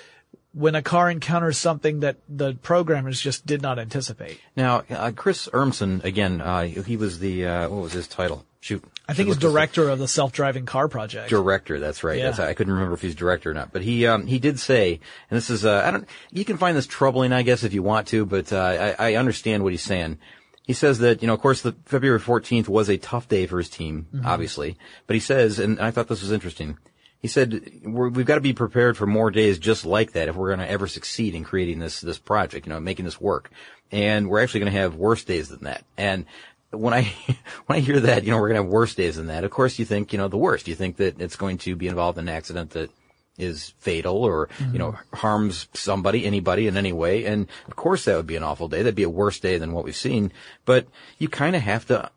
when 0.53 0.75
a 0.75 0.81
car 0.81 1.09
encounters 1.09 1.57
something 1.57 2.01
that 2.01 2.17
the 2.27 2.53
programmers 2.55 3.21
just 3.21 3.45
did 3.45 3.61
not 3.61 3.79
anticipate. 3.79 4.39
Now, 4.55 4.83
uh, 4.89 5.11
Chris 5.15 5.47
Urmson, 5.53 6.03
again, 6.03 6.41
uh, 6.41 6.63
he 6.63 6.97
was 6.97 7.19
the, 7.19 7.45
uh, 7.45 7.69
what 7.69 7.81
was 7.83 7.93
his 7.93 8.07
title? 8.07 8.45
Shoot. 8.59 8.83
I 9.07 9.13
think 9.13 9.27
he's 9.27 9.37
director 9.37 9.89
of 9.89 9.97
the 9.97 10.07
self-driving 10.07 10.67
car 10.67 10.87
project. 10.87 11.29
Director, 11.29 11.79
that's 11.79 12.03
right. 12.03 12.19
Yeah. 12.19 12.25
That's, 12.25 12.39
I 12.39 12.53
couldn't 12.53 12.73
remember 12.73 12.93
if 12.93 13.01
he's 13.01 13.15
director 13.15 13.49
or 13.49 13.53
not, 13.55 13.73
but 13.73 13.81
he 13.81 14.05
um, 14.05 14.27
he 14.27 14.37
did 14.37 14.59
say, 14.59 14.99
and 15.29 15.37
this 15.37 15.49
is 15.49 15.65
uh, 15.65 15.81
I 15.83 15.89
don't. 15.89 16.07
You 16.31 16.45
can 16.45 16.57
find 16.57 16.77
this 16.77 16.85
troubling, 16.85 17.33
I 17.33 17.41
guess, 17.41 17.63
if 17.63 17.73
you 17.73 17.81
want 17.81 18.07
to, 18.09 18.23
but 18.23 18.53
uh, 18.53 18.93
I, 18.99 19.13
I 19.13 19.15
understand 19.15 19.63
what 19.63 19.73
he's 19.73 19.81
saying. 19.81 20.19
He 20.63 20.73
says 20.73 20.99
that 20.99 21.23
you 21.23 21.27
know, 21.27 21.33
of 21.33 21.41
course, 21.41 21.63
the 21.63 21.75
February 21.85 22.19
14th 22.19 22.67
was 22.67 22.87
a 22.87 22.97
tough 22.97 23.27
day 23.27 23.47
for 23.47 23.57
his 23.57 23.67
team, 23.67 24.05
obviously, 24.23 24.77
but 25.07 25.15
he 25.15 25.19
says, 25.19 25.57
and 25.57 25.79
I 25.79 25.89
thought 25.89 26.07
this 26.07 26.21
was 26.21 26.31
interesting. 26.31 26.77
He 27.21 27.27
said 27.27 27.81
we're, 27.83 28.09
we've 28.09 28.25
got 28.25 28.35
to 28.35 28.41
be 28.41 28.53
prepared 28.53 28.97
for 28.97 29.05
more 29.05 29.29
days 29.29 29.59
just 29.59 29.85
like 29.85 30.13
that 30.13 30.27
if 30.27 30.35
we're 30.35 30.55
going 30.55 30.65
to 30.65 30.69
ever 30.69 30.87
succeed 30.87 31.35
in 31.35 31.43
creating 31.43 31.79
this 31.79 32.01
this 32.01 32.17
project, 32.17 32.65
you 32.65 32.73
know, 32.73 32.79
making 32.79 33.05
this 33.05 33.21
work. 33.21 33.51
And 33.91 34.29
we're 34.29 34.41
actually 34.41 34.61
going 34.61 34.73
to 34.73 34.79
have 34.79 34.95
worse 34.95 35.23
days 35.23 35.49
than 35.49 35.65
that. 35.65 35.85
And 35.97 36.25
when 36.71 36.93
I 36.93 37.03
when 37.67 37.77
I 37.77 37.79
hear 37.79 37.99
that, 37.99 38.23
you 38.23 38.31
know, 38.31 38.37
we're 38.37 38.49
going 38.49 38.59
to 38.59 38.63
have 38.63 38.71
worse 38.71 38.95
days 38.95 39.17
than 39.17 39.27
that. 39.27 39.43
Of 39.43 39.51
course, 39.51 39.77
you 39.77 39.85
think, 39.85 40.13
you 40.13 40.17
know, 40.17 40.27
the 40.27 40.37
worst. 40.37 40.67
You 40.67 40.75
think 40.75 40.97
that 40.97 41.21
it's 41.21 41.35
going 41.35 41.59
to 41.59 41.75
be 41.75 41.87
involved 41.87 42.17
in 42.17 42.27
an 42.27 42.35
accident 42.35 42.71
that 42.71 42.89
is 43.37 43.73
fatal 43.79 44.23
or 44.23 44.49
you 44.71 44.77
know 44.77 44.91
mm-hmm. 44.91 45.15
harms 45.15 45.67
somebody, 45.73 46.25
anybody 46.25 46.67
in 46.67 46.77
any 46.77 46.93
way. 46.93 47.25
And 47.25 47.47
of 47.67 47.75
course, 47.75 48.05
that 48.05 48.15
would 48.15 48.27
be 48.27 48.35
an 48.35 48.43
awful 48.43 48.67
day. 48.67 48.77
That'd 48.77 48.95
be 48.95 49.03
a 49.03 49.09
worse 49.09 49.39
day 49.39 49.57
than 49.57 49.73
what 49.73 49.83
we've 49.83 49.95
seen. 49.95 50.31
But 50.65 50.87
you 51.17 51.29
kind 51.29 51.55
of 51.55 51.61
have 51.61 51.85
to 51.87 52.11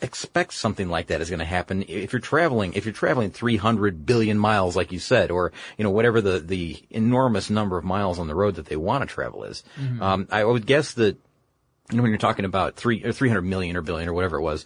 expect 0.00 0.52
something 0.52 0.88
like 0.88 1.08
that 1.08 1.20
is 1.20 1.28
going 1.28 1.40
to 1.40 1.44
happen 1.44 1.84
if 1.88 2.12
you're 2.12 2.20
traveling 2.20 2.72
if 2.74 2.84
you're 2.84 2.92
traveling 2.94 3.30
300 3.30 4.06
billion 4.06 4.38
miles 4.38 4.76
like 4.76 4.92
you 4.92 4.98
said 5.00 5.30
or 5.30 5.52
you 5.76 5.82
know 5.82 5.90
whatever 5.90 6.20
the 6.20 6.38
the 6.38 6.80
enormous 6.90 7.50
number 7.50 7.76
of 7.76 7.84
miles 7.84 8.18
on 8.20 8.28
the 8.28 8.34
road 8.34 8.54
that 8.54 8.66
they 8.66 8.76
want 8.76 9.02
to 9.02 9.12
travel 9.12 9.42
is 9.42 9.64
um, 10.00 10.28
i 10.30 10.44
would 10.44 10.66
guess 10.66 10.92
that 10.92 11.16
you 11.90 11.96
know 11.96 12.02
when 12.02 12.12
you're 12.12 12.18
talking 12.18 12.44
about 12.44 12.76
three 12.76 13.02
or 13.02 13.12
300 13.12 13.42
million 13.42 13.76
or 13.76 13.82
billion 13.82 14.08
or 14.08 14.12
whatever 14.12 14.36
it 14.36 14.42
was 14.42 14.64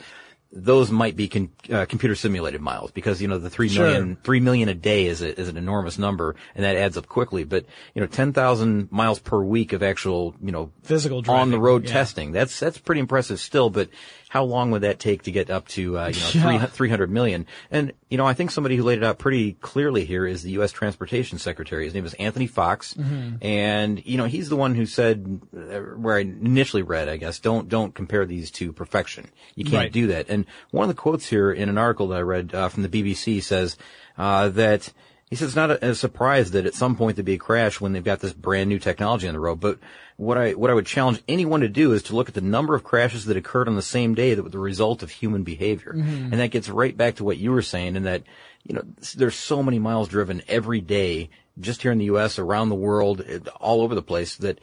those 0.55 0.91
might 0.91 1.17
be 1.17 1.29
con- 1.29 1.51
uh, 1.71 1.87
computer 1.87 2.15
simulated 2.15 2.61
miles 2.61 2.91
because 2.91 3.23
you 3.23 3.29
know 3.29 3.39
the 3.39 3.49
three 3.49 3.71
Sure. 3.71 3.87
million 3.87 4.17
three 4.23 4.41
million 4.41 4.69
a 4.69 4.75
day 4.75 5.07
is 5.07 5.23
a, 5.23 5.41
is 5.41 5.49
an 5.49 5.57
enormous 5.57 5.99
number 5.99 6.37
and 6.55 6.63
that 6.65 6.77
adds 6.77 6.99
up 6.99 7.07
quickly 7.09 7.45
but 7.45 7.65
you 7.95 8.03
know 8.03 8.07
10,000 8.07 8.93
miles 8.93 9.19
per 9.19 9.43
week 9.43 9.73
of 9.73 9.83
actual 9.83 10.35
you 10.43 10.53
know 10.53 10.71
Physical 10.83 11.25
on 11.29 11.51
the 11.51 11.59
road 11.59 11.85
yeah. 11.85 11.93
testing 11.93 12.33
that's 12.33 12.61
that's 12.61 12.77
pretty 12.77 13.01
impressive 13.01 13.41
still 13.41 13.71
but 13.71 13.89
how 14.33 14.45
long 14.45 14.71
would 14.71 14.81
that 14.81 14.99
take 14.99 15.25
to 15.25 15.31
get 15.31 15.51
up 15.51 15.69
to 15.69 15.99
uh, 15.99 16.09
you 16.09 16.19
know 16.21 16.31
Yeah. 16.53 16.65
three 16.65 16.67
300 16.89 17.11
million 17.11 17.45
and 17.71 17.93
you 18.09 18.17
know 18.17 18.25
I 18.27 18.33
think 18.33 18.51
somebody 18.51 18.77
who 18.77 18.83
laid 18.83 18.97
it 18.97 19.05
out 19.05 19.19
pretty 19.19 19.53
clearly 19.53 20.07
here 20.07 20.27
is 20.27 20.43
the 20.43 20.53
US 20.53 20.73
Transportation 20.73 21.37
Secretary 21.39 21.85
his 21.85 21.93
name 21.93 22.07
is 22.07 22.15
Anthony 22.15 22.47
Foxx 22.47 22.95
Mm-hmm. 22.95 23.37
and 23.45 24.07
you 24.07 24.17
know 24.17 24.25
he's 24.25 24.49
the 24.49 24.57
one 24.57 24.75
who 24.75 24.87
said 24.87 25.41
uh, 25.55 25.81
where 26.01 26.17
I 26.17 26.21
initially 26.21 26.83
read 26.83 27.11
I 27.11 27.19
guess 27.19 27.41
don't 27.41 27.69
don't 27.69 27.95
compare 27.95 28.25
these 28.25 28.51
to 28.53 28.73
perfection 28.73 29.29
you 29.55 29.65
can't 29.65 29.75
Right. 29.85 29.93
do 29.93 30.07
that 30.07 30.31
and 30.31 30.47
one 30.71 30.85
of 30.89 30.89
the 30.89 31.01
quotes 31.01 31.27
here 31.27 31.53
in 31.53 31.69
an 31.69 31.77
article 31.77 32.09
that 32.09 32.17
I 32.19 32.23
read 32.23 32.55
uh, 32.55 32.69
from 32.71 32.85
the 32.85 32.89
BBC 32.89 33.43
says 33.43 33.77
uh, 34.17 34.49
that 34.49 34.91
he 35.33 35.37
says 35.37 35.49
it's 35.49 35.57
not 35.57 35.71
a, 35.71 35.93
a 35.93 35.95
surprise 35.95 36.51
that 36.51 36.67
at 36.67 36.75
some 36.75 36.95
point 36.95 37.17
there'd 37.17 37.25
be 37.25 37.33
a 37.33 37.39
crash 37.39 37.81
when 37.81 37.95
they've 37.95 38.05
got 38.05 38.21
this 38.21 38.35
brand 38.35 38.69
new 38.69 38.79
technology 38.79 39.27
on 39.27 39.33
the 39.33 39.41
road. 39.41 39.61
But 39.61 39.79
what 40.19 40.37
I 40.37 40.51
what 40.53 40.69
I 40.69 40.75
would 40.75 40.85
challenge 40.85 41.23
anyone 41.27 41.63
to 41.63 41.71
do 41.71 41.95
is 41.95 42.03
to 42.03 42.15
look 42.15 42.29
at 42.29 42.35
the 42.35 42.43
number 42.43 42.75
of 42.75 42.85
crashes 42.85 43.25
that 43.25 43.37
occurred 43.39 43.67
on 43.67 43.75
the 43.75 43.81
same 43.81 44.15
day 44.15 44.35
that 44.35 44.43
were 44.43 44.51
the 44.51 44.59
result 44.59 45.03
of 45.03 45.11
human 45.11 45.43
behavior, 45.43 45.93
and 46.33 46.35
that 46.35 46.51
gets 46.51 46.69
right 46.69 46.95
back 46.95 47.15
to 47.15 47.25
what 47.25 47.39
you 47.39 47.51
were 47.51 47.63
saying, 47.63 47.97
in 47.97 48.03
that 48.03 48.25
you 48.63 48.75
know 48.75 48.83
there's 49.17 49.35
so 49.35 49.63
many 49.63 49.79
miles 49.79 50.07
driven 50.07 50.43
every 50.49 50.83
day 50.83 51.31
just 51.59 51.81
here 51.81 51.93
in 51.93 51.99
the 51.99 52.05
U.S., 52.07 52.39
around 52.39 52.69
the 52.69 52.75
world, 52.75 53.25
eh, 53.27 53.39
all 53.59 53.81
over 53.81 53.95
the 53.95 54.03
place 54.03 54.37
that. 54.37 54.61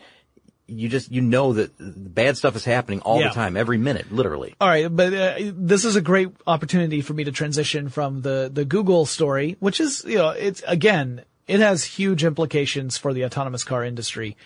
You 0.70 0.88
just 0.90 1.12
you 1.12 1.22
know 1.22 1.54
that 1.54 1.72
bad 1.80 2.38
stuff 2.38 2.56
is 2.56 2.64
happening 2.66 3.02
all 3.02 3.20
Yeah. 3.20 3.30
the 3.30 3.34
time, 3.34 3.58
every 3.58 3.78
minute, 3.78 4.12
literally. 4.12 4.56
All 4.62 4.68
right, 4.68 4.88
but 4.94 5.14
uh, 5.14 5.36
this 5.54 5.84
is 5.86 5.96
a 5.96 6.02
great 6.02 6.30
opportunity 6.48 7.02
for 7.02 7.14
me 7.14 7.24
to 7.26 7.32
transition 7.32 7.90
from 7.90 8.22
the 8.22 8.50
the 8.54 8.66
Google 8.66 9.06
story, 9.06 9.58
which 9.60 9.80
is 9.80 10.04
you 10.06 10.18
know 10.18 10.30
it's 10.30 10.64
again 10.68 11.24
it 11.48 11.60
has 11.60 11.84
huge 11.84 12.24
implications 12.24 12.98
for 12.98 13.14
the 13.14 13.26
autonomous 13.26 13.64
car 13.64 13.84
industry, 13.84 14.38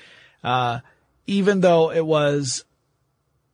uh, 0.44 0.80
even 1.28 1.60
though 1.62 1.92
it 1.92 2.06
was 2.06 2.64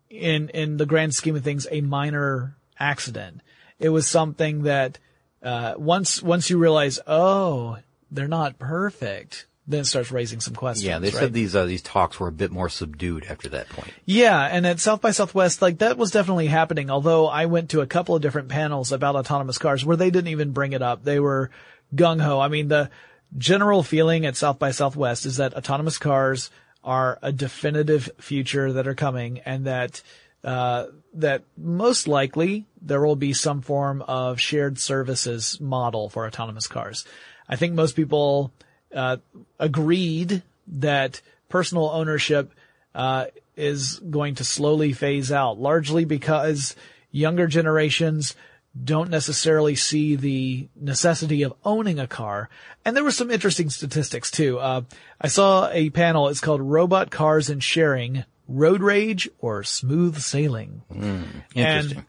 in 0.09 0.49
in 0.49 0.77
the 0.77 0.85
grand 0.85 1.13
scheme 1.13 1.35
of 1.35 1.43
things 1.43 1.67
a 1.71 1.81
minor 1.81 2.55
accident. 2.79 3.41
It 3.79 3.89
was 3.89 4.07
something 4.07 4.63
that 4.63 4.99
uh, 5.41 5.75
once 5.77 6.21
once 6.21 6.49
you 6.49 6.57
realize, 6.57 6.99
oh, 7.07 7.77
they're 8.11 8.27
not 8.27 8.59
perfect, 8.59 9.45
then 9.69 9.81
it 9.81 9.85
starts 9.85 10.11
raising 10.11 10.39
some 10.39 10.55
questions. 10.55 10.83
Yeah, 10.83 10.97
they 10.97 11.09
right? 11.09 11.19
said 11.19 11.33
these 11.33 11.55
uh, 11.55 11.65
these 11.65 11.83
talks 11.83 12.19
were 12.19 12.27
a 12.27 12.31
bit 12.31 12.51
more 12.51 12.69
subdued 12.69 13.25
after 13.29 13.49
that 13.49 13.69
point. 13.69 13.93
Yeah, 14.03 14.41
and 14.41 14.65
at 14.65 14.79
South 14.79 14.99
by 14.99 15.11
Southwest, 15.11 15.61
like 15.61 15.77
that 15.77 15.95
was 15.95 16.09
definitely 16.09 16.47
happening. 16.47 16.89
Although 16.89 17.27
I 17.27 17.45
went 17.45 17.69
to 17.69 17.81
a 17.81 17.87
couple 17.87 18.15
of 18.15 18.21
different 18.23 18.49
panels 18.49 18.91
about 18.91 19.15
autonomous 19.15 19.59
cars 19.59 19.85
where 19.85 19.95
they 19.95 20.09
didn't 20.09 20.29
even 20.29 20.51
bring 20.51 20.73
it 20.73 20.81
up. 20.81 21.03
They 21.03 21.19
were 21.19 21.51
gung 21.95 22.19
ho. 22.19 22.39
I 22.39 22.47
mean, 22.47 22.67
the 22.67 22.89
general 23.37 23.83
feeling 23.83 24.25
at 24.25 24.35
South 24.35 24.57
by 24.57 24.71
Southwest 24.71 25.27
is 25.27 25.37
that 25.37 25.53
autonomous 25.53 25.99
cars 25.99 26.49
are 26.83 27.19
a 27.21 27.31
definitive 27.31 28.09
future 28.19 28.73
that 28.73 28.87
are 28.87 28.95
coming 28.95 29.39
and 29.39 29.65
that 29.67 30.01
uh, 30.43 30.87
that 31.13 31.43
most 31.57 32.07
likely 32.07 32.65
there 32.81 33.05
will 33.05 33.15
be 33.15 33.33
some 33.33 33.61
form 33.61 34.01
of 34.01 34.39
shared 34.39 34.79
services 34.79 35.59
model 35.59 36.09
for 36.09 36.25
autonomous 36.25 36.67
cars. 36.67 37.05
I 37.47 37.55
think 37.55 37.73
most 37.73 37.95
people 37.95 38.51
uh, 38.93 39.17
agreed 39.57 40.43
that 40.67 41.21
personal 41.49 41.89
ownership 41.89 42.53
uh, 42.95 43.25
is 43.55 43.99
going 43.99 44.35
to 44.35 44.43
slowly 44.43 44.93
phase 44.93 45.31
out, 45.31 45.59
largely 45.59 46.05
because 46.05 46.75
younger 47.11 47.47
generations 47.47 48.35
don't 48.81 49.09
necessarily 49.09 49.75
see 49.75 50.15
the 50.15 50.67
necessity 50.79 51.43
of 51.43 51.53
owning 51.65 51.99
a 51.99 52.07
car. 52.07 52.49
And 52.85 52.95
there 52.95 53.03
were 53.03 53.11
some 53.11 53.31
interesting 53.31 53.69
statistics 53.69 54.31
too. 54.31 54.59
Uh, 54.59 54.81
I 55.19 55.27
saw 55.27 55.69
a 55.71 55.89
panel. 55.89 56.29
It's 56.29 56.39
called 56.39 56.61
Robot 56.61 57.09
Cars 57.09 57.49
and 57.49 57.63
Sharing, 57.63 58.25
Road 58.47 58.81
Rage 58.81 59.27
or 59.39 59.63
Smooth 59.63 60.19
Sailing. 60.19 60.83
Interesting. 61.55 62.05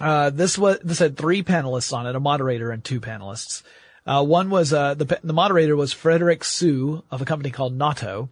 Uh, 0.00 0.30
this 0.30 0.56
was, 0.58 0.78
this 0.82 0.98
had 0.98 1.16
three 1.16 1.42
panelists 1.42 1.92
on 1.92 2.06
it, 2.06 2.16
a 2.16 2.20
moderator 2.20 2.70
and 2.70 2.82
two 2.82 3.00
panelists. 3.00 3.62
Uh, 4.06 4.24
one 4.24 4.50
was, 4.50 4.72
uh, 4.72 4.94
the, 4.94 5.18
the 5.22 5.32
moderator 5.32 5.76
was 5.76 5.92
Frederick 5.92 6.42
Soo 6.44 7.04
of 7.10 7.22
a 7.22 7.24
company 7.24 7.50
called 7.50 7.78
Nauto. 7.78 8.28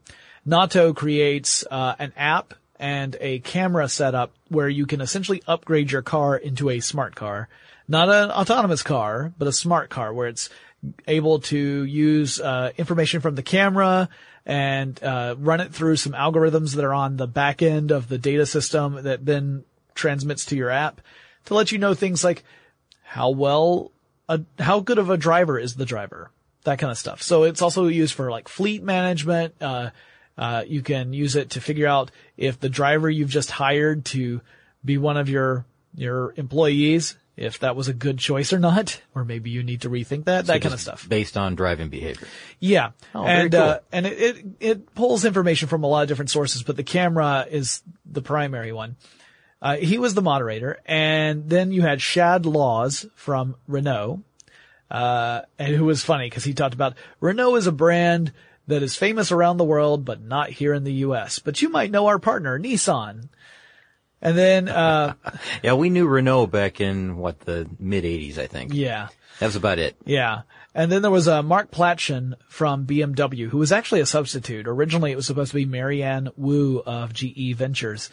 Nauto 0.47 0.95
creates, 0.95 1.65
uh, 1.71 1.95
an 1.99 2.13
app 2.17 2.55
and 2.79 3.17
a 3.21 3.39
camera 3.41 3.89
setup 3.89 4.33
where 4.49 4.69
you 4.69 4.87
can 4.87 5.01
essentially 5.01 5.43
upgrade 5.47 5.93
your 5.93 6.03
car 6.03 6.37
into 6.37 6.71
a 6.71 6.81
smart 6.81 7.15
car. 7.15 7.49
Not 7.87 8.09
an 8.09 8.31
autonomous 8.31 8.83
car, 8.83 9.33
but 9.39 9.49
a 9.49 9.53
smart 9.53 9.91
car 9.91 10.13
where 10.13 10.29
it's 10.29 10.49
able 11.07 11.41
to 11.41 11.85
use, 11.85 12.41
uh, 12.41 12.73
information 12.79 13.21
from 13.21 13.35
the 13.35 13.43
camera 13.43 14.09
and, 14.47 15.01
uh, 15.05 15.37
run 15.39 15.61
it 15.61 15.73
through 15.73 15.97
some 15.97 16.13
algorithms 16.13 16.75
that 16.75 16.85
are 16.85 16.95
on 16.95 17.17
the 17.17 17.29
back 17.29 17.63
end 17.63 17.91
of 17.91 18.09
the 18.09 18.19
data 18.19 18.47
system 18.47 19.03
that 19.03 19.27
then 19.27 19.65
transmits 19.95 20.47
to 20.47 20.57
your 20.57 20.71
app 20.71 21.01
to 21.45 21.55
let 21.55 21.71
you 21.71 21.79
know 21.79 21.95
things 21.95 22.25
like 22.25 22.43
how 23.03 23.31
well, 23.31 23.93
a, 24.31 24.63
how 24.63 24.81
good 24.81 24.99
of 24.99 25.11
a 25.11 25.17
driver 25.17 25.59
is 25.59 25.75
the 25.75 25.85
driver, 25.85 26.31
that 26.65 26.79
kind 26.79 26.91
of 26.91 26.97
stuff. 26.97 27.23
So 27.23 27.43
it's 27.43 27.61
also 27.61 27.89
used 27.89 28.15
for 28.15 28.31
like 28.31 28.49
fleet 28.49 28.83
management. 28.83 29.55
Uh, 29.61 29.91
uh, 30.39 30.65
you 30.67 30.83
can 30.83 31.13
use 31.13 31.37
it 31.37 31.51
to 31.51 31.61
figure 31.61 31.87
out 31.87 32.11
if 32.37 32.59
the 32.61 32.69
driver 32.69 33.11
you've 33.11 33.29
just 33.29 33.51
hired 33.51 34.05
to 34.07 34.41
be 34.85 34.97
one 34.97 35.17
of 35.17 35.29
your 35.29 35.67
your 35.95 36.33
employees, 36.37 37.17
if 37.37 37.59
that 37.59 37.75
was 37.75 37.89
a 37.89 37.93
good 37.93 38.19
choice 38.19 38.53
or 38.53 38.61
not, 38.61 39.03
or 39.15 39.25
maybe 39.25 39.51
you 39.51 39.63
need 39.65 39.83
to 39.83 39.91
rethink 39.91 40.27
that, 40.27 40.47
that 40.47 40.63
kind 40.63 40.73
of 40.73 40.81
stuff. 40.81 41.09
Based 41.09 41.37
on 41.37 41.57
driving 41.57 41.89
behavior. 41.89 42.29
Yeah. 42.61 42.91
Oh, 43.15 43.25
and, 43.25 43.51
cool. 43.51 43.61
uh, 43.61 43.79
and 43.91 44.07
it, 44.07 44.19
it, 44.19 44.47
it 44.61 44.95
pulls 44.95 45.25
information 45.25 45.69
from 45.69 45.83
a 45.83 45.89
lot 45.89 46.03
of 46.03 46.09
different 46.09 46.31
sources, 46.31 46.63
but 46.63 46.77
the 46.77 46.85
camera 46.85 47.47
is 47.51 47.83
the 48.07 48.23
primary 48.23 48.73
one. 48.73 48.97
Uh, 49.63 49.77
he 49.77 49.99
was 49.99 50.15
the 50.15 50.23
moderator, 50.23 50.79
and 50.87 51.49
then 51.51 51.71
you 51.73 51.83
had 51.83 52.01
Shad 52.01 52.47
Laws 52.47 53.07
from 53.15 53.57
Renault, 53.67 54.23
uh, 54.91 55.43
and 55.59 55.75
who 55.75 55.85
was 55.85 56.03
funny 56.03 56.27
because 56.29 56.45
he 56.45 56.55
talked 56.55 56.75
about 56.75 56.95
Renault 57.21 57.57
is 57.57 57.67
a 57.67 57.73
brand 57.73 58.33
that 58.69 58.83
is 58.83 58.97
famous 58.97 59.31
around 59.33 59.57
the 59.59 59.65
world, 59.65 60.05
but 60.05 60.23
not 60.23 60.49
here 60.51 60.73
in 60.73 60.85
the 60.85 60.93
U.S. 60.95 61.39
But 61.41 61.61
you 61.61 61.69
might 61.69 61.91
know 61.91 62.07
our 62.07 62.19
partner, 62.19 62.59
Nissan. 62.59 63.29
And 64.23 64.37
then, 64.37 64.69
uh, 64.69 65.15
Yeah, 65.63 65.75
we 65.75 65.91
knew 65.91 66.07
Renault 66.07 66.49
back 66.49 66.81
in 66.81 67.17
what 67.19 67.41
the 67.41 67.69
mid 67.79 68.05
'80s, 68.05 68.39
I 68.39 68.47
think. 68.47 68.73
yeah. 68.75 69.09
That 69.41 69.47
was 69.47 69.57
about 69.57 69.79
it. 69.79 69.97
Yeah. 70.05 70.43
And 70.75 70.93
then 70.93 71.01
there 71.01 71.11
was 71.11 71.27
uh, 71.27 71.43
Mark 71.43 71.71
Platshon 71.71 72.35
from 72.49 72.87
BMW, 72.87 73.49
who 73.49 73.57
was 73.57 73.73
actually 73.73 74.01
a 74.01 74.07
substitute. 74.07 74.69
Originally, 74.69 75.13
it 75.13 75.17
was 75.17 75.27
supposed 75.27 75.53
to 75.53 75.57
be 75.57 75.65
Marianne 75.65 76.29
Wu 76.37 76.83
of 76.85 77.15
GE 77.15 77.55
Ventures. 77.57 78.11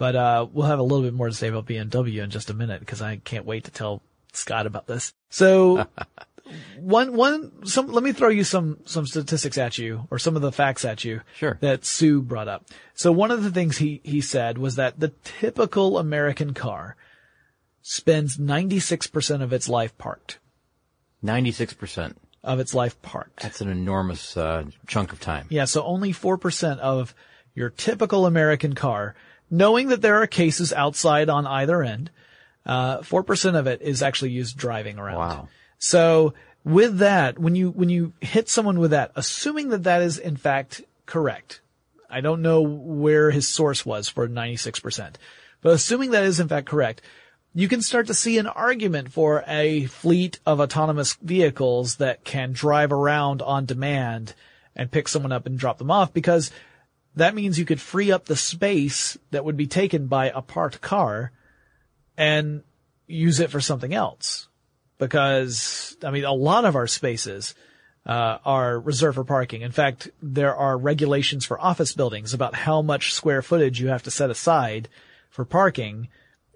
But 0.00 0.16
uh, 0.16 0.46
we'll 0.50 0.66
have 0.66 0.78
a 0.78 0.82
little 0.82 1.02
bit 1.02 1.12
more 1.12 1.28
to 1.28 1.34
say 1.34 1.48
about 1.48 1.66
BMW 1.66 2.24
in 2.24 2.30
just 2.30 2.48
a 2.48 2.54
minute 2.54 2.80
because 2.80 3.02
I 3.02 3.16
can't 3.16 3.44
wait 3.44 3.64
to 3.64 3.70
tell 3.70 4.00
Scott 4.32 4.66
about 4.66 4.86
this. 4.86 5.12
So 5.28 5.86
one, 6.78 7.14
one, 7.14 7.66
some, 7.66 7.88
let 7.88 8.02
me 8.02 8.12
throw 8.12 8.30
you 8.30 8.42
some, 8.42 8.78
some 8.86 9.06
statistics 9.06 9.58
at 9.58 9.76
you 9.76 10.08
or 10.10 10.18
some 10.18 10.36
of 10.36 10.42
the 10.42 10.52
facts 10.52 10.86
at 10.86 11.04
you. 11.04 11.20
Sure. 11.36 11.58
That 11.60 11.84
Soo 11.84 12.22
brought 12.22 12.48
up. 12.48 12.64
So 12.94 13.12
one 13.12 13.30
of 13.30 13.44
the 13.44 13.50
things 13.50 13.76
he, 13.76 14.00
he 14.02 14.22
said 14.22 14.56
was 14.56 14.76
that 14.76 14.98
the 14.98 15.12
typical 15.22 15.98
American 15.98 16.54
car 16.54 16.96
spends 17.82 18.38
96% 18.38 19.42
of 19.42 19.52
its 19.52 19.68
life 19.68 19.98
parked. 19.98 20.38
96%. 21.22 22.14
Of 22.42 22.58
its 22.58 22.72
life 22.72 23.02
parked. 23.02 23.42
That's 23.42 23.60
an 23.60 23.68
enormous 23.68 24.34
uh, 24.34 24.64
chunk 24.86 25.12
of 25.12 25.20
time. 25.20 25.44
Yeah, 25.50 25.66
so 25.66 25.84
only 25.84 26.14
4% 26.14 26.78
of 26.78 27.14
your 27.54 27.68
typical 27.68 28.24
American 28.24 28.74
car, 28.74 29.14
knowing 29.50 29.88
that 29.88 30.02
there 30.02 30.22
are 30.22 30.26
cases 30.26 30.72
outside 30.72 31.28
on 31.28 31.46
either 31.46 31.82
end, 31.82 32.10
uh, 32.66 32.98
4% 32.98 33.58
of 33.58 33.66
it 33.66 33.82
is 33.82 34.02
actually 34.02 34.30
used 34.30 34.56
driving 34.56 34.98
around. 34.98 35.16
Wow. 35.16 35.48
So 35.78 36.34
with 36.64 36.98
that, 36.98 37.38
when 37.38 37.54
you, 37.54 37.70
when 37.70 37.88
you 37.88 38.12
hit 38.20 38.48
someone 38.48 38.78
with 38.78 38.90
that, 38.92 39.12
assuming 39.16 39.70
that 39.70 39.84
that 39.84 40.02
is 40.02 40.18
in 40.18 40.36
fact 40.36 40.82
correct, 41.06 41.60
I 42.08 42.20
don't 42.20 42.42
know 42.42 42.60
where 42.62 43.30
his 43.30 43.48
source 43.48 43.86
was 43.86 44.08
for 44.08 44.28
96%, 44.28 45.14
but 45.62 45.72
assuming 45.72 46.10
that 46.10 46.24
is 46.24 46.40
in 46.40 46.48
fact 46.48 46.66
correct, 46.66 47.02
you 47.54 47.66
can 47.66 47.82
start 47.82 48.06
to 48.06 48.14
see 48.14 48.38
an 48.38 48.46
argument 48.46 49.10
for 49.10 49.42
a 49.46 49.86
fleet 49.86 50.38
of 50.46 50.60
autonomous 50.60 51.14
vehicles 51.14 51.96
that 51.96 52.24
can 52.24 52.52
drive 52.52 52.92
around 52.92 53.42
on 53.42 53.66
demand 53.66 54.34
and 54.76 54.90
pick 54.90 55.08
someone 55.08 55.32
up 55.32 55.46
and 55.46 55.58
drop 55.58 55.78
them 55.78 55.90
off 55.90 56.12
because 56.12 56.50
that 57.16 57.34
means 57.34 57.58
you 57.58 57.64
could 57.64 57.80
free 57.80 58.12
up 58.12 58.26
the 58.26 58.36
space 58.36 59.18
that 59.30 59.44
would 59.44 59.56
be 59.56 59.66
taken 59.66 60.06
by 60.06 60.30
a 60.30 60.42
parked 60.42 60.80
car 60.80 61.32
and 62.16 62.62
use 63.06 63.40
it 63.40 63.50
for 63.50 63.60
something 63.60 63.92
else. 63.92 64.48
Because, 64.98 65.96
I 66.04 66.10
mean, 66.10 66.24
a 66.24 66.32
lot 66.32 66.64
of 66.64 66.76
our 66.76 66.86
spaces, 66.86 67.54
uh, 68.06 68.38
are 68.44 68.78
reserved 68.78 69.16
for 69.16 69.24
parking. 69.24 69.62
In 69.62 69.72
fact, 69.72 70.10
there 70.22 70.54
are 70.54 70.76
regulations 70.76 71.44
for 71.44 71.60
office 71.60 71.94
buildings 71.94 72.32
about 72.34 72.54
how 72.54 72.82
much 72.82 73.12
square 73.12 73.42
footage 73.42 73.80
you 73.80 73.88
have 73.88 74.02
to 74.04 74.10
set 74.10 74.30
aside 74.30 74.88
for 75.30 75.44
parking 75.44 76.08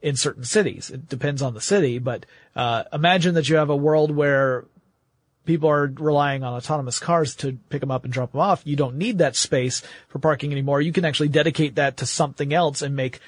in 0.03 0.17
certain 0.17 0.45
cities. 0.45 0.91
It 0.91 1.09
depends 1.09 1.43
on 1.43 1.55
the 1.55 1.61
city, 1.61 1.99
but, 1.99 2.27
uh, 2.55 2.85
imagine 2.93 3.35
that 3.35 3.49
you 3.49 3.57
have 3.57 3.71
a 3.71 3.77
world 3.77 4.11
where 4.11 4.67
people 5.45 5.69
are 5.69 5.87
relying 5.87 6.43
on 6.43 6.55
autonomous 6.55 6.99
cars 6.99 7.35
to 7.37 7.59
pick 7.69 7.81
them 7.81 7.91
up 7.91 8.05
and 8.05 8.13
drop 8.13 8.33
them 8.33 8.41
off. 8.41 8.63
You 8.65 8.77
don't 8.77 8.97
need 8.97 9.19
that 9.19 9.37
space 9.37 9.83
for 10.09 10.19
parking 10.19 10.53
anymore. 10.53 10.81
You 10.81 10.93
can 10.93 11.05
actually 11.05 11.29
dedicate 11.29 11.75
that 11.77 11.99
to 11.99 12.07
something 12.07 12.53
else 12.55 12.83
and 12.83 12.97
make 12.97 13.21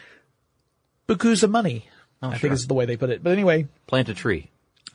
bukus 1.09 1.43
of 1.43 1.51
money. 1.51 1.89
I 2.23 2.31
sure. 2.31 2.39
think 2.39 2.55
is 2.55 2.67
the 2.67 2.75
way 2.75 2.87
they 2.87 2.97
put 2.97 3.11
it. 3.11 3.23
But 3.23 3.33
anyway, 3.33 3.69
Plant 3.87 4.09
a 4.09 4.15
tree. 4.15 4.51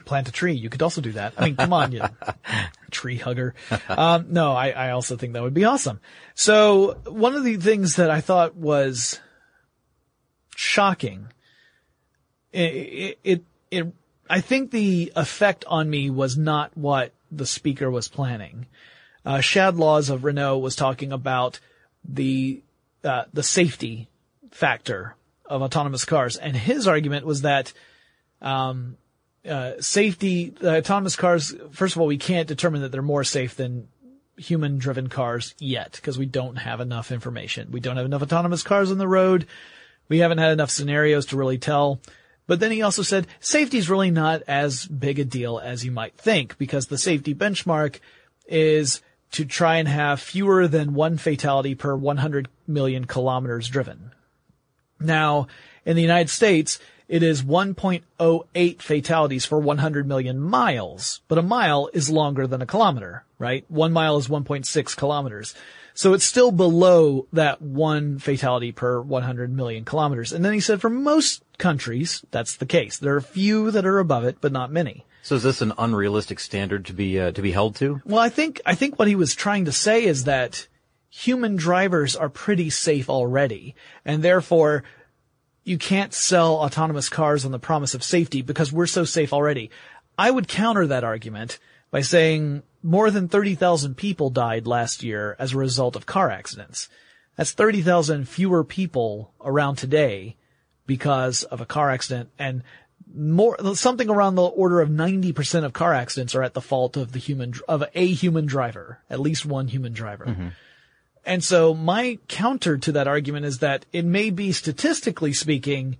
plant 0.05 0.27
a 0.27 0.31
tree. 0.31 0.53
You 0.53 0.69
could 0.69 0.81
also 0.81 0.99
do 1.01 1.11
that. 1.13 1.33
I 1.37 1.45
mean, 1.45 1.55
come 1.55 1.71
on, 1.71 1.91
you 1.91 2.01
tree 2.91 3.17
hugger. 3.17 3.53
Um, 3.87 4.25
no, 4.29 4.53
I, 4.53 4.71
I 4.71 4.89
also 4.91 5.15
think 5.15 5.33
that 5.33 5.43
would 5.43 5.53
be 5.53 5.63
awesome. 5.65 5.99
So 6.33 6.97
one 7.05 7.35
of 7.35 7.43
the 7.43 7.57
things 7.57 7.97
that 7.97 8.09
I 8.09 8.21
thought 8.21 8.55
was 8.55 9.19
shocking, 10.55 11.27
it, 12.51 13.17
it, 13.23 13.43
it, 13.69 13.93
I 14.31 14.39
think 14.39 14.71
the 14.71 15.11
effect 15.13 15.65
on 15.67 15.89
me 15.89 16.09
was 16.09 16.37
not 16.37 16.71
what 16.77 17.11
the 17.29 17.45
speaker 17.45 17.91
was 17.91 18.07
planning. 18.07 18.65
Uh, 19.25 19.41
Shad 19.41 19.75
Laws 19.75 20.09
of 20.09 20.23
Renault 20.23 20.59
was 20.59 20.77
talking 20.77 21.11
about 21.11 21.59
the, 22.07 22.61
uh, 23.03 23.25
the 23.33 23.43
safety 23.43 24.07
factor 24.51 25.15
of 25.45 25.61
autonomous 25.61 26.05
cars. 26.05 26.37
And 26.37 26.55
his 26.55 26.87
argument 26.87 27.25
was 27.25 27.41
that, 27.41 27.73
um, 28.41 28.95
uh, 29.45 29.73
safety, 29.81 30.51
the 30.51 30.77
autonomous 30.77 31.17
cars, 31.17 31.53
first 31.71 31.97
of 31.97 32.01
all, 32.01 32.07
we 32.07 32.17
can't 32.17 32.47
determine 32.47 32.83
that 32.83 32.93
they're 32.93 33.01
more 33.01 33.25
safe 33.25 33.57
than 33.57 33.89
human 34.37 34.77
driven 34.77 35.09
cars 35.09 35.55
yet 35.59 35.91
because 35.91 36.17
we 36.17 36.25
don't 36.25 36.55
have 36.55 36.79
enough 36.79 37.11
information. 37.11 37.69
We 37.69 37.81
don't 37.81 37.97
have 37.97 38.05
enough 38.05 38.21
autonomous 38.21 38.63
cars 38.63 38.91
on 38.91 38.97
the 38.97 39.09
road. 39.09 39.45
We 40.07 40.19
haven't 40.19 40.37
had 40.37 40.53
enough 40.53 40.71
scenarios 40.71 41.25
to 41.27 41.37
really 41.37 41.57
tell. 41.57 41.99
But 42.51 42.59
then 42.59 42.71
he 42.71 42.81
also 42.81 43.01
said 43.01 43.27
safety 43.39 43.77
is 43.77 43.89
really 43.89 44.11
not 44.11 44.41
as 44.45 44.85
big 44.85 45.19
a 45.19 45.23
deal 45.23 45.57
as 45.57 45.85
you 45.85 45.91
might 45.91 46.17
think 46.17 46.57
because 46.57 46.87
the 46.87 46.97
safety 46.97 47.33
benchmark 47.33 48.01
is 48.45 48.99
to 49.31 49.45
try 49.45 49.77
and 49.77 49.87
have 49.87 50.19
fewer 50.19 50.67
than 50.67 50.93
one 50.93 51.15
fatality 51.15 51.75
per 51.75 51.95
100 51.95 52.49
million 52.67 53.05
kilometers 53.05 53.69
driven. 53.69 54.11
Now, 54.99 55.47
in 55.85 55.95
the 55.95 56.01
United 56.01 56.29
States, 56.29 56.77
it 57.07 57.23
is 57.23 57.41
1.08 57.41 58.81
fatalities 58.81 59.45
for 59.45 59.57
100 59.57 60.05
million 60.05 60.37
miles, 60.37 61.21
but 61.29 61.37
a 61.37 61.41
mile 61.41 61.89
is 61.93 62.09
longer 62.09 62.47
than 62.47 62.61
a 62.61 62.65
kilometer, 62.65 63.23
right? 63.39 63.63
One 63.69 63.93
mile 63.93 64.17
is 64.17 64.27
1.6 64.27 64.97
kilometers. 64.97 65.55
So 65.93 66.13
it's 66.13 66.25
still 66.25 66.51
below 66.51 67.27
that 67.33 67.61
one 67.61 68.19
fatality 68.19 68.71
per 68.71 69.01
100 69.01 69.51
million 69.55 69.85
kilometers. 69.85 70.31
And 70.31 70.43
then 70.43 70.53
he 70.53 70.59
said 70.59 70.81
for 70.81 70.89
most 70.89 71.43
countries, 71.57 72.25
that's 72.31 72.55
the 72.55 72.65
case. 72.65 72.97
There 72.97 73.13
are 73.13 73.17
a 73.17 73.21
few 73.21 73.71
that 73.71 73.85
are 73.85 73.99
above 73.99 74.23
it, 74.23 74.37
but 74.41 74.51
not 74.51 74.71
many. 74.71 75.05
So 75.23 75.35
is 75.35 75.43
this 75.43 75.61
an 75.61 75.73
unrealistic 75.77 76.39
standard 76.39 76.85
to 76.85 76.93
be 76.93 77.19
uh, 77.19 77.31
to 77.31 77.41
be 77.41 77.51
held 77.51 77.75
to? 77.75 78.01
Well, 78.05 78.19
I 78.19 78.29
think, 78.29 78.59
I 78.65 78.73
think 78.73 78.97
what 78.97 79.07
he 79.07 79.15
was 79.15 79.35
trying 79.35 79.65
to 79.65 79.71
say 79.71 80.05
is 80.05 80.23
that 80.23 80.67
human 81.11 81.57
drivers 81.57 82.15
are 82.15 82.29
pretty 82.29 82.69
safe 82.69 83.09
already. 83.09 83.75
And 84.03 84.23
therefore, 84.23 84.83
you 85.63 85.77
can't 85.77 86.13
sell 86.13 86.55
autonomous 86.55 87.09
cars 87.09 87.45
on 87.45 87.51
the 87.51 87.59
promise 87.59 87.93
of 87.93 88.03
safety 88.03 88.41
because 88.41 88.73
we're 88.73 88.87
so 88.87 89.03
safe 89.03 89.31
already. 89.31 89.69
I 90.17 90.31
would 90.31 90.47
counter 90.47 90.87
that 90.87 91.03
argument 91.03 91.59
by 91.91 92.01
saying 92.01 92.63
more 92.81 93.11
than 93.11 93.27
30,000 93.27 93.95
people 93.95 94.29
died 94.29 94.65
last 94.65 95.03
year 95.03 95.35
as 95.37 95.53
a 95.53 95.57
result 95.57 95.95
of 95.95 96.05
car 96.05 96.31
accidents. 96.31 96.89
That's 97.35 97.51
30,000 97.51 98.27
fewer 98.27 98.63
people 98.63 99.33
around 99.43 99.75
today 99.75 100.37
because 100.87 101.43
of 101.43 101.61
a 101.61 101.65
car 101.65 101.91
accident 101.91 102.29
and 102.39 102.63
more, 103.13 103.57
something 103.75 104.09
around 104.09 104.35
the 104.35 104.43
order 104.43 104.79
of 104.79 104.89
90% 104.89 105.65
of 105.65 105.73
car 105.73 105.93
accidents 105.93 106.33
are 106.33 106.43
at 106.43 106.53
the 106.53 106.61
fault 106.61 106.95
of 106.97 107.11
the 107.11 107.19
human, 107.19 107.53
of 107.67 107.83
a 107.93 108.07
human 108.07 108.45
driver, 108.45 108.99
at 109.09 109.19
least 109.19 109.45
one 109.45 109.67
human 109.67 109.93
driver. 109.93 110.25
Mm-hmm. 110.25 110.47
And 111.25 111.43
so 111.43 111.73
my 111.73 112.19
counter 112.27 112.77
to 112.77 112.91
that 112.93 113.07
argument 113.07 113.45
is 113.45 113.59
that 113.59 113.85
it 113.91 114.05
may 114.05 114.29
be 114.29 114.51
statistically 114.51 115.33
speaking 115.33 115.97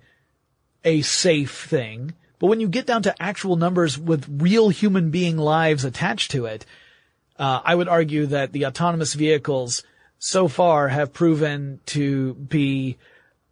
a 0.84 1.02
safe 1.02 1.64
thing, 1.66 2.14
but 2.42 2.48
when 2.48 2.58
you 2.58 2.66
get 2.68 2.86
down 2.86 3.04
to 3.04 3.14
actual 3.22 3.54
numbers 3.54 3.96
with 3.96 4.26
real 4.42 4.68
human 4.68 5.10
being 5.12 5.36
lives 5.38 5.84
attached 5.84 6.32
to 6.32 6.46
it, 6.46 6.66
uh, 7.38 7.60
I 7.64 7.72
would 7.76 7.86
argue 7.86 8.26
that 8.26 8.50
the 8.50 8.66
autonomous 8.66 9.14
vehicles 9.14 9.84
so 10.18 10.48
far 10.48 10.88
have 10.88 11.12
proven 11.12 11.78
to 11.86 12.34
be 12.34 12.98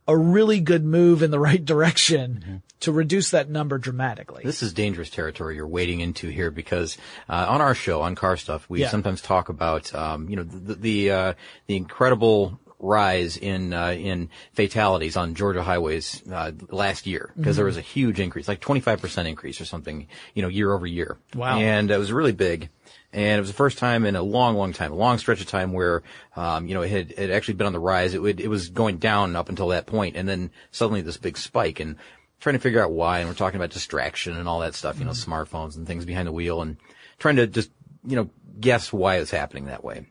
a 0.08 0.16
really 0.16 0.58
good 0.58 0.84
move 0.84 1.22
in 1.22 1.30
the 1.30 1.38
right 1.50 1.64
direction 1.64 2.62
to 2.80 2.90
reduce 2.90 3.30
that 3.30 3.48
number 3.48 3.78
dramatically. 3.78 4.42
This 4.44 4.60
is 4.60 4.72
dangerous 4.72 5.08
territory 5.08 5.54
you're 5.54 5.68
wading 5.68 6.00
into 6.00 6.28
here 6.28 6.50
because 6.50 6.98
uh, 7.28 7.46
on 7.48 7.60
our 7.60 7.76
show 7.76 8.02
on 8.02 8.16
car 8.16 8.36
stuff 8.36 8.68
we 8.68 8.80
Yeah. 8.80 8.88
sometimes 8.88 9.20
talk 9.20 9.48
about 9.50 9.94
um, 9.94 10.28
you 10.28 10.34
know 10.34 10.42
the 10.42 10.74
the, 10.74 11.10
uh, 11.12 11.32
the 11.68 11.76
incredible 11.76 12.58
rise 12.80 13.36
in 13.36 13.72
uh, 13.72 13.90
in 13.90 14.28
fatalities 14.54 15.16
on 15.16 15.34
Georgia 15.34 15.62
highways 15.62 16.22
uh, 16.32 16.50
last 16.70 17.06
year 17.06 17.32
because 17.36 17.52
Mm-hmm. 17.52 17.56
there 17.56 17.64
was 17.66 17.76
a 17.76 17.80
huge 17.82 18.18
increase 18.20 18.48
like 18.48 18.60
25% 18.60 19.26
increase 19.26 19.60
or 19.60 19.64
something 19.66 20.06
you 20.34 20.42
know 20.42 20.48
year 20.48 20.72
over 20.72 20.86
year 20.86 21.18
Wow. 21.34 21.58
and 21.58 21.90
it 21.90 21.98
was 21.98 22.10
really 22.12 22.32
big 22.32 22.68
and 23.12 23.36
it 23.36 23.40
was 23.40 23.48
the 23.50 23.54
first 23.56 23.78
time 23.78 24.06
in 24.06 24.14
a 24.14 24.22
long, 24.22 24.54
long 24.56 24.72
time, 24.72 24.92
a 24.92 24.94
long 24.94 25.18
stretch 25.18 25.40
of 25.40 25.48
time 25.48 25.72
where, 25.72 26.04
um, 26.36 26.68
you 26.68 26.74
know, 26.74 26.82
it 26.82 26.90
had, 26.90 27.10
it 27.10 27.18
had 27.18 27.30
actually 27.32 27.54
been 27.54 27.66
on 27.66 27.72
the 27.72 27.80
rise. 27.80 28.14
It 28.14 28.22
would, 28.22 28.38
it 28.38 28.46
was 28.46 28.68
going 28.68 28.98
down 28.98 29.34
up 29.34 29.48
until 29.48 29.66
that 29.68 29.86
point, 29.86 30.14
and 30.16 30.28
then 30.28 30.52
suddenly 30.70 31.00
this 31.00 31.16
big 31.16 31.36
spike, 31.36 31.80
and 31.80 31.96
trying 32.38 32.52
to 32.54 32.60
figure 32.60 32.80
out 32.80 32.92
why. 32.92 33.18
And 33.18 33.28
we're 33.28 33.34
talking 33.34 33.56
about 33.58 33.70
distraction 33.70 34.36
and 34.36 34.48
all 34.48 34.60
that 34.60 34.76
stuff, 34.76 35.00
you 35.00 35.04
know, 35.06 35.10
smartphones 35.10 35.76
and 35.76 35.88
things 35.88 36.04
behind 36.04 36.28
the 36.28 36.32
wheel, 36.32 36.62
and 36.62 36.76
trying 37.18 37.34
to 37.34 37.48
just, 37.48 37.72
you 38.06 38.14
know, 38.14 38.30
guess 38.60 38.92
why 38.92 39.16
it's 39.16 39.32
happening 39.32 39.64
that 39.66 39.82
way. 39.82 40.06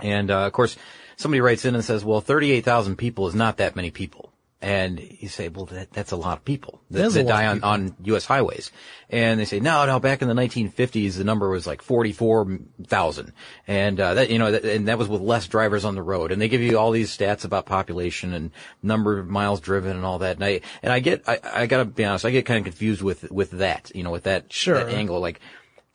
And 0.00 0.30
uh, 0.30 0.44
of 0.44 0.52
course, 0.52 0.76
somebody 1.16 1.40
writes 1.40 1.64
in 1.64 1.74
and 1.74 1.84
says, 1.84 2.04
"Well, 2.04 2.20
thirty-eight 2.20 2.64
thousand 2.64 2.96
people 2.96 3.26
is 3.28 3.34
not 3.34 3.56
that 3.58 3.76
many 3.76 3.90
people." 3.90 4.32
And 4.62 4.98
you 5.20 5.28
say, 5.28 5.48
"Well, 5.48 5.66
that, 5.66 5.92
that's 5.92 6.12
a 6.12 6.16
lot 6.16 6.38
of 6.38 6.44
people 6.44 6.80
that, 6.90 7.12
That 7.12 7.26
die 7.26 7.46
on, 7.46 7.56
people. 7.56 7.68
on 7.68 7.96
U.S. 8.04 8.24
highways." 8.24 8.72
And 9.10 9.38
they 9.38 9.44
say, 9.44 9.60
"No, 9.60 9.84
no, 9.84 10.00
back 10.00 10.22
in 10.22 10.28
the 10.28 10.34
1950s, 10.34 11.18
the 11.18 11.24
number 11.24 11.50
was 11.50 11.66
like 11.66 11.82
44,000, 11.82 13.32
and 13.66 14.00
uh, 14.00 14.14
that 14.14 14.30
you 14.30 14.38
know, 14.38 14.52
that, 14.52 14.64
and 14.64 14.88
that 14.88 14.98
was 14.98 15.08
with 15.08 15.20
less 15.20 15.46
drivers 15.46 15.84
on 15.84 15.94
the 15.94 16.02
road." 16.02 16.32
And 16.32 16.40
they 16.40 16.48
give 16.48 16.62
you 16.62 16.78
all 16.78 16.90
these 16.90 17.16
stats 17.16 17.44
about 17.44 17.66
population 17.66 18.32
and 18.32 18.50
number 18.82 19.18
of 19.18 19.28
miles 19.28 19.60
driven 19.60 19.94
and 19.94 20.04
all 20.04 20.18
that. 20.20 20.36
And 20.36 20.44
I 20.44 20.60
and 20.82 20.92
I 20.92 21.00
get, 21.00 21.28
I, 21.28 21.38
I 21.44 21.66
got 21.66 21.78
to 21.78 21.84
be 21.84 22.04
honest, 22.04 22.24
I 22.24 22.30
get 22.30 22.46
kind 22.46 22.58
of 22.58 22.64
confused 22.64 23.02
with 23.02 23.30
with 23.30 23.50
that, 23.52 23.92
you 23.94 24.02
know, 24.02 24.10
with 24.10 24.24
that 24.24 24.52
Sure. 24.52 24.74
that 24.82 24.88
angle, 24.88 25.20
like 25.20 25.40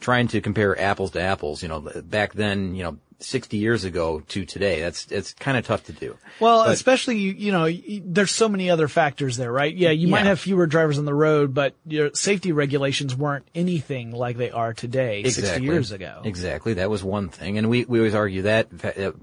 trying 0.01 0.27
to 0.29 0.41
compare 0.41 0.77
apples 0.79 1.11
to 1.11 1.21
apples. 1.21 1.63
You 1.63 1.69
know, 1.69 1.79
back 1.79 2.33
then, 2.33 2.75
you 2.75 2.83
know. 2.83 2.97
60 3.23 3.57
years 3.57 3.83
ago 3.83 4.23
to 4.29 4.45
today. 4.45 4.79
That's, 4.81 5.05
it's 5.11 5.35
kind 5.35 5.55
of 5.55 5.63
tough 5.63 5.83
to 5.85 5.93
do. 5.93 6.17
Well, 6.39 6.63
But- 6.63 6.71
especially 6.73 7.19
you, 7.19 7.33
you 7.33 7.51
know, 7.51 7.69
there's 8.03 8.31
so 8.31 8.49
many 8.49 8.71
other 8.71 8.87
factors 8.87 9.37
there, 9.37 9.51
right? 9.51 9.71
Yeah, 9.71 9.91
you 9.91 10.07
might 10.07 10.25
have 10.25 10.39
fewer 10.39 10.65
drivers 10.65 10.97
on 10.97 11.05
the 11.05 11.13
road, 11.13 11.53
but 11.53 11.75
your 11.85 12.09
safety 12.15 12.51
regulations 12.51 13.15
weren't 13.15 13.45
anything 13.53 14.09
like 14.09 14.37
they 14.37 14.49
are 14.49 14.73
today, 14.73 15.19
exactly. 15.19 15.49
60 15.51 15.63
years 15.65 15.91
ago. 15.91 16.21
Exactly. 16.25 16.73
That 16.73 16.89
was 16.89 17.03
one 17.03 17.29
thing. 17.29 17.59
And 17.59 17.69
we, 17.69 17.85
we 17.85 17.99
always 17.99 18.15
argue 18.15 18.41
that 18.41 18.69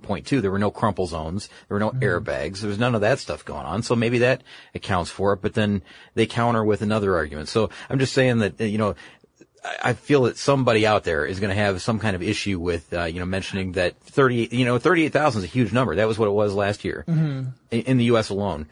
point 0.03 0.27
too. 0.29 0.41
There 0.41 0.53
were 0.53 0.61
no 0.61 0.71
crumple 0.71 1.09
zones. 1.09 1.49
There 1.67 1.75
were 1.75 1.81
no 1.81 1.91
Mm-hmm. 1.91 2.05
airbags. 2.05 2.61
There 2.61 2.69
was 2.69 2.79
none 2.79 2.95
of 2.95 3.01
that 3.01 3.19
stuff 3.19 3.45
going 3.45 3.67
on. 3.67 3.83
So 3.83 3.97
maybe 3.97 4.19
that 4.19 4.45
accounts 4.77 5.11
for 5.11 5.33
it, 5.33 5.43
but 5.43 5.55
then 5.55 5.83
they 6.15 6.27
counter 6.27 6.63
with 6.65 6.83
another 6.83 7.17
argument. 7.17 7.49
So 7.49 7.69
I'm 7.91 7.99
just 7.99 8.13
saying 8.13 8.39
that, 8.39 8.61
you 8.61 8.79
know, 8.79 8.95
I- 9.83 9.93
feel 9.93 10.23
that 10.25 10.37
somebody 10.39 10.87
out 10.87 11.05
there 11.05 11.25
is 11.27 11.41
going 11.41 11.51
to 11.51 11.61
have 11.61 11.81
some 11.83 11.99
kind 11.99 12.15
of 12.17 12.23
issue 12.23 12.59
with, 12.59 12.93
uh, 12.93 13.05
you 13.05 13.21
know, 13.21 13.27
mentioning 13.27 13.73
that 13.73 13.99
30, 14.01 14.49
you 14.53 14.65
know, 14.65 14.79
38,000 14.79 15.41
is 15.41 15.45
a 15.45 15.49
huge 15.49 15.73
number. 15.73 15.97
That 15.97 16.09
was 16.09 16.19
what 16.19 16.29
it 16.29 16.33
was 16.33 16.55
last 16.55 16.85
year 16.85 17.05
Mm-hmm. 17.09 17.51
in, 17.71 17.81
in 17.83 17.97
the 17.99 18.05
U.S. 18.05 18.29
alone. 18.31 18.67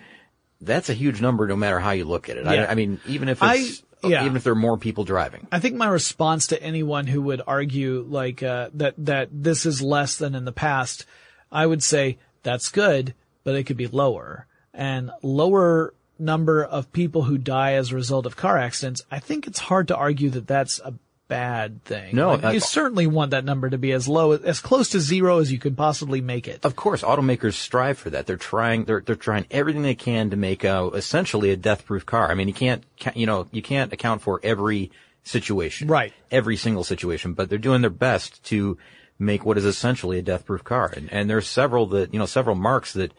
That's 0.60 0.88
a 0.88 0.94
huge 0.94 1.20
number 1.20 1.46
no 1.46 1.56
matter 1.56 1.78
how 1.80 1.90
you 1.90 2.04
look 2.04 2.28
at 2.28 2.36
it. 2.38 2.44
Yeah. 2.44 2.52
I, 2.64 2.70
I 2.70 2.74
mean, 2.74 3.00
even 3.06 3.28
if 3.28 3.42
I- 3.42 3.66
yeah. 4.04 4.24
even 4.24 4.36
if 4.36 4.44
there 4.44 4.52
are 4.52 4.56
more 4.56 4.78
people 4.78 5.04
driving. 5.04 5.48
I 5.50 5.58
think 5.58 5.74
my 5.74 5.88
response 5.88 6.48
to 6.48 6.62
anyone 6.62 7.06
who 7.08 7.20
would 7.22 7.42
argue 7.46 8.04
like 8.08 8.42
uh, 8.42 8.70
that 8.74 8.94
that 8.98 9.28
this 9.32 9.66
is 9.66 9.82
less 9.82 10.16
than 10.16 10.34
in 10.34 10.44
the 10.44 10.52
past, 10.52 11.06
I 11.50 11.66
would 11.66 11.82
say 11.82 12.18
that's 12.44 12.68
good, 12.68 13.14
but 13.42 13.54
it 13.56 13.64
could 13.64 13.76
be 13.76 13.88
lower 13.88 14.46
and 14.72 15.10
lower 15.22 15.92
number 16.18 16.64
of 16.64 16.92
people 16.92 17.22
who 17.22 17.38
die 17.38 17.74
as 17.74 17.92
a 17.92 17.94
result 17.94 18.26
of 18.26 18.36
car 18.36 18.58
accidents. 18.58 19.02
I 19.10 19.18
think 19.18 19.46
it's 19.46 19.58
hard 19.58 19.88
to 19.88 19.96
argue 19.96 20.30
that 20.30 20.46
that's 20.46 20.80
a 20.80 20.94
bad 21.28 21.82
thing. 21.84 22.14
No, 22.14 22.34
Like, 22.34 22.54
you 22.54 22.60
certainly 22.60 23.06
want 23.06 23.32
that 23.32 23.44
number 23.44 23.68
to 23.68 23.78
be 23.78 23.92
as 23.92 24.06
low 24.06 24.32
as 24.32 24.60
close 24.60 24.90
to 24.90 25.00
zero 25.00 25.38
as 25.38 25.50
you 25.50 25.58
could 25.58 25.76
possibly 25.76 26.20
make 26.20 26.46
it. 26.46 26.64
Of 26.64 26.76
course, 26.76 27.02
automakers 27.02 27.54
strive 27.54 27.98
for 27.98 28.10
that. 28.10 28.26
They're 28.26 28.36
trying, 28.36 28.84
they're, 28.84 29.00
they're 29.00 29.16
trying 29.16 29.46
everything 29.50 29.82
they 29.82 29.96
can 29.96 30.30
to 30.30 30.36
make 30.36 30.62
a, 30.62 30.86
essentially 30.94 31.50
a 31.50 31.56
death-proof 31.56 32.06
car. 32.06 32.30
I 32.30 32.34
mean, 32.34 32.46
you 32.48 32.54
can't, 32.54 32.84
you 33.14 33.26
know, 33.26 33.48
you 33.50 33.62
can't 33.62 33.92
account 33.92 34.22
for 34.22 34.40
every 34.42 34.92
situation. 35.24 35.88
Right. 35.88 36.12
Every 36.30 36.56
single 36.56 36.84
situation, 36.84 37.32
but 37.34 37.50
they're 37.50 37.58
doing 37.58 37.80
their 37.80 37.90
best 37.90 38.44
to 38.44 38.78
make 39.18 39.44
what 39.44 39.58
is 39.58 39.64
essentially 39.64 40.18
a 40.18 40.22
death-proof 40.22 40.62
car. 40.62 40.92
And, 40.94 41.12
and 41.12 41.28
there's 41.28 41.48
several 41.48 41.86
that, 41.86 42.12
you 42.12 42.20
know, 42.20 42.26
several 42.26 42.54
marques 42.54 42.92
that, 42.92 43.12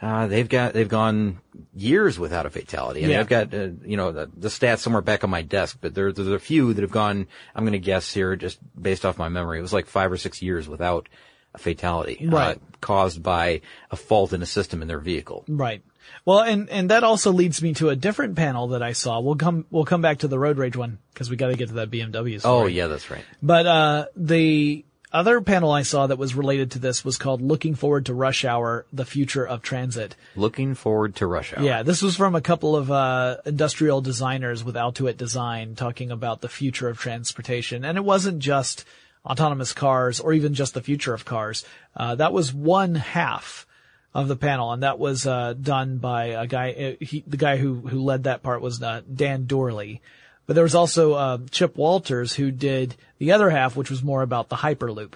uh, 0.00 0.26
they've 0.26 0.48
got, 0.48 0.72
they've 0.72 0.88
gone 0.88 1.38
years 1.74 2.18
without 2.18 2.46
a 2.46 2.50
fatality. 2.50 3.00
I 3.00 3.02
mean, 3.02 3.10
Yeah. 3.12 3.20
I've 3.20 3.28
got, 3.28 3.54
uh, 3.54 3.68
you 3.84 3.96
know, 3.96 4.12
the, 4.12 4.30
the 4.36 4.48
stats 4.48 4.78
somewhere 4.78 5.02
back 5.02 5.24
on 5.24 5.30
my 5.30 5.42
desk, 5.42 5.78
but 5.80 5.94
there, 5.94 6.12
there's 6.12 6.28
a 6.28 6.38
few 6.38 6.74
that 6.74 6.82
have 6.82 6.90
gone, 6.90 7.26
I'm 7.54 7.64
going 7.64 7.72
to 7.72 7.78
guess 7.78 8.12
here 8.12 8.36
just 8.36 8.58
based 8.80 9.04
off 9.04 9.18
my 9.18 9.28
memory. 9.28 9.58
It 9.58 9.62
was 9.62 9.72
like 9.72 9.86
five 9.86 10.12
or 10.12 10.16
six 10.16 10.42
years 10.42 10.68
without 10.68 11.08
a 11.54 11.58
fatality. 11.58 12.26
Right. 12.28 12.56
Uh, 12.56 12.60
caused 12.80 13.22
by 13.22 13.62
a 13.90 13.96
fault 13.96 14.32
in 14.32 14.42
a 14.42 14.46
system 14.46 14.82
in 14.82 14.88
their 14.88 15.00
vehicle. 15.00 15.44
Right. 15.48 15.82
Well, 16.24 16.40
and, 16.40 16.70
and 16.70 16.90
that 16.90 17.02
also 17.02 17.32
leads 17.32 17.60
me 17.62 17.74
to 17.74 17.88
a 17.88 17.96
different 17.96 18.36
panel 18.36 18.68
that 18.68 18.82
I 18.82 18.92
saw. 18.92 19.20
We'll 19.20 19.34
come, 19.36 19.66
we'll 19.70 19.84
come 19.84 20.02
back 20.02 20.18
to 20.18 20.28
the 20.28 20.38
road 20.38 20.56
rage 20.56 20.76
one 20.76 20.98
because 21.12 21.30
we 21.30 21.36
got 21.36 21.48
to 21.48 21.56
get 21.56 21.68
to 21.68 21.74
that 21.74 21.90
BMW 21.90 22.38
story. 22.38 22.64
Oh 22.64 22.66
yeah, 22.66 22.86
that's 22.86 23.10
right. 23.10 23.24
But 23.42 23.66
uh, 23.66 24.06
the 24.14 24.84
other 25.16 25.40
panel 25.40 25.72
I 25.72 25.82
saw 25.82 26.06
that 26.06 26.18
was 26.18 26.34
related 26.34 26.72
to 26.72 26.78
this 26.78 27.04
was 27.04 27.16
called 27.16 27.40
"Looking 27.40 27.74
Forward 27.74 28.06
to 28.06 28.14
Rush 28.14 28.44
Hour: 28.44 28.86
The 28.92 29.04
Future 29.04 29.46
of 29.46 29.62
Transit." 29.62 30.14
Looking 30.36 30.74
forward 30.74 31.16
to 31.16 31.26
rush 31.26 31.54
hour. 31.56 31.64
Yeah, 31.64 31.82
this 31.82 32.02
was 32.02 32.16
from 32.16 32.34
a 32.34 32.40
couple 32.40 32.76
of 32.76 32.90
uh, 32.90 33.38
industrial 33.46 34.00
designers 34.00 34.62
with 34.62 34.74
Altuit 34.74 35.16
Design 35.16 35.74
talking 35.74 36.10
about 36.10 36.40
the 36.40 36.48
future 36.48 36.88
of 36.88 36.98
transportation, 36.98 37.84
and 37.84 37.96
it 37.96 38.04
wasn't 38.04 38.38
just 38.38 38.84
autonomous 39.24 39.72
cars 39.72 40.20
or 40.20 40.32
even 40.32 40.54
just 40.54 40.74
the 40.74 40.82
future 40.82 41.14
of 41.14 41.24
cars. 41.24 41.64
Uh, 41.96 42.14
that 42.14 42.32
was 42.32 42.54
one 42.54 42.94
half 42.94 43.66
of 44.14 44.28
the 44.28 44.36
panel, 44.36 44.72
and 44.72 44.82
that 44.82 44.98
was 44.98 45.26
uh, 45.26 45.54
done 45.54 45.98
by 45.98 46.26
a 46.26 46.46
guy. 46.46 46.72
Uh, 46.72 47.04
he, 47.04 47.24
the 47.26 47.36
guy 47.36 47.56
who 47.56 47.74
who 47.80 48.02
led 48.02 48.24
that 48.24 48.42
part 48.42 48.62
was 48.62 48.82
uh, 48.82 49.02
Dan 49.12 49.46
Dorley. 49.46 50.00
But 50.46 50.54
there 50.54 50.62
was 50.62 50.74
also 50.74 51.14
uh, 51.14 51.38
Chip 51.50 51.76
Walters 51.76 52.34
who 52.34 52.50
did 52.50 52.94
the 53.18 53.32
other 53.32 53.50
half, 53.50 53.76
which 53.76 53.90
was 53.90 54.02
more 54.02 54.22
about 54.22 54.48
the 54.48 54.56
Hyperloop. 54.56 55.14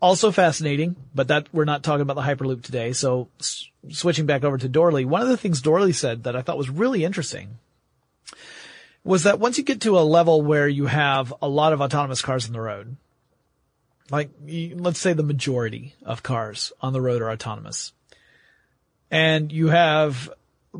Also 0.00 0.30
fascinating, 0.30 0.94
but 1.14 1.28
that 1.28 1.48
we're 1.52 1.64
not 1.64 1.82
talking 1.82 2.02
about 2.02 2.14
the 2.14 2.22
Hyperloop 2.22 2.62
today. 2.62 2.92
So 2.92 3.28
s- 3.40 3.68
switching 3.90 4.26
back 4.26 4.44
over 4.44 4.58
to 4.58 4.68
Dorley, 4.68 5.04
one 5.04 5.22
of 5.22 5.28
the 5.28 5.36
things 5.36 5.62
Dorley 5.62 5.94
said 5.94 6.24
that 6.24 6.36
I 6.36 6.42
thought 6.42 6.58
was 6.58 6.70
really 6.70 7.04
interesting 7.04 7.58
was 9.04 9.22
that 9.24 9.40
once 9.40 9.58
you 9.58 9.64
get 9.64 9.80
to 9.80 9.98
a 9.98 10.00
level 10.00 10.42
where 10.42 10.68
you 10.68 10.86
have 10.86 11.32
a 11.40 11.48
lot 11.48 11.72
of 11.72 11.80
autonomous 11.80 12.20
cars 12.22 12.46
on 12.46 12.52
the 12.52 12.60
road, 12.60 12.96
like 14.10 14.30
let's 14.74 14.98
say 14.98 15.12
the 15.14 15.22
majority 15.22 15.94
of 16.04 16.22
cars 16.22 16.72
on 16.80 16.92
the 16.92 17.00
road 17.00 17.22
are 17.22 17.30
autonomous, 17.30 17.92
and 19.10 19.50
you 19.50 19.68
have 19.68 20.30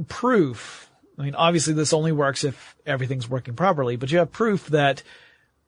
proof. 0.09 0.88
I 1.19 1.23
mean, 1.23 1.35
obviously 1.35 1.75
this 1.75 1.93
only 1.93 2.13
works 2.13 2.45
if 2.45 2.77
everything's 2.87 3.29
working 3.29 3.55
properly, 3.55 3.97
but 3.97 4.13
you 4.13 4.19
have 4.19 4.31
proof 4.31 4.69
that 4.69 5.03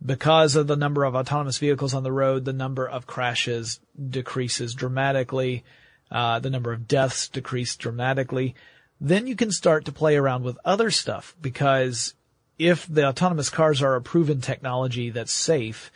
because 0.04 0.56
of 0.56 0.66
the 0.66 0.76
number 0.76 1.04
of 1.04 1.14
autonomous 1.14 1.58
vehicles 1.58 1.92
on 1.92 2.04
the 2.04 2.12
road, 2.12 2.44
the 2.44 2.52
number 2.52 2.88
of 2.88 3.06
crashes 3.06 3.80
decreases 4.08 4.74
dramatically, 4.74 5.64
uh, 6.10 6.38
the 6.38 6.50
number 6.50 6.72
of 6.72 6.86
deaths 6.86 7.28
decrease 7.28 7.76
dramatically. 7.76 8.54
Then 9.00 9.26
you 9.26 9.34
can 9.34 9.50
start 9.50 9.86
to 9.86 9.92
play 9.92 10.16
around 10.16 10.44
with 10.44 10.58
other 10.64 10.90
stuff 10.90 11.34
because 11.40 12.14
if 12.58 12.86
the 12.86 13.06
autonomous 13.06 13.50
cars 13.50 13.82
are 13.82 13.96
a 13.96 14.02
proven 14.02 14.40
technology 14.40 15.10
that's 15.10 15.32
safe, 15.32 15.90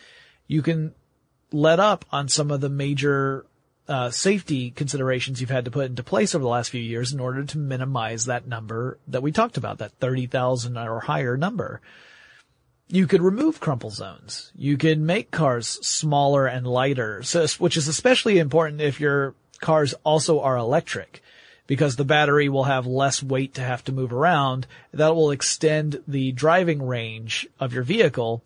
you 0.46 0.62
can 0.62 0.94
let 1.52 1.78
up 1.78 2.04
on 2.10 2.28
some 2.28 2.50
of 2.50 2.60
the 2.60 2.68
major 2.68 3.46
uh, 3.88 4.10
safety 4.10 4.70
considerations 4.70 5.40
you've 5.40 5.50
had 5.50 5.66
to 5.66 5.70
put 5.70 5.86
into 5.86 6.02
place 6.02 6.34
over 6.34 6.42
the 6.42 6.48
last 6.48 6.70
few 6.70 6.80
years 6.80 7.12
in 7.12 7.20
order 7.20 7.44
to 7.44 7.58
minimize 7.58 8.24
that 8.26 8.46
number 8.46 8.98
that 9.08 9.22
we 9.22 9.32
talked 9.32 9.56
about, 9.56 9.78
that 9.78 9.92
30,000 10.00 10.76
or 10.76 11.00
higher 11.00 11.36
number. 11.36 11.80
You 12.88 13.06
could 13.06 13.22
remove 13.22 13.60
crumple 13.60 13.90
zones. 13.90 14.52
You 14.54 14.76
could 14.76 15.00
make 15.00 15.30
cars 15.30 15.68
smaller 15.86 16.46
and 16.46 16.66
lighter, 16.66 17.22
so, 17.22 17.46
which 17.58 17.76
is 17.76 17.88
especially 17.88 18.38
important 18.38 18.80
if 18.80 19.00
your 19.00 19.34
cars 19.60 19.94
also 20.04 20.40
are 20.40 20.56
electric 20.56 21.22
because 21.66 21.96
the 21.96 22.04
battery 22.04 22.48
will 22.48 22.64
have 22.64 22.86
less 22.86 23.22
weight 23.22 23.54
to 23.54 23.62
have 23.62 23.82
to 23.84 23.92
move 23.92 24.12
around. 24.12 24.66
That 24.92 25.14
will 25.14 25.30
extend 25.30 26.02
the 26.06 26.32
driving 26.32 26.86
range 26.86 27.46
of 27.58 27.72
your 27.72 27.82
vehicle 27.82 28.44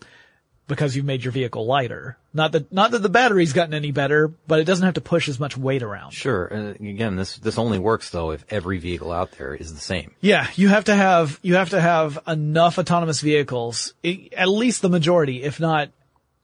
because 0.68 0.94
you've 0.94 1.06
made 1.06 1.24
your 1.24 1.32
vehicle 1.32 1.66
lighter. 1.66 2.18
Not 2.32 2.52
that, 2.52 2.70
not 2.70 2.92
that 2.92 3.02
the 3.02 3.08
battery's 3.08 3.54
gotten 3.54 3.74
any 3.74 3.90
better, 3.90 4.28
but 4.28 4.60
it 4.60 4.64
doesn't 4.64 4.84
have 4.84 4.94
to 4.94 5.00
push 5.00 5.28
as 5.28 5.40
much 5.40 5.56
weight 5.56 5.82
around. 5.82 6.12
Sure. 6.12 6.44
And 6.46 6.76
again, 6.76 7.16
this, 7.16 7.38
this 7.38 7.58
only 7.58 7.78
works 7.78 8.10
though 8.10 8.30
if 8.30 8.44
every 8.50 8.78
vehicle 8.78 9.10
out 9.10 9.32
there 9.32 9.54
is 9.54 9.74
the 9.74 9.80
same. 9.80 10.14
Yeah, 10.20 10.46
you 10.54 10.68
have 10.68 10.84
to 10.84 10.94
have, 10.94 11.40
you 11.42 11.56
have 11.56 11.70
to 11.70 11.80
have 11.80 12.18
enough 12.26 12.78
autonomous 12.78 13.20
vehicles, 13.20 13.94
at 14.04 14.48
least 14.48 14.82
the 14.82 14.90
majority, 14.90 15.42
if 15.42 15.58
not 15.58 15.88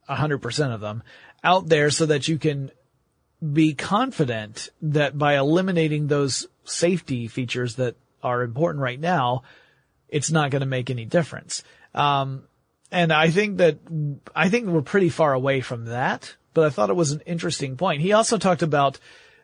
100% 0.08 0.74
of 0.74 0.80
them, 0.80 1.02
out 1.44 1.68
there 1.68 1.90
so 1.90 2.06
that 2.06 2.26
you 2.26 2.38
can 2.38 2.70
be 3.52 3.74
confident 3.74 4.70
that 4.80 5.16
by 5.16 5.36
eliminating 5.36 6.06
those 6.06 6.46
safety 6.64 7.28
features 7.28 7.76
that 7.76 7.94
are 8.22 8.42
important 8.42 8.82
right 8.82 8.98
now, 8.98 9.42
it's 10.08 10.30
not 10.30 10.50
going 10.50 10.60
to 10.60 10.66
make 10.66 10.88
any 10.88 11.04
difference. 11.04 11.62
Um, 11.94 12.44
and 12.90 13.12
I 13.12 13.30
think 13.30 13.58
that, 13.58 13.78
I 14.34 14.48
think 14.48 14.66
we're 14.66 14.82
pretty 14.82 15.08
far 15.08 15.32
away 15.32 15.60
from 15.60 15.86
that, 15.86 16.36
but 16.52 16.66
I 16.66 16.70
thought 16.70 16.90
it 16.90 16.96
was 16.96 17.12
an 17.12 17.22
interesting 17.26 17.76
point. 17.76 18.02
He 18.02 18.12
also 18.12 18.38
talked 18.38 18.62
about, 18.62 18.98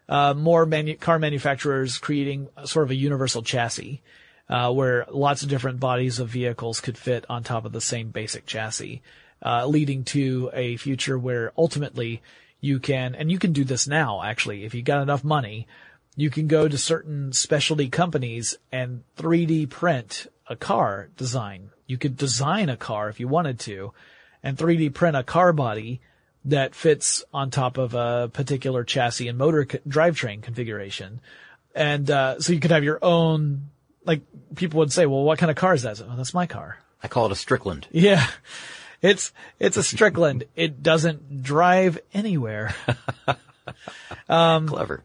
uh, 0.09 0.35
more 0.35 0.67
manu- 0.67 0.97
car 0.97 1.19
manufacturers 1.19 1.99
creating 1.99 2.49
sort 2.65 2.85
of 2.85 2.91
a 2.91 2.97
universal 2.97 3.43
chassis, 3.43 4.03
uh, 4.49 4.73
where 4.73 5.07
lots 5.11 5.43
of 5.43 5.49
different 5.49 5.81
bodies 5.81 6.19
of 6.19 6.29
vehicles 6.29 6.81
could 6.81 6.99
fit 6.99 7.25
on 7.29 7.43
top 7.43 7.65
of 7.65 7.73
the 7.73 7.81
same 7.81 8.11
basic 8.11 8.47
chassis, 8.47 9.03
uh, 9.45 9.67
leading 9.67 10.05
to 10.05 10.51
a 10.53 10.77
future 10.77 11.19
where 11.19 11.53
ultimately 11.57 12.21
you 12.61 12.79
can, 12.79 13.15
and 13.15 13.31
you 13.31 13.39
can 13.39 13.53
do 13.53 13.65
this 13.65 13.87
now 13.87 14.23
actually, 14.23 14.65
if 14.65 14.75
you 14.75 14.83
got 14.83 15.03
enough 15.03 15.25
money, 15.25 15.67
you 16.17 16.31
can 16.31 16.47
go 16.47 16.69
to 16.69 16.77
certain 16.77 17.33
specialty 17.33 17.89
companies 17.89 18.59
and 18.71 19.03
3D 19.17 19.71
print 19.71 20.27
a 20.51 20.57
car 20.57 21.09
design. 21.17 21.71
You 21.87 21.97
could 21.97 22.17
design 22.17 22.69
a 22.69 22.77
car 22.77 23.09
if 23.09 23.21
you 23.21 23.29
wanted 23.29 23.61
to 23.61 23.95
and 24.43 24.59
3D 24.59 24.93
print 24.93 25.17
a 25.17 25.23
car 25.23 25.53
body 25.53 26.01
that 26.45 26.75
fits 26.75 27.23
on 27.33 27.51
top 27.51 27.79
of 27.79 27.95
a 27.95 28.29
particular 28.33 28.83
chassis 28.85 29.29
and 29.29 29.39
motor 29.39 29.65
co- 29.65 29.79
drivetrain 29.89 30.43
configuration. 30.43 31.21
And, 31.75 32.11
uh, 32.11 32.41
so 32.41 32.53
you 32.53 32.61
could 32.61 32.73
have 32.73 32.85
your 32.85 32.99
own, 33.01 33.71
like 34.05 34.23
people 34.57 34.79
would 34.79 34.93
say, 34.93 35.07
well, 35.07 35.23
what 35.23 35.39
kind 35.39 35.51
of 35.51 35.57
car 35.57 35.75
is 35.75 35.83
that? 35.83 36.01
Oh, 36.03 36.17
that's 36.17 36.35
my 36.35 36.47
car. 36.47 36.79
I 37.03 37.09
call 37.09 37.27
it 37.27 37.33
a 37.33 37.37
Strickland. 37.37 37.87
Yeah. 37.91 38.27
It's, 39.03 39.33
it's 39.59 39.79
a 39.79 39.83
Strickland. 39.83 40.45
it 40.57 40.83
doesn't 40.83 41.43
drive 41.43 41.99
anywhere. 42.13 42.75
Clever. 44.27 45.03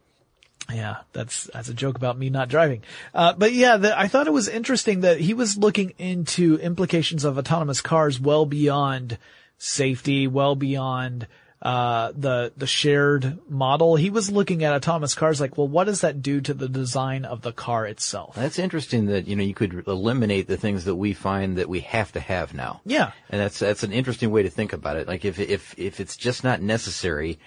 Yeah, 0.73 0.97
that's 1.13 1.43
that's 1.53 1.69
a 1.69 1.73
joke 1.75 1.95
about 1.95 2.17
me 2.17 2.29
not 2.29 2.49
driving. 2.49 2.81
Uh, 3.13 3.33
but 3.33 3.53
yeah, 3.53 3.77
the, 3.77 3.97
I 3.97 4.07
thought 4.07 4.25
it 4.25 4.33
was 4.33 4.47
interesting 4.47 5.01
that 5.01 5.19
he 5.19 5.35
was 5.35 5.57
looking 5.57 5.93
into 5.99 6.57
implications 6.57 7.23
of 7.23 7.37
autonomous 7.37 7.81
cars 7.81 8.19
well 8.19 8.47
beyond 8.47 9.19
safety, 9.59 10.27
well 10.27 10.55
beyond 10.55 11.27
uh, 11.61 12.11
the 12.15 12.51
the 12.57 12.67
shared 12.67 13.39
model. 13.49 13.95
He 13.95 14.09
was 14.09 14.31
looking 14.31 14.63
at 14.63 14.73
autonomous 14.73 15.13
cars 15.15 15.39
like, 15.39 15.57
well, 15.57 15.67
what 15.67 15.85
does 15.85 16.01
that 16.01 16.21
do 16.21 16.41
to 16.41 16.53
the 16.53 16.67
design 16.67 17.25
of 17.25 17.41
the 17.41 17.51
car 17.51 17.85
itself? 17.85 18.35
That's 18.35 18.59
interesting 18.59 19.05
that, 19.07 19.27
you 19.27 19.35
know, 19.35 19.43
you 19.43 19.53
could 19.53 19.87
eliminate 19.87 20.47
the 20.47 20.57
things 20.57 20.85
that 20.85 20.95
we 20.95 21.13
find 21.13 21.57
that 21.57 21.69
we 21.69 21.81
have 21.81 22.11
to 22.13 22.19
have 22.19 22.53
now. 22.53 22.81
Yeah. 22.85 23.11
And 23.29 23.39
that's, 23.41 23.59
that's 23.59 23.83
an 23.83 23.93
interesting 23.93 24.31
way 24.31 24.43
to 24.43 24.49
think 24.49 24.73
about 24.73 24.97
it. 24.97 25.07
Like 25.07 25.25
if, 25.25 25.39
if, 25.39 25.73
if 25.77 25.99
it's 25.99 26.17
just 26.17 26.43
not 26.43 26.61
necessary, 26.61 27.39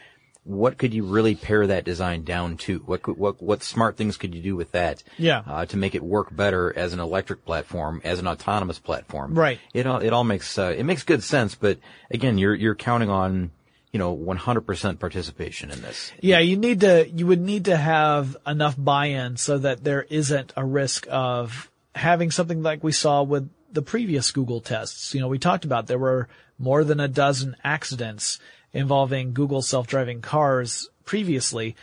what 0.49 0.79
could 0.79 0.95
you 0.95 1.05
really 1.05 1.35
pare 1.35 1.67
that 1.67 1.85
design 1.85 2.25
down 2.25 2.57
to? 2.57 2.79
What 2.79 3.03
could, 3.03 3.19
what, 3.19 3.43
what 3.43 3.63
smart 3.63 3.99
things 3.99 4.17
could 4.17 4.35
you 4.35 4.41
do 4.41 4.57
with 4.57 4.73
that? 4.73 5.03
Yeah. 5.19 5.43
Uh, 5.47 5.67
to 5.67 5.77
make 5.77 5.95
it 5.95 6.03
work 6.03 6.35
better 6.35 6.73
as 6.77 6.95
an 6.95 7.01
electric 7.01 7.45
platform, 7.45 8.01
as 8.03 8.19
an 8.19 8.27
autonomous 8.27 8.79
platform. 8.79 9.35
Right. 9.35 9.61
It 9.75 9.87
all, 9.87 10.01
it 10.01 10.13
all 10.13 10.25
makes, 10.25 10.59
uh, 10.59 10.75
it 10.77 10.85
makes 10.85 11.03
good 11.03 11.23
sense, 11.23 11.55
but 11.55 11.79
again, 12.11 12.39
you're, 12.39 12.55
you're 12.55 12.75
counting 12.75 13.11
on, 13.11 13.51
you 13.93 13.99
know, 13.99 14.17
100% 14.17 14.99
participation 14.99 15.71
in 15.71 15.83
this. 15.83 16.13
Yeah, 16.21 16.39
you 16.39 16.57
need 16.57 16.81
to, 16.81 17.07
you 17.09 17.27
would 17.27 17.41
need 17.41 17.67
to 17.67 17.77
have 17.77 18.35
enough 18.47 18.75
buy-in 18.79 19.37
so 19.37 19.59
that 19.59 19.85
there 19.85 20.03
isn't 20.03 20.55
a 20.57 20.65
risk 20.65 21.07
of 21.11 21.71
having 21.95 22.31
something 22.31 22.63
like 22.63 22.83
we 22.83 22.93
saw 22.93 23.23
with 23.23 23.51
the 23.73 23.83
previous 23.83 24.31
Google 24.31 24.61
tests. 24.61 25.15
You 25.15 25.21
know, 25.21 25.29
we 25.29 25.39
talked 25.39 25.65
about 25.65 25.87
there 25.87 25.99
were 25.99 26.29
more 26.59 26.85
than 26.85 27.01
a 27.01 27.09
dozen 27.09 27.57
accidents 27.63 28.39
involving 28.73 29.33
Google 29.33 29.63
self-driving 29.63 30.21
cars 30.21 30.89
previously. 31.05 31.77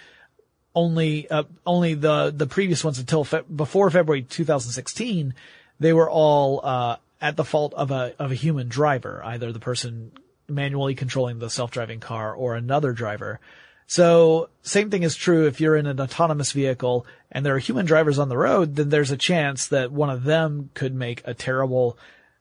Only, 0.74 1.30
uh, 1.30 1.44
only 1.66 1.94
the, 1.94 2.34
the 2.36 2.48
previous 2.48 2.84
ones 2.84 3.00
until 3.00 3.24
fe- 3.24 3.44
before 3.54 3.90
February 3.90 4.24
2016, 4.24 5.34
they 5.80 5.94
were 5.94 6.10
all, 6.10 6.60
uh, 6.64 6.98
at 7.22 7.38
the 7.38 7.46
fault 7.46 7.74
of 7.76 7.92
a, 7.92 8.14
of 8.20 8.32
a 8.32 8.36
human 8.36 8.68
driver, 8.68 9.22
either 9.24 9.52
the 9.52 9.60
person 9.60 10.12
manually 10.48 10.94
controlling 10.96 11.40
the 11.40 11.50
self-driving 11.50 12.00
car 12.00 12.34
or 12.34 12.56
another 12.56 12.92
driver. 12.92 13.40
So 13.88 14.50
same 14.64 14.90
thing 14.90 15.04
is 15.04 15.16
true 15.16 15.46
if 15.46 15.62
you're 15.62 15.76
in 15.76 15.86
an 15.86 16.00
autonomous 16.00 16.52
vehicle 16.52 17.06
and 17.32 17.46
there 17.46 17.56
are 17.56 17.60
human 17.60 17.86
drivers 17.86 18.18
on 18.18 18.30
the 18.30 18.38
road, 18.38 18.76
then 18.76 18.90
there's 18.90 19.12
a 19.12 19.18
chance 19.18 19.68
that 19.68 19.92
one 19.92 20.10
of 20.10 20.24
them 20.24 20.70
could 20.74 20.96
make 20.96 21.22
a 21.26 21.34
terrible, 21.34 21.98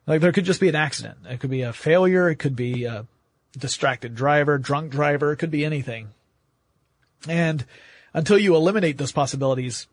like 0.06 0.20
there 0.20 0.32
could 0.32 0.46
just 0.46 0.60
be 0.60 0.68
an 0.68 0.74
accident. 0.74 1.18
It 1.28 1.40
could 1.40 1.50
be 1.50 1.62
a 1.62 1.72
failure. 1.72 2.30
It 2.30 2.36
could 2.36 2.56
be 2.56 2.84
a 2.84 3.06
distracted 3.58 4.14
driver, 4.14 4.56
drunk 4.58 4.90
driver. 4.90 5.32
It 5.32 5.36
could 5.36 5.50
be 5.50 5.64
anything. 5.64 6.08
And 7.28 7.64
until 8.14 8.38
you 8.38 8.56
eliminate 8.56 8.96
those 8.96 9.12
possibilities, 9.12 9.86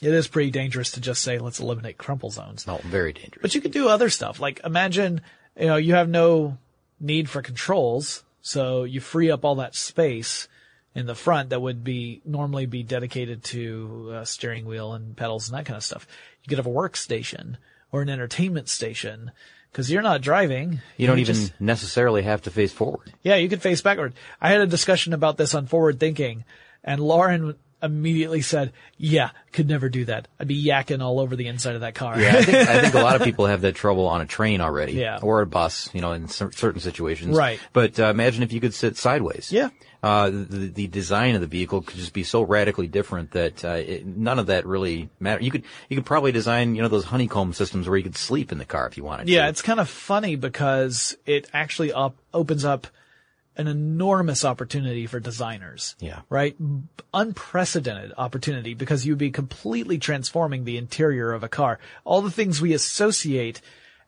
it 0.00 0.12
is 0.12 0.26
pretty 0.26 0.50
dangerous 0.50 0.92
to 0.92 1.00
just 1.00 1.22
say, 1.22 1.38
let's 1.38 1.60
eliminate 1.60 1.98
crumple 1.98 2.30
zones. 2.30 2.66
No, 2.66 2.78
very 2.84 3.12
dangerous. 3.12 3.42
But 3.42 3.54
you 3.54 3.60
could 3.60 3.72
do 3.72 3.88
other 3.88 4.08
stuff. 4.08 4.40
Like 4.40 4.60
imagine, 4.64 5.20
you 5.58 5.66
know, 5.66 5.76
you 5.76 5.94
have 5.94 6.08
no 6.08 6.56
need 6.98 7.28
for 7.28 7.42
controls, 7.42 8.24
so 8.40 8.84
you 8.84 9.00
free 9.00 9.30
up 9.30 9.44
all 9.44 9.56
that 9.56 9.74
space 9.74 10.48
in 10.94 11.06
the 11.06 11.14
front 11.14 11.50
that 11.50 11.60
would 11.62 11.82
be 11.82 12.20
normally 12.24 12.66
be 12.66 12.82
dedicated 12.82 13.42
to 13.44 14.10
uh, 14.14 14.24
steering 14.24 14.64
wheel 14.66 14.92
and 14.92 15.16
pedals 15.16 15.48
and 15.48 15.58
that 15.58 15.64
kind 15.66 15.76
of 15.76 15.84
stuff. 15.84 16.06
You 16.42 16.48
could 16.48 16.58
have 16.58 16.66
a 16.66 16.70
workstation 16.70 17.56
or 17.90 18.02
an 18.02 18.08
entertainment 18.10 18.68
station 18.68 19.30
because 19.70 19.90
you're 19.90 20.02
not 20.02 20.20
driving. 20.20 20.80
you 20.98 21.06
don't 21.06 21.18
even 21.18 21.34
just- 21.34 21.60
necessarily 21.60 22.22
have 22.22 22.42
to 22.42 22.50
face 22.50 22.72
forward. 22.72 23.12
yeah, 23.22 23.36
you 23.36 23.48
could 23.48 23.62
face 23.62 23.80
backward. 23.80 24.12
I 24.40 24.50
had 24.50 24.60
a 24.60 24.66
discussion 24.66 25.12
about 25.14 25.38
this 25.38 25.54
on 25.54 25.66
forward 25.66 25.98
thinking 25.98 26.44
and 26.84 27.00
Lauren 27.00 27.54
immediately 27.82 28.42
said, 28.42 28.72
yeah, 28.96 29.30
could 29.52 29.68
never 29.68 29.88
do 29.88 30.04
that. 30.04 30.28
I'd 30.38 30.48
be 30.48 30.64
yakking 30.64 31.02
all 31.02 31.20
over 31.20 31.36
the 31.36 31.48
inside 31.48 31.74
of 31.74 31.80
that 31.80 31.94
car. 31.94 32.18
Yeah, 32.20 32.36
I 32.36 32.42
think, 32.42 32.56
I 32.68 32.80
think 32.80 32.94
a 32.94 33.02
lot 33.02 33.16
of 33.16 33.22
people 33.22 33.46
have 33.46 33.62
that 33.62 33.74
trouble 33.74 34.06
on 34.06 34.20
a 34.20 34.26
train 34.26 34.60
already. 34.60 34.92
Yeah. 34.92 35.18
Or 35.22 35.40
a 35.40 35.46
bus, 35.46 35.90
you 35.92 36.00
know, 36.00 36.12
in 36.12 36.28
cer- 36.28 36.52
certain 36.52 36.80
situations. 36.80 37.36
Right. 37.36 37.60
But 37.72 37.98
uh, 37.98 38.06
imagine 38.06 38.42
if 38.42 38.52
you 38.52 38.60
could 38.60 38.74
sit 38.74 38.96
sideways. 38.96 39.50
Yeah. 39.50 39.70
Uh, 40.02 40.30
the, 40.30 40.68
the 40.68 40.86
design 40.88 41.36
of 41.36 41.40
the 41.40 41.46
vehicle 41.46 41.82
could 41.82 41.96
just 41.96 42.12
be 42.12 42.24
so 42.24 42.42
radically 42.42 42.88
different 42.88 43.30
that 43.32 43.64
uh, 43.64 43.74
it, 43.74 44.04
none 44.04 44.40
of 44.40 44.46
that 44.46 44.66
really 44.66 45.08
matter. 45.20 45.40
You 45.44 45.52
could 45.52 45.62
you 45.88 45.96
could 45.96 46.06
probably 46.06 46.32
design 46.32 46.74
you 46.74 46.82
know 46.82 46.88
those 46.88 47.04
honeycomb 47.04 47.52
systems 47.52 47.88
where 47.88 47.96
you 47.96 48.02
could 48.02 48.16
sleep 48.16 48.50
in 48.50 48.58
the 48.58 48.64
car 48.64 48.88
if 48.88 48.96
you 48.96 49.04
wanted 49.04 49.28
to. 49.28 49.32
Yeah, 49.32 49.44
to. 49.44 49.48
it's 49.50 49.62
kind 49.62 49.78
of 49.78 49.88
funny 49.88 50.34
because 50.34 51.16
it 51.24 51.48
actually 51.52 51.92
up, 51.92 52.16
opens 52.34 52.64
up 52.64 52.88
an 53.56 53.68
enormous 53.68 54.44
opportunity 54.44 55.06
for 55.06 55.20
designers. 55.20 55.94
Yeah. 56.00 56.20
Right? 56.28 56.56
Unprecedented 57.12 58.12
opportunity 58.16 58.74
because 58.74 59.06
you'd 59.06 59.18
be 59.18 59.30
completely 59.30 59.98
transforming 59.98 60.64
the 60.64 60.78
interior 60.78 61.32
of 61.32 61.42
a 61.42 61.48
car. 61.48 61.78
All 62.04 62.22
the 62.22 62.30
things 62.30 62.60
we 62.60 62.72
associate 62.72 63.60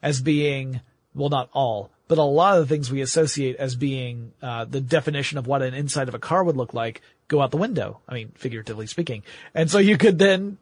as 0.02 0.20
being, 0.20 0.80
well, 1.14 1.30
not 1.30 1.50
all, 1.52 1.90
but 2.08 2.18
a 2.18 2.22
lot 2.22 2.58
of 2.58 2.68
the 2.68 2.74
things 2.74 2.90
we 2.90 3.00
associate 3.00 3.56
as 3.56 3.74
being 3.76 4.32
uh, 4.42 4.64
the 4.64 4.80
definition 4.80 5.38
of 5.38 5.46
what 5.46 5.62
an 5.62 5.74
inside 5.74 6.08
of 6.08 6.14
a 6.14 6.18
car 6.18 6.44
would 6.44 6.56
look 6.56 6.74
like 6.74 7.00
go 7.28 7.40
out 7.40 7.50
the 7.50 7.56
window. 7.56 8.00
I 8.08 8.14
mean, 8.14 8.32
figuratively 8.34 8.86
speaking. 8.86 9.22
And 9.54 9.70
so 9.70 9.78
you 9.78 9.96
could 9.96 10.18
then 10.18 10.58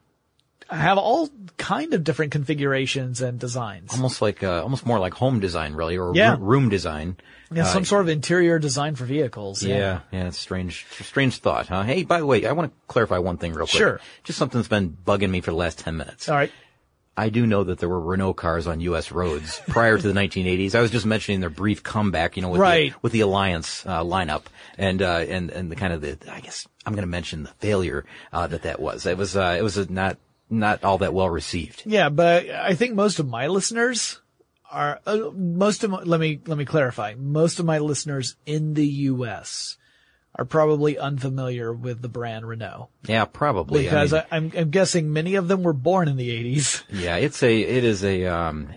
have 0.73 0.99
all 0.99 1.29
kind 1.59 1.95
of 1.95 2.03
different 2.05 2.33
configurations 2.33 3.20
and 3.20 3.39
designs. 3.39 3.93
almost 3.93 4.20
like 4.23 4.43
uh, 4.43 4.62
almost 4.62 4.85
more 4.87 4.99
like 4.99 5.14
home 5.14 5.39
design 5.41 5.75
really 5.75 5.97
or 5.97 6.12
Yeah. 6.14 6.33
roo- 6.33 6.39
room 6.45 6.68
design. 6.68 7.16
Yeah, 7.53 7.62
Uh, 7.62 7.66
some 7.66 7.85
sort 7.85 8.01
of 8.03 8.09
interior 8.09 8.59
design 8.59 8.95
for 8.95 9.05
vehicles. 9.05 9.62
Yeah, 9.62 10.01
yeah, 10.11 10.29
it's 10.29 10.39
strange, 10.39 10.87
strange 11.03 11.37
thought, 11.37 11.68
huh? 11.68 11.83
Hey, 11.83 12.03
by 12.03 12.18
the 12.18 12.27
way, 12.27 12.47
I 12.47 12.53
want 12.53 12.73
to 12.73 12.79
clarify 12.89 13.18
one 13.18 13.37
thing 13.37 13.53
real 13.53 13.66
quick. 13.66 13.79
Sure. 13.79 14.01
Just 14.25 14.39
something 14.39 14.59
that's 14.59 14.68
been 14.68 14.97
bugging 15.07 15.29
me 15.31 15.41
for 15.43 15.51
the 15.51 15.57
last 15.59 15.79
ten 15.79 15.97
minutes. 15.97 16.29
All 16.29 16.37
right. 16.37 16.51
I 17.14 17.29
do 17.29 17.47
know 17.47 17.62
that 17.64 17.79
there 17.79 17.91
were 17.91 18.01
Renault 18.01 18.33
cars 18.35 18.66
on 18.66 18.81
U.S. 18.81 19.12
roads 19.12 19.61
prior 19.68 19.99
to 19.99 20.12
the 20.12 20.18
1980s. 20.18 20.75
I 20.75 20.81
was 20.81 20.91
just 20.91 21.05
mentioning 21.05 21.41
their 21.41 21.51
brief 21.51 21.83
comeback, 21.83 22.37
you 22.37 22.43
know, 22.43 22.49
with 22.49 22.59
Right. 22.62 22.93
the, 22.93 22.99
with 23.03 23.12
the 23.12 23.20
Alliance 23.20 23.85
uh, 23.85 24.03
lineup, 24.03 24.45
and 24.79 25.03
uh, 25.03 25.18
and 25.29 25.51
and 25.51 25.70
the 25.70 25.77
kind 25.77 25.93
of 25.93 26.01
the 26.01 26.16
I 26.33 26.41
guess 26.41 26.66
I'm 26.87 26.95
going 26.95 27.03
to 27.03 27.07
mention 27.11 27.43
the 27.43 27.51
failure 27.61 28.07
uh, 28.33 28.47
that 28.47 28.62
that 28.62 28.81
was. 28.81 29.05
It 29.05 29.18
was 29.18 29.37
uh, 29.37 29.57
it 29.59 29.62
was 29.62 29.91
not 29.91 30.16
not 30.53 30.85
all 30.85 30.99
that 30.99 31.15
well 31.15 31.31
received. 31.31 31.83
Yeah, 31.87 32.09
but 32.09 32.49
I 32.51 32.75
think 32.75 32.95
most 32.95 33.19
of 33.19 33.27
my 33.29 33.47
listeners 33.47 34.21
are 34.71 35.01
uh, 35.07 35.31
most 35.35 35.85
of 35.85 35.91
my, 35.91 36.03
let 36.03 36.21
me 36.21 36.41
let 36.47 36.59
me 36.59 36.65
clarify. 36.65 37.15
Most 37.17 37.59
of 37.59 37.67
my 37.67 37.79
listeners 37.79 38.37
in 38.47 38.75
the 38.75 38.87
U.S. 38.87 39.77
are 40.35 40.45
probably 40.45 40.99
unfamiliar 40.99 41.72
with 41.72 42.01
the 42.01 42.09
brand 42.09 42.47
Renault 42.47 42.89
Yeah, 43.07 43.24
probably 43.26 43.83
because 43.83 44.12
I 44.12 44.16
mean, 44.16 44.26
I 44.30 44.37
am 44.37 44.53
I'm 44.57 44.70
guessing 44.70 45.12
many 45.12 45.35
of 45.35 45.49
them 45.49 45.62
were 45.62 45.72
born 45.72 46.09
in 46.09 46.16
the 46.16 46.30
80s. 46.30 46.85
yeah, 46.91 47.16
it's 47.16 47.43
a 47.43 47.61
it 47.61 47.85
is 47.85 48.03
a 48.03 48.26
um, 48.26 48.70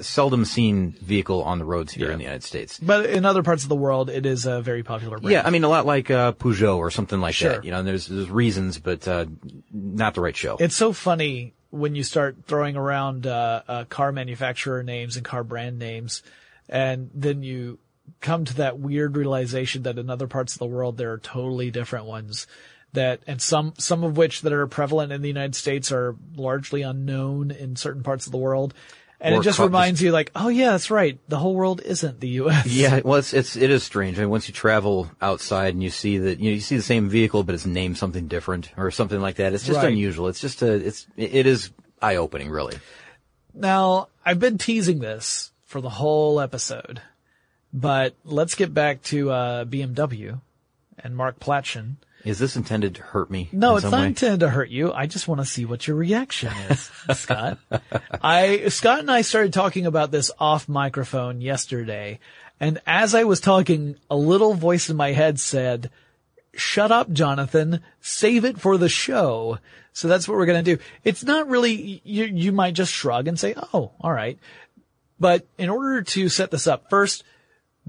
seldom 0.00 0.44
seen 0.44 0.92
vehicle 0.92 1.42
on 1.42 1.58
the 1.58 1.64
roads 1.64 1.92
here 1.92 2.10
in 2.10 2.18
the 2.18 2.24
United 2.24 2.44
States. 2.44 2.78
But 2.78 3.06
in 3.06 3.24
other 3.24 3.42
parts 3.42 3.62
of 3.62 3.68
the 3.68 3.76
world, 3.76 4.10
it 4.10 4.26
is 4.26 4.46
a 4.46 4.60
very 4.62 4.82
popular 4.82 5.18
brand. 5.18 5.32
Yeah, 5.32 5.42
I 5.44 5.50
mean 5.50 5.64
a 5.64 5.68
lot 5.68 5.86
like 5.86 6.10
uh, 6.10 6.32
Peugeot 6.32 6.76
or 6.76 6.90
something 6.90 7.20
like 7.20 7.34
Sure. 7.34 7.54
that. 7.54 7.64
You 7.64 7.72
know, 7.72 7.78
and 7.78 7.88
there's 7.88 8.06
there's 8.06 8.30
reasons, 8.30 8.78
but 8.78 9.06
uh, 9.08 9.26
not 9.72 10.14
the 10.14 10.20
right 10.20 10.36
show. 10.36 10.56
It's 10.60 10.76
so 10.76 10.92
funny 10.92 11.54
when 11.70 11.94
you 11.94 12.02
start 12.02 12.36
throwing 12.46 12.76
around 12.76 13.26
uh, 13.26 13.62
uh, 13.66 13.84
car 13.84 14.12
manufacturer 14.12 14.82
names 14.82 15.16
and 15.16 15.24
car 15.24 15.44
brand 15.44 15.78
names, 15.78 16.22
and 16.68 17.10
then 17.14 17.42
you 17.42 17.78
come 18.20 18.44
to 18.46 18.54
that 18.56 18.78
weird 18.78 19.16
realization 19.16 19.82
that 19.84 19.98
in 19.98 20.10
other 20.10 20.26
parts 20.26 20.52
of 20.54 20.58
the 20.58 20.66
world 20.66 20.96
there 20.96 21.12
are 21.12 21.18
totally 21.18 21.70
different 21.70 22.06
ones. 22.06 22.46
That 22.92 23.20
and 23.28 23.40
some 23.40 23.74
some 23.78 24.02
of 24.02 24.16
which 24.16 24.42
that 24.42 24.52
are 24.52 24.66
prevalent 24.66 25.12
in 25.12 25.22
the 25.22 25.28
United 25.28 25.54
States 25.54 25.92
are 25.92 26.16
largely 26.36 26.82
unknown 26.82 27.52
in 27.52 27.76
certain 27.76 28.02
parts 28.02 28.26
of 28.26 28.32
the 28.32 28.38
world, 28.38 28.74
and 29.20 29.32
it 29.32 29.42
just 29.42 29.58
ca- 29.58 29.64
reminds 29.66 30.02
you 30.02 30.10
like, 30.10 30.32
oh 30.34 30.48
yeah, 30.48 30.72
that's 30.72 30.90
right, 30.90 31.16
the 31.28 31.38
whole 31.38 31.54
world 31.54 31.80
isn't 31.84 32.18
the 32.18 32.28
U.S. 32.42 32.66
Yeah, 32.68 33.00
well, 33.04 33.20
it's, 33.20 33.32
it's 33.32 33.54
it 33.54 33.70
is 33.70 33.84
strange. 33.84 34.18
I 34.18 34.22
mean, 34.22 34.30
once 34.30 34.48
you 34.48 34.54
travel 34.54 35.08
outside 35.22 35.74
and 35.74 35.84
you 35.84 35.90
see 35.90 36.18
that 36.18 36.40
you 36.40 36.50
know 36.50 36.54
you 36.56 36.60
see 36.60 36.74
the 36.76 36.82
same 36.82 37.08
vehicle, 37.08 37.44
but 37.44 37.54
it's 37.54 37.64
named 37.64 37.96
something 37.96 38.26
different 38.26 38.72
or 38.76 38.90
something 38.90 39.20
like 39.20 39.36
that. 39.36 39.52
It's 39.52 39.64
just 39.64 39.76
Right. 39.76 39.92
unusual. 39.92 40.26
It's 40.26 40.40
just 40.40 40.60
a 40.62 40.72
it's 40.72 41.06
it 41.16 41.46
is 41.46 41.70
eye 42.02 42.16
opening, 42.16 42.50
really. 42.50 42.76
Now, 43.54 44.08
I've 44.24 44.40
been 44.40 44.58
teasing 44.58 44.98
this 44.98 45.52
for 45.64 45.80
the 45.80 45.90
whole 45.90 46.40
episode, 46.40 47.00
but 47.72 48.14
let's 48.24 48.54
get 48.54 48.74
back 48.74 49.02
to 49.04 49.30
uh, 49.30 49.64
BMW 49.64 50.40
and 50.98 51.16
Mark 51.16 51.38
Platshon. 51.38 51.96
Is 52.24 52.38
this 52.38 52.56
intended 52.56 52.96
to 52.96 53.02
hurt 53.02 53.30
me? 53.30 53.48
No, 53.50 53.76
it's 53.76 53.84
not 53.84 54.00
way? 54.00 54.06
intended 54.08 54.40
to 54.40 54.50
hurt 54.50 54.68
you. 54.68 54.92
I 54.92 55.06
just 55.06 55.26
want 55.26 55.40
to 55.40 55.46
see 55.46 55.64
what 55.64 55.86
your 55.86 55.96
reaction 55.96 56.52
is, 56.68 56.90
Scott. 57.14 57.58
I 58.20 58.68
Scott 58.68 59.00
and 59.00 59.10
I 59.10 59.22
started 59.22 59.54
talking 59.54 59.86
about 59.86 60.10
this 60.10 60.30
off 60.38 60.68
microphone 60.68 61.40
yesterday, 61.40 62.18
and 62.58 62.78
as 62.86 63.14
I 63.14 63.24
was 63.24 63.40
talking, 63.40 63.96
a 64.10 64.16
little 64.16 64.52
voice 64.52 64.90
in 64.90 64.96
my 64.98 65.12
head 65.12 65.40
said, 65.40 65.90
"Shut 66.52 66.92
up, 66.92 67.10
Jonathan. 67.10 67.80
Save 68.02 68.44
it 68.44 68.60
for 68.60 68.76
the 68.76 68.90
show." 68.90 69.58
So 69.94 70.06
that's 70.06 70.28
what 70.28 70.36
we're 70.36 70.46
going 70.46 70.62
to 70.62 70.76
do. 70.76 70.82
It's 71.04 71.24
not 71.24 71.48
really 71.48 72.02
you 72.04 72.24
you 72.24 72.52
might 72.52 72.74
just 72.74 72.92
shrug 72.92 73.28
and 73.28 73.40
say, 73.40 73.54
"Oh, 73.72 73.92
all 73.98 74.12
right." 74.12 74.38
But 75.18 75.46
in 75.56 75.70
order 75.70 76.02
to 76.02 76.28
set 76.28 76.50
this 76.50 76.66
up, 76.66 76.90
first, 76.90 77.24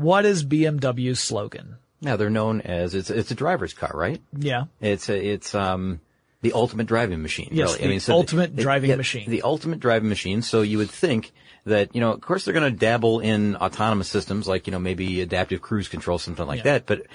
what 0.02 0.26
is 0.26 0.44
BMW's 0.44 1.20
slogan? 1.20 1.78
Yeah, 2.02 2.16
they're 2.16 2.30
known 2.30 2.62
as 2.62 2.96
it's 2.96 3.10
it's 3.10 3.32
a 3.32 3.36
driver's 3.36 3.74
car, 3.74 3.92
right? 3.94 4.22
Yeah. 4.38 4.66
It's 4.80 5.10
a, 5.10 5.24
it's 5.34 5.54
um 5.54 6.02
the 6.42 6.54
ultimate 6.54 6.88
driving 6.88 7.22
machine. 7.22 7.50
Yes, 7.52 7.80
really. 7.80 8.00
the 8.00 8.12
ultimate 8.14 8.56
driving 8.56 8.90
yeah, 8.90 8.96
machine. 8.96 9.30
The 9.30 9.44
ultimate 9.44 9.80
driving 9.80 10.10
machine. 10.10 10.42
So 10.42 10.64
you 10.64 10.80
would 10.80 10.90
think 10.90 11.32
that 11.66 11.94
you 11.96 12.02
know, 12.02 12.12
of 12.12 12.22
course, 12.22 12.44
they're 12.44 12.54
going 12.56 12.72
to 12.74 12.78
dabble 12.80 13.20
in 13.20 13.56
autonomous 13.56 14.08
systems 14.10 14.48
like 14.48 14.66
you 14.66 14.72
know 14.72 14.80
maybe 14.80 15.22
adaptive 15.22 15.62
cruise 15.62 15.88
control, 15.88 16.18
something 16.18 16.46
like 16.48 16.60
Yeah. 16.60 16.74
that. 16.74 16.86
But 16.88 17.06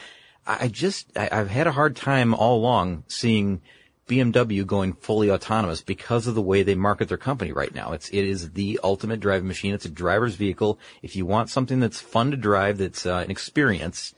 I 0.47 0.65
I 0.67 0.69
just 0.69 1.09
I, 1.17 1.29
I've 1.33 1.51
had 1.51 1.67
a 1.67 1.73
hard 1.73 1.97
time 1.97 2.35
all 2.35 2.59
along 2.59 3.03
seeing 3.09 3.63
BMW 4.09 4.65
going 4.67 4.93
fully 4.95 5.31
autonomous 5.31 5.81
because 5.83 6.27
of 6.27 6.35
the 6.35 6.43
way 6.43 6.63
they 6.63 6.75
market 6.75 7.09
their 7.09 7.19
company 7.19 7.53
right 7.53 7.75
now. 7.75 7.93
It's 7.93 8.09
it 8.11 8.25
is 8.25 8.53
the 8.53 8.79
ultimate 8.85 9.21
driving 9.21 9.49
machine. 9.49 9.75
It's 9.75 9.85
a 9.85 9.91
driver's 9.91 10.37
vehicle. 10.37 10.79
If 11.03 11.17
you 11.17 11.27
want 11.27 11.51
something 11.51 11.81
that's 11.81 12.01
fun 12.01 12.31
to 12.31 12.37
drive, 12.37 12.79
that's 12.79 13.05
uh, 13.05 13.17
an 13.25 13.31
experience, 13.31 14.15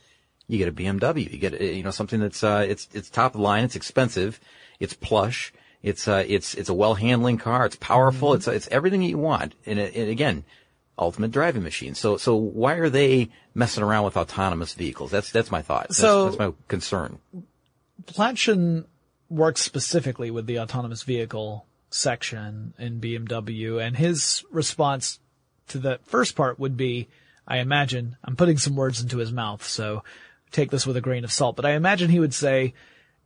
you 0.47 0.59
get 0.59 0.68
a 0.68 0.72
BMW. 0.72 1.30
You 1.32 1.39
get 1.39 1.61
you 1.61 1.82
know 1.82 1.91
something 1.91 2.20
that's 2.20 2.45
uh, 2.45 2.66
it's 2.68 2.89
it's 2.93 3.09
top 3.09 3.34
of 3.34 3.39
the 3.39 3.45
line. 3.45 3.64
It's 3.64 3.76
expensive. 3.76 4.41
It's 4.78 4.95
plush. 4.95 5.53
It's 5.82 6.07
uh, 6.07 6.24
it's 6.26 6.55
it's 6.55 6.68
a 6.68 6.74
well 6.74 6.95
handling 6.95 7.39
car. 7.39 7.64
It's 7.64 7.76
powerful. 7.76 8.34
It's 8.34 8.47
it's 8.47 8.68
everything 8.68 9.01
that 9.01 9.07
you 9.09 9.18
want. 9.18 9.55
And, 9.64 9.78
it, 9.78 9.95
and 9.95 10.11
again, 10.11 10.45
ultimate 10.99 11.30
driving 11.30 11.62
machine. 11.62 11.95
So 11.95 12.18
so 12.18 12.36
why 12.36 12.74
are 12.74 12.91
they 12.91 13.30
messing 13.55 13.82
around 13.82 14.05
with 14.05 14.18
autonomous 14.18 14.74
vehicles? 14.74 15.11
That's 15.11 15.32
that's 15.32 15.51
my 15.51 15.62
thought. 15.62 15.89
That's, 15.89 15.99
So- 15.99 16.26
that's 16.26 16.39
my 16.39 16.53
concern. 16.68 17.20
Platshon 18.05 18.84
works 19.29 19.61
specifically 19.61 20.31
with 20.31 20.47
the 20.47 20.59
autonomous 20.59 21.03
vehicle 21.03 21.66
section 21.91 22.74
in 22.79 23.01
BMW, 23.01 23.83
and 23.85 23.97
his 23.97 24.45
response 24.51 25.20
to 25.68 25.79
the 25.79 26.01
first 26.05 26.37
part 26.37 26.59
would 26.59 26.76
be, 26.76 27.09
I 27.47 27.59
imagine, 27.59 28.16
I'm 28.24 28.37
putting 28.37 28.59
some 28.59 28.76
words 28.76 29.01
into 29.01 29.18
his 29.18 29.33
mouth, 29.33 29.64
so 29.64 30.03
take 30.51 30.70
this 30.70 30.87
with 30.87 30.97
a 30.97 31.01
grain 31.01 31.24
of 31.24 31.33
salt, 31.33 31.57
but 31.57 31.64
I 31.64 31.72
imagine 31.72 32.11
he 32.11 32.20
would 32.20 32.35
say, 32.35 32.74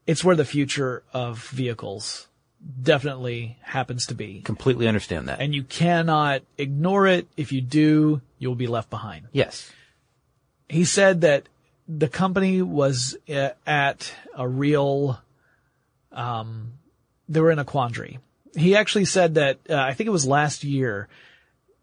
it's 0.06 0.24
where 0.24 0.36
the 0.36 0.44
future 0.44 1.02
of 1.12 1.44
vehicles 1.48 2.28
definitely 2.80 3.58
happens 3.62 4.06
to 4.06 4.14
be. 4.14 4.40
Completely 4.42 4.88
understand 4.88 5.28
that. 5.28 5.40
And 5.40 5.54
you 5.54 5.64
cannot 5.64 6.42
ignore 6.58 7.06
it. 7.06 7.28
If 7.36 7.52
you 7.52 7.60
do, 7.60 8.20
you'll 8.38 8.54
be 8.54 8.66
left 8.66 8.90
behind 8.90 9.28
yes. 9.32 9.70
he 10.68 10.84
said 10.84 11.20
that 11.22 11.48
the 11.88 12.08
company 12.08 12.62
was 12.62 13.16
uh, 13.28 13.50
at 13.66 14.12
a 14.36 14.48
real, 14.48 15.20
um, 16.12 16.72
they 17.28 17.40
were 17.40 17.50
in 17.50 17.58
a 17.58 17.64
quandary. 17.64 18.18
He 18.56 18.76
actually 18.76 19.06
said 19.06 19.36
that, 19.36 19.60
uh, 19.68 19.76
I 19.76 19.94
think 19.94 20.08
it 20.08 20.10
was 20.10 20.26
last 20.26 20.64
year, 20.64 21.08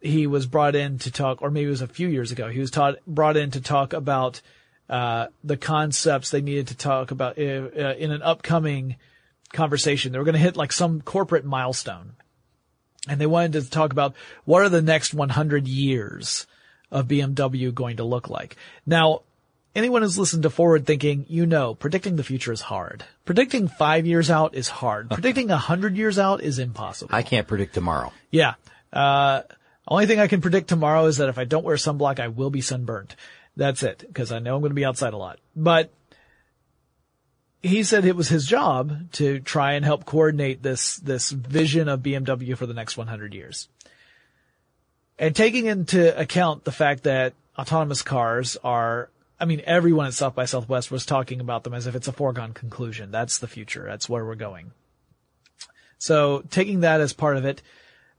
he 0.01 0.27
was 0.27 0.45
brought 0.45 0.75
in 0.75 0.99
to 0.99 1.11
talk, 1.11 1.41
or 1.41 1.49
maybe 1.49 1.67
it 1.67 1.71
was 1.71 1.81
a 1.81 1.87
few 1.87 2.07
years 2.07 2.31
ago, 2.31 2.49
he 2.49 2.59
was 2.59 2.71
taught, 2.71 2.95
brought 3.05 3.37
in 3.37 3.51
to 3.51 3.61
talk 3.61 3.93
about, 3.93 4.41
uh, 4.89 5.27
the 5.43 5.57
concepts 5.57 6.31
they 6.31 6.41
needed 6.41 6.67
to 6.67 6.77
talk 6.77 7.11
about 7.11 7.37
uh, 7.37 7.41
uh, 7.41 7.95
in 7.97 8.11
an 8.11 8.21
upcoming 8.23 8.95
conversation. 9.53 10.11
They 10.11 10.17
were 10.17 10.25
going 10.25 10.33
to 10.33 10.39
hit 10.39 10.57
like 10.57 10.71
some 10.71 11.01
corporate 11.01 11.45
milestone. 11.45 12.13
And 13.07 13.19
they 13.19 13.27
wanted 13.27 13.53
to 13.53 13.69
talk 13.69 13.91
about 13.91 14.15
what 14.45 14.61
are 14.61 14.69
the 14.69 14.81
next 14.81 15.13
100 15.13 15.67
years 15.67 16.47
of 16.91 17.07
BMW 17.07 17.73
going 17.73 17.97
to 17.97 18.03
look 18.03 18.29
like. 18.29 18.57
Now, 18.85 19.21
anyone 19.75 20.01
who's 20.01 20.17
listened 20.17 20.43
to 20.43 20.49
Forward 20.49 20.85
Thinking, 20.85 21.25
you 21.27 21.45
know, 21.45 21.75
predicting 21.75 22.15
the 22.15 22.23
future 22.23 22.51
is 22.51 22.61
hard. 22.61 23.03
Predicting 23.25 23.67
five 23.67 24.05
years 24.05 24.29
out 24.29 24.55
is 24.55 24.67
hard. 24.67 25.09
Predicting 25.11 25.51
a 25.51 25.57
hundred 25.57 25.97
years 25.97 26.19
out 26.19 26.41
is 26.41 26.59
impossible. 26.59 27.13
I 27.13 27.23
can't 27.23 27.47
predict 27.47 27.73
tomorrow. 27.73 28.11
yeah. 28.31 28.55
Uh, 28.91 29.43
only 29.87 30.05
thing 30.05 30.19
I 30.19 30.27
can 30.27 30.41
predict 30.41 30.67
tomorrow 30.67 31.05
is 31.05 31.17
that 31.17 31.29
if 31.29 31.37
I 31.39 31.45
don't 31.45 31.63
wear 31.63 31.75
sunblock, 31.75 32.19
I 32.19 32.27
will 32.27 32.51
be 32.51 32.61
sunburned. 32.61 33.15
That's 33.55 33.81
it, 33.83 34.03
because 34.07 34.31
I 34.31 34.39
know 34.39 34.55
I'm 34.55 34.61
going 34.61 34.69
to 34.69 34.75
be 34.75 34.85
outside 34.85 35.13
a 35.13 35.17
lot. 35.17 35.39
But 35.55 35.91
he 37.61 37.83
said 37.83 38.05
it 38.05 38.15
was 38.15 38.29
his 38.29 38.45
job 38.45 39.11
to 39.13 39.39
try 39.39 39.73
and 39.73 39.83
help 39.83 40.05
coordinate 40.05 40.61
this, 40.61 40.97
this 40.97 41.31
vision 41.31 41.89
of 41.89 42.01
BMW 42.01 42.55
for 42.55 42.67
the 42.67 42.73
next 42.73 42.97
100 42.97 43.33
years. 43.33 43.67
And 45.17 45.35
taking 45.35 45.65
into 45.65 46.17
account 46.17 46.63
the 46.63 46.71
fact 46.71 47.03
that 47.03 47.33
autonomous 47.57 48.01
cars 48.01 48.57
are, 48.63 49.09
I 49.39 49.45
mean, 49.45 49.61
everyone 49.65 50.07
at 50.07 50.13
South 50.13 50.35
by 50.35 50.45
Southwest 50.45 50.91
was 50.91 51.05
talking 51.05 51.39
about 51.39 51.63
them 51.63 51.73
as 51.73 51.87
if 51.87 51.95
it's 51.95 52.07
a 52.07 52.13
foregone 52.13 52.53
conclusion. 52.53 53.09
That's 53.11 53.37
the 53.37 53.47
future. 53.47 53.85
That's 53.87 54.09
where 54.09 54.25
we're 54.25 54.35
going. 54.35 54.71
So 55.97 56.43
taking 56.49 56.81
that 56.81 57.01
as 57.01 57.13
part 57.13 57.37
of 57.37 57.45
it, 57.45 57.61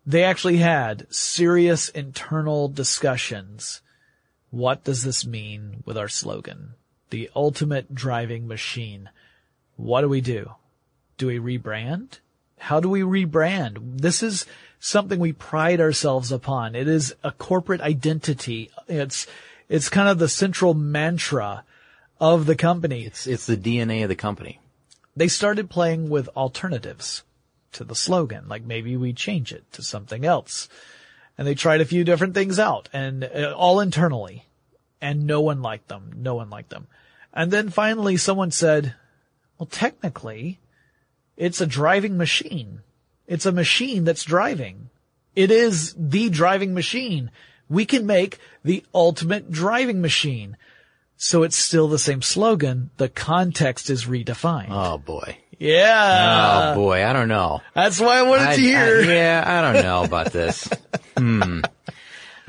they 0.06 0.24
actually 0.24 0.56
had 0.56 1.06
serious 1.12 1.88
internal 1.90 2.68
discussions. 2.68 3.82
What 4.50 4.82
does 4.82 5.04
this 5.04 5.26
mean 5.26 5.82
with 5.84 5.98
our 5.98 6.08
slogan? 6.08 6.74
The 7.10 7.30
ultimate 7.36 7.94
driving 7.94 8.48
machine. 8.48 9.10
What 9.76 10.00
do 10.00 10.08
we 10.08 10.20
do? 10.20 10.52
Do 11.18 11.26
we 11.26 11.38
rebrand? 11.38 12.18
How 12.58 12.80
do 12.80 12.88
we 12.88 13.00
rebrand? 13.00 14.00
This 14.00 14.22
is 14.22 14.46
something 14.78 15.18
we 15.18 15.32
pride 15.32 15.80
ourselves 15.80 16.32
upon. 16.32 16.74
It 16.74 16.88
is 16.88 17.14
a 17.22 17.32
corporate 17.32 17.80
identity. 17.82 18.70
It's, 18.88 19.26
it's 19.70 19.88
kind 19.88 20.08
of 20.08 20.18
the 20.18 20.28
central 20.28 20.74
mantra 20.74 21.64
of 22.20 22.44
the 22.44 22.56
company. 22.56 23.04
It's 23.06 23.26
it's 23.26 23.46
the 23.46 23.56
DNA 23.56 24.02
of 24.02 24.10
the 24.10 24.16
company. 24.16 24.60
They 25.16 25.28
started 25.28 25.70
playing 25.70 26.10
with 26.10 26.28
alternatives 26.36 27.22
to 27.72 27.84
the 27.84 27.94
slogan, 27.94 28.48
like 28.48 28.64
maybe 28.64 28.96
we 28.96 29.12
change 29.12 29.52
it 29.52 29.70
to 29.72 29.82
something 29.82 30.26
else. 30.26 30.68
And 31.38 31.46
they 31.46 31.54
tried 31.54 31.80
a 31.80 31.86
few 31.86 32.04
different 32.04 32.34
things 32.34 32.58
out 32.58 32.88
and 32.92 33.24
uh, 33.24 33.54
all 33.56 33.80
internally 33.80 34.44
and 35.00 35.26
no 35.26 35.40
one 35.40 35.62
liked 35.62 35.88
them. 35.88 36.12
No 36.16 36.34
one 36.34 36.50
liked 36.50 36.70
them. 36.70 36.88
And 37.32 37.50
then 37.50 37.70
finally 37.70 38.16
someone 38.16 38.50
said, 38.50 38.94
well, 39.56 39.66
technically 39.66 40.58
it's 41.36 41.60
a 41.60 41.66
driving 41.66 42.18
machine. 42.18 42.80
It's 43.26 43.46
a 43.46 43.52
machine 43.52 44.04
that's 44.04 44.24
driving. 44.24 44.90
It 45.36 45.52
is 45.52 45.94
the 45.96 46.28
driving 46.28 46.74
machine. 46.74 47.30
We 47.70 47.86
can 47.86 48.04
make 48.04 48.38
the 48.64 48.84
ultimate 48.94 49.50
driving 49.50 50.02
machine. 50.02 50.56
So 51.16 51.42
it's 51.44 51.56
still 51.56 51.86
the 51.88 51.98
same 51.98 52.20
slogan. 52.22 52.90
The 52.96 53.08
context 53.08 53.88
is 53.90 54.06
redefined. 54.06 54.68
Oh 54.70 54.98
boy. 54.98 55.38
yeah. 55.58 56.72
oh 56.72 56.74
boy. 56.74 57.04
I 57.06 57.12
don't 57.12 57.28
know. 57.28 57.60
That's 57.74 58.00
why 58.00 58.18
I 58.18 58.22
wanted 58.22 58.48
I- 58.48 58.54
to 58.56 58.60
hear. 58.60 59.00
I- 59.00 59.12
yeah, 59.14 59.44
I 59.46 59.72
don't 59.72 59.82
know 59.84 60.02
about 60.02 60.32
this. 60.32 60.68
hmm. 61.16 61.60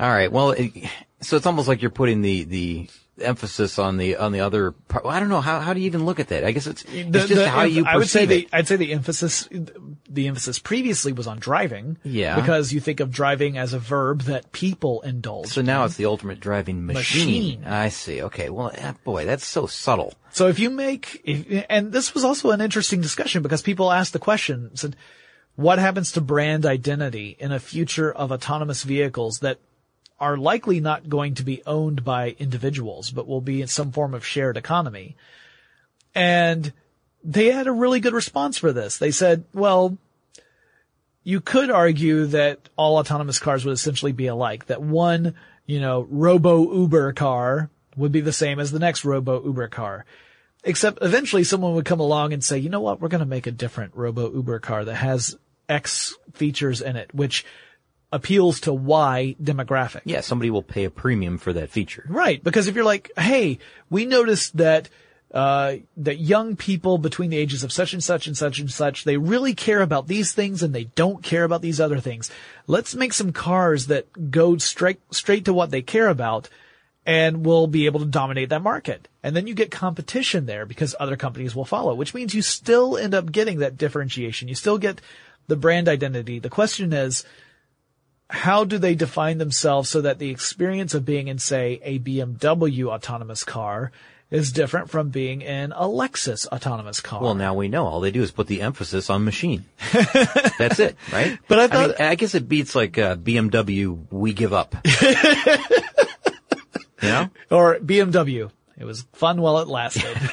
All 0.00 0.10
right. 0.10 0.32
Well, 0.32 0.50
it, 0.52 0.72
so 1.20 1.36
it's 1.36 1.46
almost 1.46 1.68
like 1.68 1.80
you're 1.82 1.90
putting 1.90 2.22
the 2.22 2.44
the 2.44 2.88
emphasis 3.22 3.78
on 3.78 3.96
the 3.96 4.16
on 4.16 4.32
the 4.32 4.40
other 4.40 4.72
part. 4.72 5.04
Well, 5.04 5.14
I 5.14 5.20
don't 5.20 5.28
know 5.28 5.40
how 5.40 5.60
how 5.60 5.72
do 5.72 5.80
you 5.80 5.86
even 5.86 6.04
look 6.04 6.20
at 6.20 6.28
that? 6.28 6.44
I 6.44 6.52
guess 6.52 6.66
it's 6.66 6.82
The- 6.82 7.00
it's 7.00 7.10
just 7.10 7.34
the- 7.34 7.48
how 7.48 7.62
you 7.62 7.84
I 7.86 7.96
would 7.96 8.08
say 8.08 8.26
perceive 8.26 8.50
the. 8.50 8.56
I'd 8.56 8.68
say 8.68 8.76
the 8.76 8.92
emphasis 8.92 9.48
the 10.08 10.28
emphasis 10.28 10.58
previously 10.58 11.12
was 11.12 11.26
on 11.26 11.38
driving. 11.38 11.96
Yeah. 12.02 12.38
Because 12.40 12.72
you 12.72 12.80
think 12.80 13.00
of 13.00 13.10
driving 13.10 13.56
as 13.56 13.72
a 13.72 13.78
verb 13.78 14.22
that 14.22 14.52
people 14.52 15.00
indulge. 15.02 15.48
So 15.48 15.62
now 15.62 15.84
it's 15.84 15.96
the 15.96 16.06
ultimate 16.06 16.40
driving 16.40 16.84
machine. 16.84 17.60
Machine. 17.60 17.64
I 17.64 17.88
see. 17.88 18.22
Okay. 18.22 18.50
Well, 18.50 18.70
eh, 18.74 18.92
boy, 19.04 19.24
that's 19.24 19.46
so 19.46 19.66
subtle. 19.66 20.14
So 20.30 20.48
if 20.48 20.58
you 20.58 20.70
make, 20.70 21.20
if, 21.24 21.64
and 21.68 21.92
this 21.92 22.14
was 22.14 22.24
also 22.24 22.50
an 22.50 22.60
interesting 22.60 23.00
discussion 23.00 23.42
because 23.42 23.62
people 23.62 23.92
asked 23.92 24.12
the 24.12 24.18
question, 24.18 24.74
said, 24.76 24.96
what 25.56 25.78
happens 25.78 26.12
to 26.12 26.20
brand 26.22 26.64
identity 26.64 27.36
in 27.38 27.52
a 27.52 27.58
future 27.60 28.10
of 28.10 28.32
autonomous 28.32 28.82
vehicles 28.82 29.40
that 29.40 29.58
are 30.22 30.36
likely 30.36 30.78
not 30.78 31.08
going 31.08 31.34
to 31.34 31.42
be 31.42 31.62
owned 31.66 32.04
by 32.04 32.36
individuals, 32.38 33.10
but 33.10 33.26
will 33.26 33.40
be 33.40 33.60
in 33.60 33.66
some 33.66 33.90
form 33.90 34.14
of 34.14 34.24
shared 34.24 34.56
economy? 34.56 35.16
And 36.14 36.72
they 37.24 37.50
had 37.50 37.66
a 37.66 37.72
really 37.72 37.98
good 37.98 38.14
response 38.14 38.56
for 38.56 38.72
this. 38.72 38.98
They 38.98 39.10
said, 39.10 39.42
well, 39.52 39.98
you 41.24 41.40
could 41.40 41.72
argue 41.72 42.26
that 42.26 42.68
all 42.76 42.98
autonomous 42.98 43.40
cars 43.40 43.64
would 43.64 43.72
essentially 43.72 44.12
be 44.12 44.28
alike, 44.28 44.66
that 44.66 44.80
one, 44.80 45.34
you 45.66 45.80
know, 45.80 46.06
robo 46.08 46.72
Uber 46.72 47.14
car 47.14 47.68
would 47.96 48.12
be 48.12 48.20
the 48.20 48.32
same 48.32 48.60
as 48.60 48.70
the 48.70 48.78
next 48.78 49.04
robo 49.04 49.44
Uber 49.44 49.68
car. 49.68 50.04
Except 50.62 50.98
eventually 51.02 51.42
someone 51.42 51.74
would 51.74 51.84
come 51.84 51.98
along 51.98 52.32
and 52.32 52.44
say, 52.44 52.58
you 52.58 52.70
know 52.70 52.80
what, 52.80 53.00
we're 53.00 53.08
going 53.08 53.18
to 53.18 53.26
make 53.26 53.48
a 53.48 53.52
different 53.52 53.96
robo 53.96 54.32
Uber 54.32 54.60
car 54.60 54.84
that 54.84 54.94
has 54.94 55.36
X 55.68 56.14
features 56.32 56.80
in 56.80 56.94
it, 56.94 57.12
which 57.12 57.44
appeals 58.12 58.60
to 58.60 58.72
Y 58.72 59.34
demographic. 59.42 60.02
Yeah, 60.04 60.20
somebody 60.20 60.50
will 60.50 60.62
pay 60.62 60.84
a 60.84 60.90
premium 60.90 61.38
for 61.38 61.52
that 61.54 61.70
feature. 61.70 62.04
Right. 62.08 62.42
Because 62.44 62.68
if 62.68 62.74
you're 62.74 62.84
like, 62.84 63.10
hey, 63.16 63.58
we 63.88 64.04
noticed 64.04 64.58
that, 64.58 64.90
uh, 65.32 65.76
that 65.96 66.18
young 66.18 66.54
people 66.54 66.98
between 66.98 67.30
the 67.30 67.38
ages 67.38 67.64
of 67.64 67.72
such 67.72 67.94
and 67.94 68.04
such 68.04 68.26
and 68.26 68.36
such 68.36 68.58
and 68.58 68.70
such, 68.70 69.04
they 69.04 69.16
really 69.16 69.54
care 69.54 69.80
about 69.80 70.06
these 70.06 70.32
things 70.32 70.62
and 70.62 70.74
they 70.74 70.84
don't 70.84 71.22
care 71.22 71.44
about 71.44 71.62
these 71.62 71.80
other 71.80 72.00
things. 72.00 72.30
Let's 72.66 72.94
make 72.94 73.14
some 73.14 73.32
cars 73.32 73.86
that 73.86 74.30
go 74.30 74.58
straight, 74.58 75.00
straight 75.10 75.46
to 75.46 75.54
what 75.54 75.70
they 75.70 75.82
care 75.82 76.08
about 76.08 76.50
and 77.04 77.44
we'll 77.44 77.66
be 77.66 77.86
able 77.86 78.00
to 78.00 78.06
dominate 78.06 78.50
that 78.50 78.62
market. 78.62 79.08
And 79.22 79.34
then 79.34 79.46
you 79.46 79.54
get 79.54 79.70
competition 79.70 80.46
there 80.46 80.66
because 80.66 80.94
other 81.00 81.16
companies 81.16 81.54
will 81.56 81.64
follow, 81.64 81.94
which 81.94 82.14
means 82.14 82.34
you 82.34 82.42
still 82.42 82.96
end 82.96 83.14
up 83.14 83.32
getting 83.32 83.58
that 83.58 83.76
differentiation. 83.76 84.48
You 84.48 84.54
still 84.54 84.78
get 84.78 85.00
the 85.48 85.56
brand 85.56 85.88
identity. 85.88 86.38
The 86.38 86.48
question 86.48 86.92
is, 86.92 87.24
how 88.32 88.64
do 88.64 88.78
they 88.78 88.94
define 88.94 89.38
themselves 89.38 89.90
so 89.90 90.00
that 90.00 90.18
the 90.18 90.30
experience 90.30 90.94
of 90.94 91.04
being 91.04 91.28
in, 91.28 91.38
say, 91.38 91.80
a 91.84 91.98
BMW 91.98 92.86
autonomous 92.88 93.44
car 93.44 93.92
is 94.30 94.50
different 94.50 94.88
from 94.88 95.10
being 95.10 95.42
in 95.42 95.72
a 95.72 95.84
Lexus 95.84 96.46
autonomous 96.48 97.00
car? 97.00 97.22
Well, 97.22 97.34
now 97.34 97.54
we 97.54 97.68
know. 97.68 97.86
All 97.86 98.00
they 98.00 98.10
do 98.10 98.22
is 98.22 98.30
put 98.30 98.46
the 98.46 98.62
emphasis 98.62 99.10
on 99.10 99.24
machine. 99.24 99.66
That's 100.58 100.80
it, 100.80 100.96
right? 101.12 101.38
But 101.46 101.58
I 101.58 101.64
I, 101.64 101.66
mean, 101.66 101.88
thought- 101.94 102.00
I 102.00 102.14
guess 102.14 102.34
it 102.34 102.48
beats 102.48 102.74
like 102.74 102.96
uh, 102.96 103.16
BMW. 103.16 104.06
We 104.10 104.32
give 104.32 104.54
up. 104.54 104.74
you 105.02 105.14
know? 107.02 107.28
or 107.50 107.76
BMW. 107.76 108.50
It 108.82 108.86
was 108.86 109.06
fun 109.12 109.40
while 109.40 109.60
it 109.60 109.68
lasted. 109.68 110.02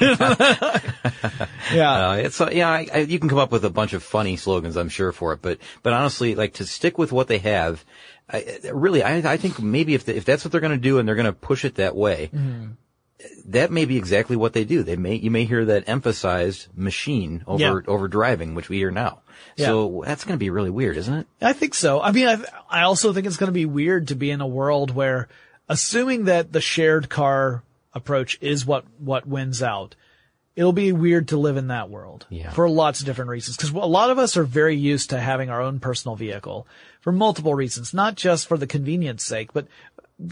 yeah. 1.72 2.08
Uh, 2.10 2.14
it's 2.16 2.40
uh, 2.40 2.50
yeah, 2.52 2.68
I, 2.68 2.86
I, 2.92 2.98
you 2.98 3.18
can 3.20 3.28
come 3.28 3.38
up 3.38 3.52
with 3.52 3.64
a 3.64 3.70
bunch 3.70 3.92
of 3.92 4.02
funny 4.02 4.36
slogans, 4.36 4.76
I'm 4.76 4.88
sure 4.88 5.12
for 5.12 5.32
it, 5.32 5.40
but 5.40 5.58
but 5.82 5.92
honestly, 5.92 6.34
like 6.34 6.54
to 6.54 6.66
stick 6.66 6.98
with 6.98 7.12
what 7.12 7.28
they 7.28 7.38
have, 7.38 7.84
I, 8.28 8.58
really, 8.72 9.02
I 9.02 9.32
I 9.32 9.36
think 9.36 9.60
maybe 9.60 9.94
if 9.94 10.04
the, 10.04 10.16
if 10.16 10.24
that's 10.24 10.44
what 10.44 10.52
they're 10.52 10.60
going 10.60 10.72
to 10.72 10.78
do 10.78 10.98
and 10.98 11.06
they're 11.08 11.14
going 11.14 11.26
to 11.26 11.32
push 11.32 11.64
it 11.64 11.76
that 11.76 11.94
way, 11.94 12.30
Mm-hmm. 12.34 12.72
that 13.52 13.70
may 13.70 13.84
be 13.84 13.96
exactly 13.96 14.34
what 14.36 14.52
they 14.52 14.64
do. 14.64 14.82
They 14.82 14.96
may 14.96 15.14
you 15.14 15.30
may 15.30 15.44
hear 15.44 15.64
that 15.66 15.88
emphasized 15.88 16.66
machine 16.76 17.44
over 17.46 17.62
Yeah. 17.62 17.80
over 17.86 18.08
driving, 18.08 18.54
which 18.56 18.68
we 18.68 18.78
hear 18.78 18.90
now. 18.90 19.20
Yeah. 19.56 19.66
So 19.66 20.02
that's 20.04 20.24
going 20.24 20.34
to 20.36 20.42
be 20.42 20.50
really 20.50 20.70
weird, 20.70 20.96
isn't 20.96 21.14
it? 21.14 21.26
I 21.40 21.52
think 21.52 21.74
so. 21.74 22.00
I 22.00 22.12
mean, 22.12 22.26
I, 22.26 22.42
I 22.68 22.82
also 22.82 23.12
think 23.12 23.26
it's 23.26 23.36
going 23.36 23.48
to 23.48 23.52
be 23.52 23.64
weird 23.66 24.08
to 24.08 24.14
be 24.14 24.30
in 24.30 24.40
a 24.40 24.46
world 24.46 24.90
where, 24.94 25.28
assuming 25.68 26.24
that 26.24 26.52
the 26.52 26.60
shared 26.60 27.08
car 27.08 27.62
approach 27.94 28.38
is 28.40 28.64
what, 28.66 28.84
what 28.98 29.26
wins 29.26 29.62
out, 29.62 29.94
it'll 30.56 30.72
be 30.72 30.92
weird 30.92 31.28
to 31.28 31.36
live 31.36 31.56
in 31.56 31.68
that 31.68 31.90
world. 31.90 32.26
Yeah. 32.28 32.50
For 32.50 32.68
lots 32.68 33.00
of 33.00 33.06
different 33.06 33.30
reasons. 33.30 33.56
Cause 33.56 33.70
a 33.70 33.78
lot 33.78 34.10
of 34.10 34.18
us 34.18 34.36
are 34.36 34.44
very 34.44 34.76
used 34.76 35.10
to 35.10 35.20
having 35.20 35.50
our 35.50 35.60
own 35.60 35.80
personal 35.80 36.16
vehicle 36.16 36.66
for 37.00 37.12
multiple 37.12 37.54
reasons, 37.54 37.94
not 37.94 38.16
just 38.16 38.46
for 38.46 38.58
the 38.58 38.66
convenience 38.66 39.24
sake, 39.24 39.52
but 39.52 39.66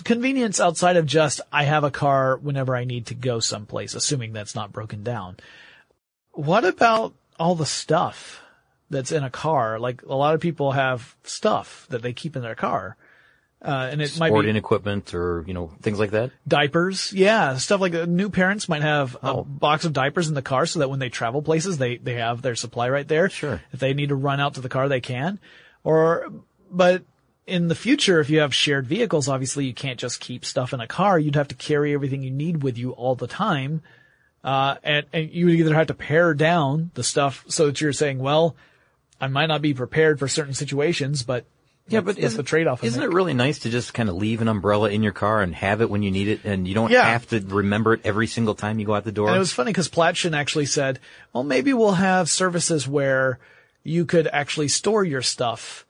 convenience 0.04 0.60
outside 0.60 0.96
of 0.96 1.06
just, 1.06 1.40
I 1.52 1.64
have 1.64 1.84
a 1.84 1.90
car 1.90 2.36
whenever 2.36 2.76
I 2.76 2.84
need 2.84 3.06
to 3.06 3.14
go 3.14 3.40
someplace, 3.40 3.94
assuming 3.94 4.32
that's 4.32 4.54
not 4.54 4.72
broken 4.72 5.02
down. 5.02 5.36
What 6.32 6.64
about 6.64 7.14
all 7.38 7.54
the 7.54 7.66
stuff 7.66 8.42
that's 8.90 9.12
in 9.12 9.24
a 9.24 9.30
car? 9.30 9.78
Like 9.78 10.02
a 10.02 10.14
lot 10.14 10.34
of 10.34 10.40
people 10.40 10.72
have 10.72 11.16
stuff 11.24 11.86
that 11.90 12.02
they 12.02 12.12
keep 12.12 12.36
in 12.36 12.42
their 12.42 12.54
car. 12.54 12.96
Uh, 13.60 13.88
and 13.90 14.00
it 14.00 14.16
might 14.20 14.28
be 14.28 14.30
Sporting 14.30 14.54
equipment 14.56 15.12
or 15.14 15.42
you 15.46 15.52
know 15.54 15.72
things 15.82 15.98
like 15.98 16.12
that. 16.12 16.30
diapers. 16.46 17.12
Yeah. 17.12 17.56
Stuff 17.56 17.80
like 17.80 17.90
that. 17.92 18.08
New 18.08 18.30
parents 18.30 18.68
might 18.68 18.82
have 18.82 19.16
a 19.16 19.32
Oh. 19.32 19.44
box 19.44 19.84
of 19.84 19.92
diapers 19.92 20.28
in 20.28 20.34
the 20.34 20.42
car 20.42 20.64
so 20.64 20.78
that 20.78 20.88
when 20.90 21.00
they 21.00 21.08
travel 21.08 21.42
places, 21.42 21.76
they, 21.76 21.96
they 21.96 22.14
have 22.14 22.40
their 22.40 22.54
supply 22.54 22.88
right 22.88 23.08
there. 23.08 23.28
Sure. 23.28 23.60
If 23.72 23.80
they 23.80 23.94
need 23.94 24.10
to 24.10 24.14
run 24.14 24.38
out 24.38 24.54
to 24.54 24.60
the 24.60 24.68
car, 24.68 24.88
they 24.88 25.00
can. 25.00 25.40
Or, 25.82 26.30
but 26.70 27.02
in 27.48 27.66
the 27.66 27.74
future, 27.74 28.20
if 28.20 28.30
you 28.30 28.40
have 28.40 28.54
shared 28.54 28.86
vehicles, 28.86 29.26
obviously 29.28 29.64
you 29.66 29.74
can't 29.74 29.98
just 29.98 30.20
keep 30.20 30.44
stuff 30.44 30.72
in 30.72 30.80
a 30.80 30.86
car. 30.86 31.18
You'd 31.18 31.34
have 31.34 31.48
to 31.48 31.54
carry 31.56 31.94
everything 31.94 32.22
you 32.22 32.30
need 32.30 32.62
with 32.62 32.78
you 32.78 32.92
all 32.92 33.16
the 33.16 33.26
time. 33.26 33.82
Uh, 34.44 34.76
and, 34.84 35.04
and 35.12 35.30
you 35.32 35.46
would 35.46 35.54
either 35.56 35.74
have 35.74 35.88
to 35.88 35.94
pare 35.94 36.32
down 36.32 36.92
the 36.94 37.02
stuff 37.02 37.44
so 37.48 37.66
that 37.66 37.80
you're 37.80 37.92
saying, 37.92 38.18
well, 38.20 38.54
I 39.20 39.26
might 39.26 39.46
not 39.46 39.62
be 39.62 39.74
prepared 39.74 40.20
for 40.20 40.28
certain 40.28 40.54
situations, 40.54 41.24
but 41.24 41.44
Yeah, 41.88 42.00
that's- 42.00 42.04
but 42.04 42.20
that's 42.20 42.32
isn't, 42.32 42.36
the 42.36 42.42
trade-off. 42.48 42.84
Isn't 42.84 43.02
it 43.02 43.10
really 43.10 43.34
nice 43.34 43.60
to 43.60 43.70
just 43.70 43.94
kind 43.94 44.08
of 44.08 44.16
leave 44.16 44.40
an 44.40 44.48
umbrella 44.48 44.90
in 44.90 45.02
your 45.02 45.12
car 45.12 45.42
and 45.42 45.54
have 45.54 45.80
it 45.80 45.90
when 45.90 46.02
you 46.02 46.10
need 46.10 46.28
it, 46.28 46.40
and 46.44 46.66
you 46.68 46.74
don't 46.74 46.90
Yeah. 46.90 47.04
have 47.04 47.26
to 47.28 47.40
remember 47.40 47.94
it 47.94 48.00
every 48.04 48.26
single 48.26 48.54
time 48.54 48.78
you 48.78 48.86
go 48.86 48.94
out 48.94 49.04
the 49.04 49.12
door? 49.12 49.28
And 49.28 49.36
it 49.36 49.40
was 49.40 49.52
funny 49.52 49.70
because 49.70 49.88
Platshon 49.88 50.36
actually 50.36 50.66
said, 50.66 51.00
well, 51.32 51.44
maybe 51.44 51.72
we'll 51.72 51.92
have 51.92 52.28
services 52.28 52.86
where 52.86 53.38
you 53.84 54.04
could 54.04 54.26
actually 54.28 54.68
store 54.68 55.02
your 55.04 55.22
stuff, 55.22 55.86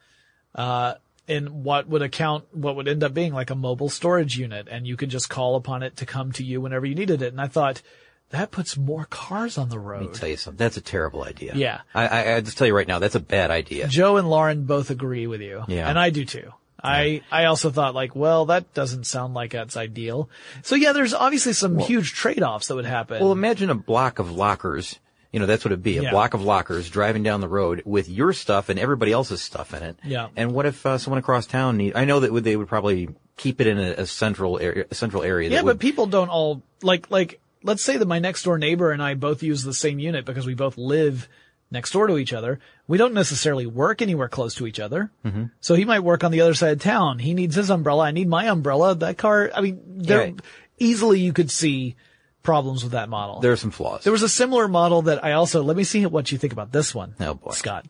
uh, 0.55 0.95
in 1.27 1.63
what 1.63 1.87
would 1.89 2.01
account, 2.01 2.45
what 2.53 2.75
would 2.77 2.89
end 2.89 3.05
up 3.05 3.13
being 3.13 3.35
like 3.35 3.51
a 3.51 3.55
mobile 3.55 3.91
storage 3.91 4.39
unit 4.39 4.67
and 4.71 4.87
you 4.87 4.97
could 4.97 5.11
just 5.11 5.29
call 5.29 5.57
upon 5.57 5.83
it 5.83 5.95
to 5.97 6.07
come 6.07 6.33
to 6.33 6.43
you 6.43 6.59
whenever 6.61 6.87
you 6.87 6.95
needed 6.95 7.21
it. 7.21 7.33
And 7.33 7.41
I 7.41 7.49
thought 7.49 7.83
that 8.31 8.51
puts 8.51 8.77
more 8.77 9.07
cars 9.07 9.57
on 9.59 9.69
the 9.69 9.79
road. 9.79 10.03
Let 10.03 10.11
me 10.13 10.17
tell 10.19 10.29
you 10.29 10.37
something. 10.37 10.59
That's 10.59 10.77
a 10.77 10.83
terrible 10.83 11.25
idea. 11.25 11.55
Yeah. 11.55 11.81
I, 11.95 12.07
I, 12.07 12.35
I 12.37 12.41
just 12.41 12.59
tell 12.59 12.67
you 12.67 12.75
right 12.77 12.87
now, 12.87 12.99
that's 12.99 13.15
a 13.15 13.21
bad 13.21 13.51
idea. 13.51 13.89
Joe 13.89 14.17
and 14.17 14.29
Lauren 14.29 14.65
both 14.65 14.91
agree 14.91 15.27
with 15.27 15.41
you. 15.41 15.65
Yeah. 15.69 15.89
And 15.89 15.99
I 15.99 16.11
do 16.11 16.25
too. 16.25 16.53
I, 16.81 17.23
I 17.33 17.47
also 17.47 17.71
thought 17.71 17.95
like, 17.95 18.15
well, 18.15 18.47
that 18.47 18.73
doesn't 18.73 19.05
sound 19.05 19.35
like 19.35 19.51
that's 19.51 19.77
ideal. 19.77 20.31
So 20.63 20.77
yeah, 20.77 20.93
there's 20.93 21.13
obviously 21.13 21.53
some 21.53 21.79
huge 21.79 22.13
trade-offs 22.13 22.69
that 22.69 22.77
would 22.77 22.85
happen. 22.85 23.21
Well, 23.21 23.33
imagine 23.33 23.69
a 23.69 23.75
block 23.75 24.21
of 24.21 24.31
lockers. 24.31 24.99
You 25.33 25.41
know, 25.41 25.47
that's 25.47 25.65
what 25.65 25.73
it'd 25.73 25.83
be. 25.83 25.99
A 25.99 26.03
Yeah. 26.05 26.11
block 26.11 26.35
of 26.35 26.43
lockers 26.43 26.89
driving 26.89 27.23
down 27.23 27.41
the 27.41 27.49
road 27.49 27.83
with 27.85 28.09
your 28.09 28.33
stuff 28.33 28.69
and 28.69 28.79
everybody 28.79 29.11
else's 29.13 29.43
stuff 29.43 29.75
in 29.75 29.83
it. 29.83 29.97
Yeah. 30.05 30.29
And 30.37 30.53
what 30.53 30.67
if 30.67 30.87
uh, 30.87 30.99
someone 30.99 31.19
across 31.19 31.47
town 31.47 31.79
need, 31.79 31.97
I 31.97 32.05
know 32.05 32.21
that 32.21 32.33
would, 32.33 32.45
they 32.45 32.57
would 32.57 32.69
probably 32.69 33.09
keep 33.37 33.61
it 33.61 33.67
in 33.67 33.79
a, 33.79 33.91
a 33.93 34.07
central 34.07 34.59
area, 34.61 34.85
a 34.91 34.95
central 34.95 35.23
area. 35.23 35.51
Yeah, 35.51 35.59
but 35.63 35.65
would, 35.65 35.81
people 35.81 36.07
don't 36.07 36.29
all 36.29 36.63
like 36.83 37.11
like 37.11 37.41
let's 37.69 37.83
say 37.85 37.97
that 37.99 38.09
my 38.09 38.19
next 38.19 38.43
door 38.43 38.59
neighbor 38.59 38.91
and 38.91 39.03
I 39.03 39.15
both 39.15 39.43
use 39.43 39.63
the 39.63 39.75
same 39.75 39.99
unit 39.99 40.25
because 40.25 40.47
we 40.47 40.55
both 40.55 40.77
live 40.79 41.29
next 41.71 41.93
door 41.93 42.07
to 42.07 42.17
each 42.17 42.33
other. 42.33 42.59
We 42.87 42.97
don't 42.97 43.13
necessarily 43.13 43.67
work 43.67 44.01
anywhere 44.01 44.29
close 44.29 44.55
to 44.57 44.67
each 44.67 44.81
other. 44.81 45.11
Mm-hmm. 45.25 45.45
So 45.61 45.75
he 45.75 45.85
might 45.85 46.01
work 46.01 46.25
on 46.25 46.33
the 46.33 46.41
other 46.41 46.55
side 46.55 46.73
of 46.73 46.81
town. 46.81 47.19
He 47.19 47.35
needs 47.35 47.55
his 47.55 47.71
umbrella. 47.71 48.05
I 48.05 48.11
need 48.11 48.27
my 48.27 48.49
umbrella. 48.49 48.95
That 48.95 49.19
car, 49.19 49.51
I 49.55 49.61
mean, 49.61 49.81
there 49.87 50.19
Right. 50.19 50.41
easily 50.79 51.21
you 51.21 51.35
could 51.35 51.51
see 51.51 51.95
problems 52.43 52.83
with 52.83 52.93
that 52.93 53.11
model. 53.11 53.41
there 53.41 53.53
are 53.53 53.57
some 53.57 53.71
flaws. 53.71 54.03
There 54.03 54.13
was 54.13 54.23
a 54.23 54.29
similar 54.29 54.67
model 54.67 55.03
that 55.03 55.23
I 55.23 55.33
also, 55.33 55.63
let 55.63 55.77
me 55.77 55.85
see 55.85 56.07
what 56.07 56.33
you 56.33 56.39
think 56.39 56.55
about 56.55 56.73
this 56.73 56.95
one. 56.95 57.15
Oh, 57.21 57.35
boy. 57.35 57.51
Scott. 57.51 57.85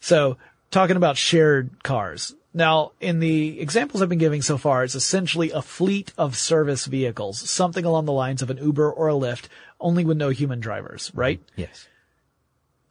So 0.00 0.36
talking 0.70 0.96
about 0.96 1.16
shared 1.16 1.82
cars. 1.82 2.34
Now, 2.54 2.92
in 3.00 3.20
the 3.20 3.60
examples 3.60 4.02
I've 4.02 4.08
been 4.10 4.18
giving 4.18 4.42
so 4.42 4.58
far, 4.58 4.84
it's 4.84 4.94
essentially 4.94 5.50
a 5.50 5.62
fleet 5.62 6.12
of 6.18 6.36
service 6.36 6.84
vehicles, 6.86 7.48
something 7.48 7.84
along 7.84 8.04
the 8.04 8.12
lines 8.12 8.42
of 8.42 8.50
an 8.50 8.58
Uber 8.58 8.92
or 8.92 9.08
a 9.08 9.14
Lyft, 9.14 9.46
only 9.80 10.04
with 10.04 10.18
no 10.18 10.28
human 10.28 10.60
drivers, 10.60 11.10
right? 11.14 11.40
yes. 11.56 11.88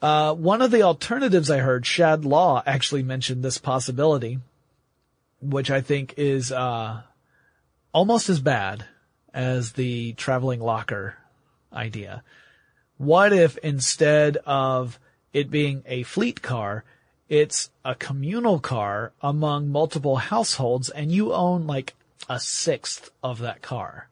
Uh, 0.02 0.34
one 0.34 0.64
of 0.64 0.72
the 0.72 0.82
alternatives 0.82 1.52
I 1.52 1.60
heard, 1.60 1.86
Shad 1.86 2.26
Law 2.26 2.64
actually 2.66 3.04
mentioned 3.04 3.44
this 3.44 3.60
possibility. 3.60 4.40
which 5.42 5.72
I 5.72 5.82
think 5.82 6.14
is 6.18 6.52
uh, 6.52 7.02
almost 7.94 8.30
as 8.30 8.40
bad 8.40 8.86
as 9.34 9.74
the 9.74 10.14
traveling 10.14 10.60
locker 10.60 11.18
idea. 11.74 12.24
What 12.98 13.34
if 13.34 13.58
instead 13.60 14.38
of 14.46 15.00
it 15.34 15.50
being 15.50 15.84
a 15.86 16.04
fleet 16.04 16.42
car, 16.42 16.84
it's 17.32 17.70
a 17.86 17.96
communal 17.96 18.60
car 18.60 19.14
among 19.22 19.70
multiple 19.70 20.18
households 20.18 20.90
and 20.90 21.10
you 21.14 21.34
own 21.34 21.66
like 21.66 21.94
a 22.28 22.42
sixth 22.42 23.10
of 23.24 23.40
that 23.40 23.62
car? 23.62 24.10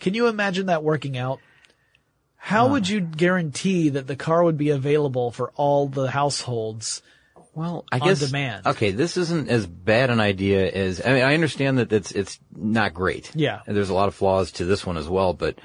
Can 0.00 0.14
you 0.14 0.26
imagine 0.26 0.66
that 0.66 0.82
working 0.82 1.16
out? 1.16 1.38
How 2.36 2.68
would 2.68 2.88
you 2.88 3.00
guarantee 3.00 3.90
that 3.90 4.08
the 4.08 4.16
car 4.16 4.42
would 4.42 4.58
be 4.58 4.70
available 4.70 5.30
for 5.30 5.52
all 5.54 5.86
the 5.86 6.10
households? 6.10 7.00
Well, 7.54 7.84
I 7.92 8.00
on 8.00 8.08
guess 8.08 8.20
demand. 8.20 8.66
Okay, 8.66 8.90
this 8.90 9.16
isn't 9.16 9.48
as 9.48 9.66
bad 9.66 10.10
an 10.10 10.20
idea 10.20 10.68
as 10.68 11.00
I 11.04 11.12
mean. 11.12 11.22
I 11.22 11.34
understand 11.34 11.78
that 11.78 11.92
it's 11.92 12.10
it's 12.12 12.40
not 12.54 12.92
great. 12.92 13.30
Yeah. 13.34 13.60
and 13.66 13.76
there's 13.76 13.90
a 13.90 13.94
lot 13.94 14.08
of 14.08 14.14
flaws 14.14 14.52
to 14.52 14.64
this 14.64 14.84
one 14.84 14.96
as 14.96 15.08
well. 15.08 15.32
But 15.32 15.58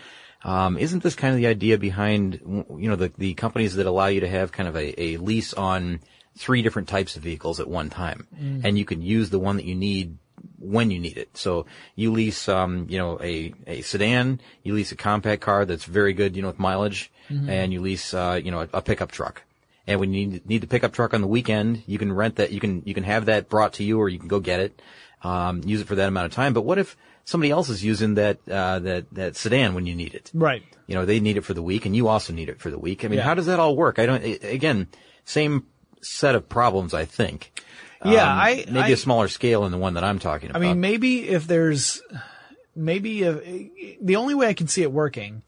um, 0.43 0.77
isn't 0.77 1.03
this 1.03 1.15
kind 1.15 1.33
of 1.33 1.37
the 1.37 1.47
idea 1.47 1.77
behind 1.77 2.39
you 2.43 2.89
know 2.89 2.95
the 2.95 3.11
the 3.17 3.33
companies 3.33 3.75
that 3.75 3.85
allow 3.85 4.07
you 4.07 4.21
to 4.21 4.29
have 4.29 4.51
kind 4.51 4.69
of 4.69 4.75
a, 4.75 5.01
a 5.01 5.17
lease 5.17 5.53
on 5.53 5.99
three 6.37 6.61
different 6.61 6.87
types 6.87 7.15
of 7.15 7.23
vehicles 7.23 7.59
at 7.59 7.67
one 7.67 7.89
time, 7.89 8.27
Mm. 8.41 8.61
and 8.65 8.77
you 8.77 8.85
can 8.85 9.01
use 9.01 9.29
the 9.29 9.39
one 9.39 9.57
that 9.57 9.65
you 9.65 9.75
need 9.75 10.17
when 10.59 10.91
you 10.91 10.99
need 10.99 11.17
it. 11.17 11.29
So 11.37 11.65
you 11.95 12.11
lease, 12.11 12.49
um, 12.49 12.87
you 12.89 12.97
know, 12.97 13.19
a, 13.21 13.53
a 13.67 13.81
sedan, 13.81 14.39
you 14.63 14.73
lease 14.73 14.91
a 14.91 14.95
compact 14.95 15.41
car 15.41 15.65
that's 15.65 15.83
very 15.85 16.13
good, 16.13 16.35
you 16.35 16.41
know, 16.41 16.49
with 16.49 16.59
mileage, 16.59 17.11
Mm-hmm. 17.29 17.49
and 17.49 17.71
you 17.71 17.79
lease, 17.79 18.13
uh, 18.13 18.37
you 18.43 18.51
know, 18.51 18.59
a, 18.61 18.67
a 18.73 18.81
pickup 18.81 19.09
truck. 19.09 19.43
And 19.87 19.97
when 20.01 20.13
you 20.13 20.27
need, 20.27 20.45
need 20.45 20.61
the 20.61 20.67
pickup 20.67 20.91
truck 20.91 21.13
on 21.13 21.21
the 21.21 21.27
weekend, 21.27 21.83
you 21.87 21.97
can 21.97 22.11
rent 22.11 22.35
that, 22.35 22.51
you 22.51 22.59
can, 22.59 22.83
you 22.85 22.93
can 22.93 23.05
have 23.05 23.25
that 23.27 23.47
brought 23.47 23.73
to 23.73 23.83
you 23.83 23.97
or 23.99 24.09
you 24.09 24.19
can 24.19 24.27
go 24.27 24.41
get 24.41 24.59
it, 24.59 24.81
um, 25.23 25.61
use 25.65 25.79
it 25.79 25.87
for 25.87 25.95
that 25.95 26.09
amount 26.09 26.25
of 26.25 26.33
time. 26.33 26.53
But 26.53 26.61
what 26.65 26.77
if 26.79 26.97
somebody 27.23 27.49
else 27.51 27.69
is 27.69 27.81
using 27.83 28.15
that, 28.15 28.39
uh, 28.51 28.79
that, 28.79 29.05
that 29.13 29.35
sedan 29.37 29.73
when 29.73 29.85
you 29.85 29.95
need 29.95 30.13
it? 30.15 30.31
Right. 30.33 30.63
You 30.87 30.95
know, 30.95 31.05
they 31.05 31.21
need 31.21 31.37
it 31.37 31.45
for 31.45 31.53
the 31.53 31.63
week 31.63 31.85
and 31.85 31.95
you 31.95 32.09
also 32.09 32.33
need 32.33 32.49
it 32.49 32.59
for 32.59 32.69
the 32.69 32.77
week. 32.79 33.05
I 33.05 33.07
mean, 33.07 33.19
Yeah. 33.19 33.23
how 33.23 33.35
does 33.35 33.45
that 33.45 33.59
all 33.61 33.75
work? 33.77 33.99
I 33.99 34.05
don't, 34.05 34.23
again, 34.43 34.87
same 35.23 35.65
set 36.03 36.35
of 36.35 36.47
problems, 36.49 36.93
I 36.93 37.05
think. 37.05 37.51
Yeah, 38.05 38.31
Um, 38.31 38.39
I 38.39 38.65
maybe 38.67 38.79
I- 38.79 38.87
a 38.89 38.97
smaller 38.97 39.27
scale 39.27 39.63
than 39.63 39.71
the 39.71 39.77
one 39.77 39.93
that 39.93 40.03
I'm 40.03 40.19
talking 40.19 40.49
about. 40.49 40.61
I 40.61 40.65
mean, 40.65 40.79
maybe 40.81 41.29
if 41.29 41.47
there's, 41.47 42.01
maybe 42.75 43.23
if, 43.23 43.97
the 44.01 44.17
only 44.17 44.35
way 44.35 44.47
I 44.47 44.53
can 44.53 44.67
see 44.67 44.81
it 44.81 44.91
working 44.91 45.41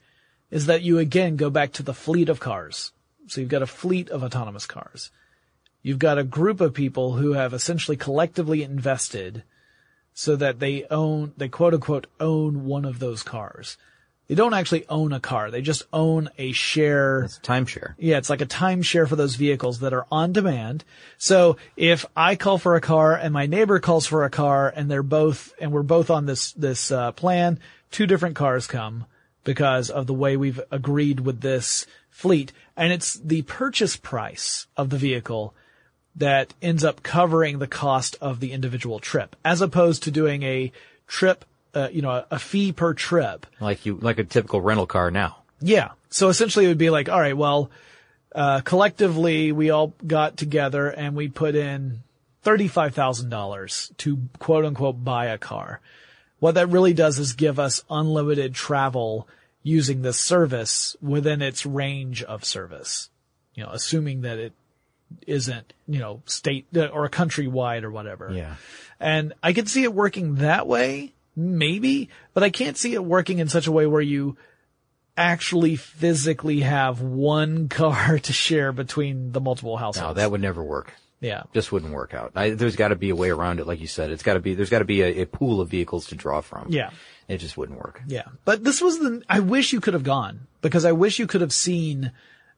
is 0.52 0.68
that 0.68 0.82
you 0.82 0.98
again 1.00 1.36
go 1.36 1.50
back 1.50 1.74
to 1.74 1.84
the 1.84 1.94
fleet 1.94 2.30
of 2.30 2.40
cars. 2.40 2.94
So 3.28 3.42
you've 3.42 3.50
got 3.50 3.62
a 3.62 3.68
fleet 3.68 4.10
of 4.10 4.24
autonomous 4.24 4.66
cars. 4.66 5.12
You've 5.82 6.00
got 6.00 6.18
a 6.18 6.24
group 6.24 6.62
of 6.62 6.74
people 6.74 7.14
who 7.14 7.34
have 7.34 7.54
essentially 7.54 7.98
collectively 7.98 8.64
invested 8.64 9.44
so 10.14 10.36
that 10.38 10.60
they 10.60 10.86
own, 10.90 11.34
they 11.36 11.50
quote 11.50 11.74
unquote 11.74 12.08
own 12.20 12.66
one 12.66 12.86
of 12.86 13.00
those 13.00 13.22
cars. 13.22 13.78
They 14.28 14.36
don't 14.36 14.54
actually 14.56 14.88
own 14.90 15.14
a 15.14 15.20
car. 15.20 15.52
They 15.52 15.62
just 15.62 15.84
own 15.94 16.30
a 16.38 16.52
share. 16.52 17.24
It's 17.24 17.40
timeshare. 17.40 17.94
Yeah, 17.98 18.18
it's 18.18 18.30
like 18.30 18.42
a 18.42 18.48
timeshare 18.48 19.08
for 19.08 19.16
those 19.16 19.36
vehicles 19.36 19.80
that 19.80 19.94
are 19.94 20.08
on 20.12 20.34
demand. 20.34 20.84
So 21.18 21.58
if 21.78 22.06
I 22.16 22.36
call 22.36 22.58
for 22.58 22.76
a 22.76 22.82
car 22.82 23.16
and 23.16 23.34
my 23.34 23.46
neighbor 23.46 23.80
calls 23.80 24.08
for 24.08 24.24
a 24.24 24.32
car 24.32 24.74
and 24.76 24.90
they're 24.90 25.04
both, 25.04 25.54
and 25.60 25.72
we're 25.72 25.84
both 25.84 26.10
on 26.10 26.26
this, 26.26 26.54
this, 26.54 26.92
uh, 26.92 27.12
plan, 27.12 27.60
two 27.92 28.08
different 28.08 28.36
cars 28.36 28.66
come 28.66 29.06
because 29.44 29.92
of 29.92 30.08
the 30.08 30.14
way 30.14 30.36
we've 30.36 30.62
agreed 30.72 31.20
with 31.20 31.42
this 31.42 31.86
fleet. 32.10 32.52
And 32.76 32.92
it's 32.92 33.14
the 33.14 33.44
purchase 33.44 33.96
price 33.96 34.66
of 34.76 34.90
the 34.90 34.98
vehicle 34.98 35.54
that 36.16 36.54
ends 36.62 36.84
up 36.84 37.04
covering 37.04 37.60
the 37.60 37.68
cost 37.68 38.16
of 38.22 38.40
the 38.40 38.54
individual 38.54 39.00
trip 39.00 39.36
as 39.46 39.62
opposed 39.62 40.04
to 40.04 40.12
doing 40.12 40.44
a 40.44 40.72
trip, 41.08 41.46
uh, 41.76 41.90
you 41.92 42.02
know, 42.02 42.12
a, 42.12 42.26
a 42.32 42.40
fee 42.40 42.72
per 42.72 42.94
trip. 42.94 43.46
Like 43.60 43.86
you, 43.86 43.98
like 43.98 44.18
a 44.18 44.24
typical 44.24 44.62
rental 44.62 44.88
car 44.88 45.12
now. 45.12 45.44
Yeah. 45.60 45.92
So 46.10 46.30
essentially 46.30 46.66
it 46.66 46.70
would 46.70 46.78
be 46.78 46.90
like, 46.90 47.10
all 47.10 47.20
right, 47.20 47.38
well, 47.38 47.70
uh, 48.34 48.62
collectively 48.62 49.52
we 49.52 49.70
all 49.70 49.94
got 50.06 50.38
together 50.38 50.88
and 50.88 51.16
we 51.16 51.28
put 51.28 51.56
in 51.56 52.04
$35,000 52.44 53.98
to 53.98 54.20
quote 54.40 54.66
unquote 54.66 55.04
buy 55.04 55.26
a 55.28 55.38
car. 55.38 55.82
What 56.40 56.56
that 56.56 56.70
really 56.70 56.94
does 56.94 57.18
is 57.18 57.34
give 57.34 57.60
us 57.60 57.84
unlimited 57.90 58.54
travel 58.54 59.28
using 59.64 60.04
this 60.04 60.20
service 60.20 60.96
within 61.02 61.42
its 61.42 61.66
range 61.66 62.22
of 62.24 62.46
service. 62.46 63.10
You 63.56 63.64
know, 63.64 63.72
assuming 63.72 64.22
that 64.22 64.38
it 64.38 64.54
isn't, 65.26 65.74
you 65.88 66.00
know, 66.00 66.22
state 66.26 66.68
uh, 66.76 66.86
or 66.88 67.10
countrywide 67.10 67.84
or 67.84 67.90
whatever. 67.90 68.32
Yeah. 68.32 68.56
And 69.00 69.34
I 69.42 69.54
could 69.54 69.68
see 69.68 69.84
it 69.84 69.94
working 69.94 70.36
that 70.36 70.68
way, 70.68 71.14
maybe, 71.36 72.10
but 72.34 72.44
I 72.44 72.50
can't 72.50 72.78
see 72.78 72.94
it 72.94 73.04
working 73.04 73.40
in 73.40 73.50
such 73.50 73.68
a 73.68 73.72
way 73.72 73.86
where 73.86 74.02
you 74.02 74.38
actually 75.18 75.76
physically 75.76 76.62
have 76.62 77.02
one 77.02 77.70
car 77.70 78.20
to 78.20 78.34
share 78.34 78.72
between 78.72 79.32
the 79.32 79.42
multiple 79.42 79.78
households. 79.78 80.08
No, 80.08 80.14
that 80.14 80.32
would 80.32 80.42
never 80.42 80.64
work. 80.64 80.94
yeah. 81.22 81.44
Just 81.54 81.72
wouldn't 81.72 81.94
work 81.94 82.14
out. 82.14 82.32
I, 82.36 82.52
there's 82.52 82.76
got 82.76 82.90
to 82.90 82.96
be 82.96 83.10
a 83.10 83.16
way 83.16 83.30
around 83.30 83.60
it, 83.60 83.68
like 83.68 83.80
you 83.80 83.88
said. 83.88 84.12
It's 84.12 84.24
got 84.24 84.34
to 84.34 84.40
be. 84.40 84.54
There's 84.56 84.70
got 84.70 84.80
to 84.80 84.86
be 84.86 85.02
a, 85.02 85.22
a 85.22 85.26
pool 85.26 85.62
of 85.62 85.70
vehicles 85.70 86.08
to 86.08 86.16
draw 86.16 86.42
from. 86.42 86.68
Yeah. 86.70 86.90
It 87.28 87.38
just 87.38 87.58
wouldn't 87.58 87.80
work. 87.80 88.02
Yeah. 88.08 88.26
But 88.44 88.64
this 88.64 88.82
was 88.82 89.00
the, 89.00 89.24
I 89.30 89.40
wish 89.40 89.74
you 89.74 89.80
could 89.82 89.94
have 89.96 90.04
gone 90.04 90.48
because 90.62 90.86
I 90.86 90.92
wish 90.92 91.18
you 91.18 91.28
could 91.28 91.42
have 91.42 91.54
seen, 91.54 92.12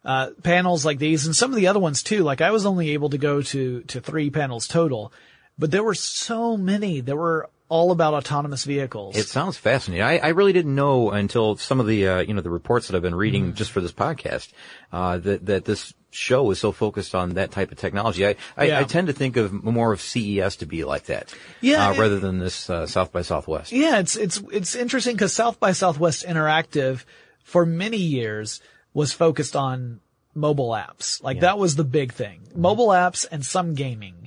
uh, 0.04 0.32
panels 0.44 0.86
like 0.86 1.00
these 1.00 1.26
and 1.26 1.36
some 1.36 1.52
of 1.52 1.58
the 1.58 1.68
other 1.68 1.80
ones 1.80 2.02
too. 2.04 2.24
Like 2.24 2.42
I 2.42 2.52
was 2.52 2.66
only 2.66 2.90
able 2.92 3.10
to 3.12 3.18
go 3.18 3.42
to, 3.42 3.82
to 3.82 4.02
three 4.02 4.30
panels 4.30 4.68
total, 4.68 5.14
but 5.58 5.72
there 5.72 5.84
were 5.84 5.94
so 5.96 6.58
many 6.58 7.02
There 7.02 7.16
were 7.16 7.50
all 7.70 7.92
about 7.92 8.14
autonomous 8.14 8.64
vehicles. 8.64 9.18
It 9.18 9.28
sounds 9.28 9.58
fascinating. 9.58 10.04
I, 10.04 10.20
I 10.20 10.28
really 10.30 10.54
didn't 10.54 10.74
know 10.76 11.12
until 11.12 11.58
some 11.58 11.80
of 11.80 11.88
the 11.88 12.08
uh, 12.08 12.20
you 12.22 12.34
know 12.34 12.42
the 12.42 12.50
reports 12.50 12.88
that 12.88 12.96
I've 12.96 13.02
been 13.02 13.16
reading 13.16 13.46
Mm-hmm. 13.48 13.56
just 13.56 13.72
for 13.72 13.82
this 13.82 13.92
podcast 13.92 14.52
uh, 14.94 15.18
that 15.18 15.46
that 15.48 15.66
this 15.66 15.94
show 16.10 16.50
is 16.52 16.60
so 16.60 16.72
focused 16.72 17.14
on 17.14 17.32
that 17.36 17.52
type 17.52 17.72
of 17.72 17.78
technology. 17.78 18.26
I, 18.26 18.36
I, 18.56 18.64
Yeah. 18.68 18.80
I 18.80 18.84
tend 18.86 19.08
to 19.08 19.14
think 19.14 19.36
of 19.38 19.52
more 19.64 19.92
of 19.92 20.00
CES 20.02 20.56
to 20.58 20.66
be 20.66 20.84
like 20.86 21.06
that, 21.08 21.34
Yeah, 21.62 21.90
uh, 21.90 21.94
it- 21.94 22.00
rather 22.00 22.20
than 22.20 22.40
this 22.40 22.70
uh, 22.70 22.88
South 22.88 23.12
by 23.12 23.22
Southwest. 23.22 23.72
Yeah, 23.72 24.00
it's 24.00 24.16
it's 24.16 24.42
it's 24.52 24.74
interesting 24.76 25.16
because 25.16 25.34
South 25.34 25.60
by 25.60 25.74
Southwest 25.74 26.26
Interactive 26.26 27.04
for 27.44 27.66
many 27.66 27.98
years 27.98 28.62
was 28.94 29.12
focused 29.14 29.56
on 29.56 30.00
mobile 30.34 30.70
apps. 30.70 31.22
Like 31.22 31.42
that 31.42 31.58
was 31.60 31.76
the 31.76 31.84
big 31.84 32.14
thing. 32.14 32.42
Mobile 32.56 32.88
apps 32.90 33.26
and 33.30 33.46
some 33.46 33.74
gaming. 33.74 34.27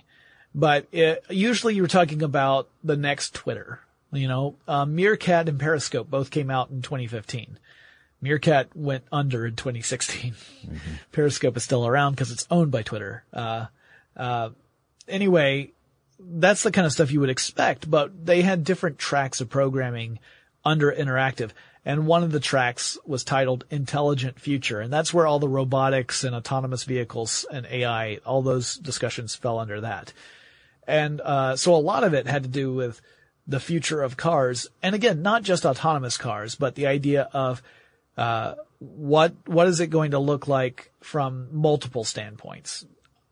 But 0.55 0.89
it, 0.93 1.25
usually 1.29 1.75
you're 1.75 1.87
talking 1.87 2.23
about 2.23 2.69
the 2.83 2.97
next 2.97 3.35
Twitter. 3.35 3.81
You 4.13 4.27
know, 4.27 4.57
uh, 4.67 4.85
Meerkat 4.85 5.49
and 5.49 5.61
Periscope 5.61 6.11
both 6.11 6.31
came 6.31 6.51
out 6.51 6.71
in 6.71 6.83
2015. 6.83 7.59
Meerkat 8.21 8.69
went 8.75 9.05
under 9.13 9.47
in 9.47 9.57
2016. 9.57 10.35
Periscope 11.13 11.57
is 11.57 11.65
still 11.65 11.87
around 11.87 12.13
because 12.13 12.31
it's 12.33 12.47
owned 12.51 12.71
by 12.71 12.83
Twitter. 12.83 13.25
Uh, 13.33 13.67
uh, 14.17 14.51
anyway, 15.09 15.71
that's 16.19 16.63
the 16.63 16.73
kind 16.73 16.87
of 16.87 16.93
stuff 16.93 17.13
you 17.13 17.21
would 17.21 17.31
expect, 17.31 17.91
but 17.91 18.27
they 18.27 18.43
had 18.43 18.65
different 18.65 18.99
tracks 18.99 19.41
of 19.41 19.49
programming 19.49 20.19
under 20.65 20.93
interactive. 20.93 21.51
And 21.85 22.07
one 22.07 22.23
of 22.23 22.33
the 22.33 22.41
tracks 22.41 22.99
was 23.07 23.25
titled 23.25 23.65
Intelligent 23.71 24.39
Future. 24.39 24.81
And 24.81 24.93
that's 24.93 25.15
where 25.15 25.27
all 25.27 25.39
the 25.39 25.49
robotics 25.49 26.25
and 26.25 26.35
autonomous 26.35 26.85
vehicles 26.85 27.47
and 27.51 27.65
AI, 27.65 28.19
all 28.27 28.43
those 28.43 28.77
discussions 28.77 29.35
fell 29.35 29.59
under 29.59 29.81
that. 29.81 30.13
And, 30.91 31.21
uh, 31.21 31.57
so 31.57 31.75
a 31.75 31.77
lot 31.77 32.05
of 32.05 32.15
it 32.15 32.27
had 32.27 32.43
to 32.43 32.49
do 32.49 32.75
with 32.75 33.01
the 33.47 33.61
future 33.61 34.03
of 34.03 34.17
cars. 34.17 34.69
And 34.83 34.95
again, 34.95 35.23
not 35.23 35.43
just 35.43 35.65
autonomous 35.65 36.17
cars, 36.17 36.55
but 36.55 36.75
the 36.75 36.87
idea 36.87 37.29
of, 37.33 37.63
uh, 38.17 38.55
what, 38.79 39.35
what 39.47 39.69
is 39.69 39.81
it 39.81 39.89
going 39.89 40.13
to 40.13 40.19
look 40.19 40.49
like 40.49 40.93
from 41.01 41.49
multiple 41.53 42.05
standpoints? 42.05 42.87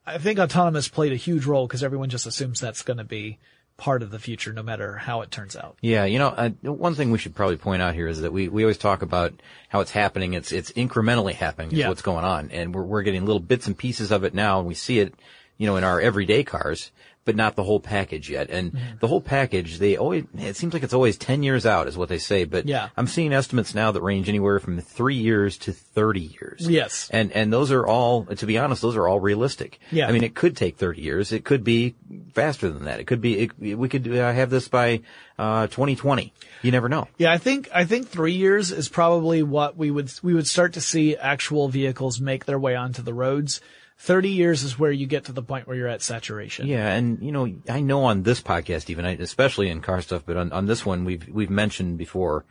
I 0.06 0.18
think 0.18 0.38
autonomous 0.38 0.88
played 0.88 1.12
a 1.12 1.16
huge 1.16 1.44
role 1.44 1.66
because 1.66 1.82
everyone 1.82 2.08
just 2.08 2.26
assumes 2.26 2.60
that's 2.60 2.82
going 2.82 2.98
to 2.98 3.04
be 3.04 3.38
part 3.78 4.02
of 4.02 4.10
the 4.10 4.18
future, 4.18 4.52
no 4.52 4.62
matter 4.62 4.96
how 4.96 5.22
it 5.22 5.30
turns 5.30 5.56
out. 5.56 5.78
Yeah, 5.80 6.04
you 6.04 6.18
know, 6.18 6.28
uh, 6.28 6.50
one 6.62 6.94
thing 6.94 7.10
we 7.10 7.18
should 7.18 7.34
probably 7.34 7.56
point 7.56 7.80
out 7.80 7.94
here 7.94 8.08
is 8.08 8.20
that 8.20 8.32
we, 8.32 8.48
we 8.48 8.64
always 8.64 8.76
talk 8.76 9.02
about 9.02 9.34
how 9.68 9.80
it's 9.80 9.90
happening. 9.90 10.34
It's 10.34 10.52
it's 10.52 10.72
incrementally 10.72 11.34
happening. 11.34 11.70
Yeah. 11.70 11.88
what's 11.88 12.02
going 12.02 12.24
on, 12.24 12.50
and 12.50 12.74
we're 12.74 12.82
we're 12.82 13.02
getting 13.02 13.24
little 13.24 13.40
bits 13.40 13.66
and 13.66 13.78
pieces 13.78 14.10
of 14.10 14.24
it 14.24 14.34
now, 14.34 14.58
and 14.58 14.68
we 14.68 14.74
see 14.74 14.98
it, 14.98 15.14
you 15.56 15.66
know, 15.66 15.76
in 15.76 15.84
our 15.84 16.00
everyday 16.00 16.42
cars, 16.42 16.90
but 17.28 17.36
not 17.36 17.56
the 17.56 17.62
whole 17.62 17.78
package 17.78 18.30
yet. 18.30 18.48
And 18.48 18.72
Mm-hmm. 18.72 18.98
the 19.00 19.06
whole 19.06 19.20
package, 19.20 19.78
they 19.78 19.96
always 19.98 20.24
it 20.38 20.56
seems 20.56 20.72
like 20.72 20.82
it's 20.82 20.94
always 20.94 21.18
ten 21.18 21.42
years 21.42 21.66
out, 21.66 21.86
is 21.86 21.96
what 21.96 22.08
they 22.08 22.16
say. 22.18 22.44
But 22.44 22.66
Yeah. 22.66 22.88
I'm 22.96 23.06
seeing 23.06 23.34
estimates 23.34 23.74
now 23.74 23.92
that 23.92 24.00
range 24.02 24.28
anywhere 24.30 24.58
from 24.60 24.80
three 24.80 25.16
years 25.16 25.58
to 25.58 25.72
thirty 25.72 26.22
years. 26.40 26.66
Yes. 26.68 27.10
and 27.12 27.30
and 27.32 27.52
those 27.52 27.70
are 27.70 27.86
all, 27.86 28.24
to 28.24 28.46
be 28.46 28.56
honest, 28.56 28.80
those 28.80 28.96
are 28.96 29.06
all 29.06 29.20
realistic. 29.20 29.78
Yeah. 29.92 30.08
I 30.08 30.12
mean, 30.12 30.24
it 30.24 30.34
could 30.34 30.56
take 30.56 30.78
30 30.78 31.02
years. 31.02 31.32
It 31.32 31.44
could 31.44 31.62
be 31.64 31.94
faster 32.32 32.70
than 32.70 32.84
that. 32.84 33.00
It 33.00 33.06
could 33.06 33.20
be, 33.20 33.40
it, 33.42 33.78
we 33.78 33.88
could 33.88 34.08
uh, 34.08 34.32
have 34.32 34.48
this 34.48 34.68
by, 34.68 35.02
uh, 35.38 35.66
2020. 35.68 36.32
You 36.62 36.72
never 36.72 36.88
know. 36.88 37.06
Yeah, 37.18 37.32
I 37.32 37.38
think 37.38 37.68
I 37.72 37.84
think 37.84 38.08
three 38.08 38.32
years 38.32 38.72
is 38.72 38.88
probably 38.88 39.42
what 39.44 39.76
we 39.76 39.90
would 39.90 40.10
we 40.22 40.34
would 40.34 40.46
start 40.48 40.72
to 40.72 40.80
see 40.80 41.16
actual 41.16 41.68
vehicles 41.68 42.20
make 42.20 42.46
their 42.46 42.58
way 42.58 42.74
onto 42.74 43.02
the 43.02 43.14
roads. 43.14 43.60
30 43.98 44.28
years 44.30 44.62
is 44.62 44.78
where 44.78 44.92
you 44.92 45.06
get 45.06 45.24
to 45.24 45.32
the 45.32 45.42
point 45.42 45.66
where 45.66 45.76
you're 45.76 45.88
at 45.88 46.02
saturation. 46.02 46.66
Yeah, 46.66 46.88
and 46.94 47.20
you 47.22 47.32
know, 47.32 47.52
I 47.68 47.80
know 47.80 48.04
on 48.04 48.22
this 48.22 48.40
podcast, 48.40 48.90
even 48.90 49.04
especially 49.04 49.68
in 49.70 49.80
car 49.80 50.00
stuff, 50.02 50.22
but 50.24 50.36
on, 50.36 50.52
on 50.52 50.66
this 50.66 50.86
one, 50.86 51.04
we've 51.04 51.28
we've 51.28 51.50
mentioned 51.50 51.98
before, 51.98 52.44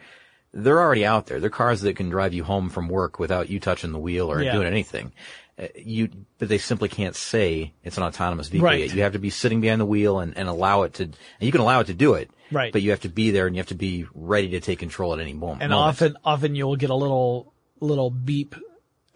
they're 0.53 0.79
already 0.79 1.05
out 1.05 1.27
there. 1.27 1.39
They're 1.39 1.49
cars 1.49 1.81
that 1.81 1.95
can 1.95 2.09
drive 2.09 2.33
you 2.33 2.43
home 2.43 2.69
from 2.69 2.89
work 2.89 3.17
without 3.19 3.49
you 3.49 3.59
touching 3.59 3.91
the 3.93 3.99
wheel 3.99 4.31
or 4.31 4.41
Yeah. 4.41 4.53
doing 4.53 4.67
anything. 4.67 5.13
Uh, 5.59 5.67
You, 5.75 6.09
but 6.37 6.49
they 6.49 6.57
simply 6.57 6.89
can't 6.89 7.15
say 7.15 7.73
it's 7.83 7.97
an 7.97 8.03
autonomous 8.03 8.47
vehicle. 8.49 8.65
Right. 8.67 8.81
yet. 8.81 8.93
You 8.93 9.01
have 9.03 9.13
to 9.13 9.19
be 9.19 9.29
sitting 9.29 9.61
behind 9.61 9.81
the 9.81 9.85
wheel 9.85 10.19
and, 10.19 10.37
and 10.37 10.47
allow 10.49 10.83
it 10.83 10.93
to. 10.95 11.03
And 11.03 11.15
you 11.39 11.51
can 11.51 11.61
allow 11.61 11.79
it 11.79 11.87
to 11.87 11.93
do 11.93 12.13
it, 12.13 12.29
Right. 12.51 12.71
But 12.71 12.81
you 12.81 12.91
have 12.91 13.01
to 13.01 13.09
be 13.09 13.31
there 13.31 13.47
and 13.47 13.55
you 13.55 13.59
have 13.59 13.67
to 13.67 13.75
be 13.75 14.05
ready 14.13 14.49
to 14.49 14.59
take 14.59 14.79
control 14.79 15.13
at 15.13 15.19
any 15.19 15.33
moment. 15.33 15.63
And 15.63 15.71
moment. 15.71 15.87
often, 15.89 16.17
often 16.23 16.55
you'll 16.55 16.75
get 16.77 16.89
a 16.89 16.95
little, 16.95 17.53
little 17.81 18.09
beep 18.09 18.55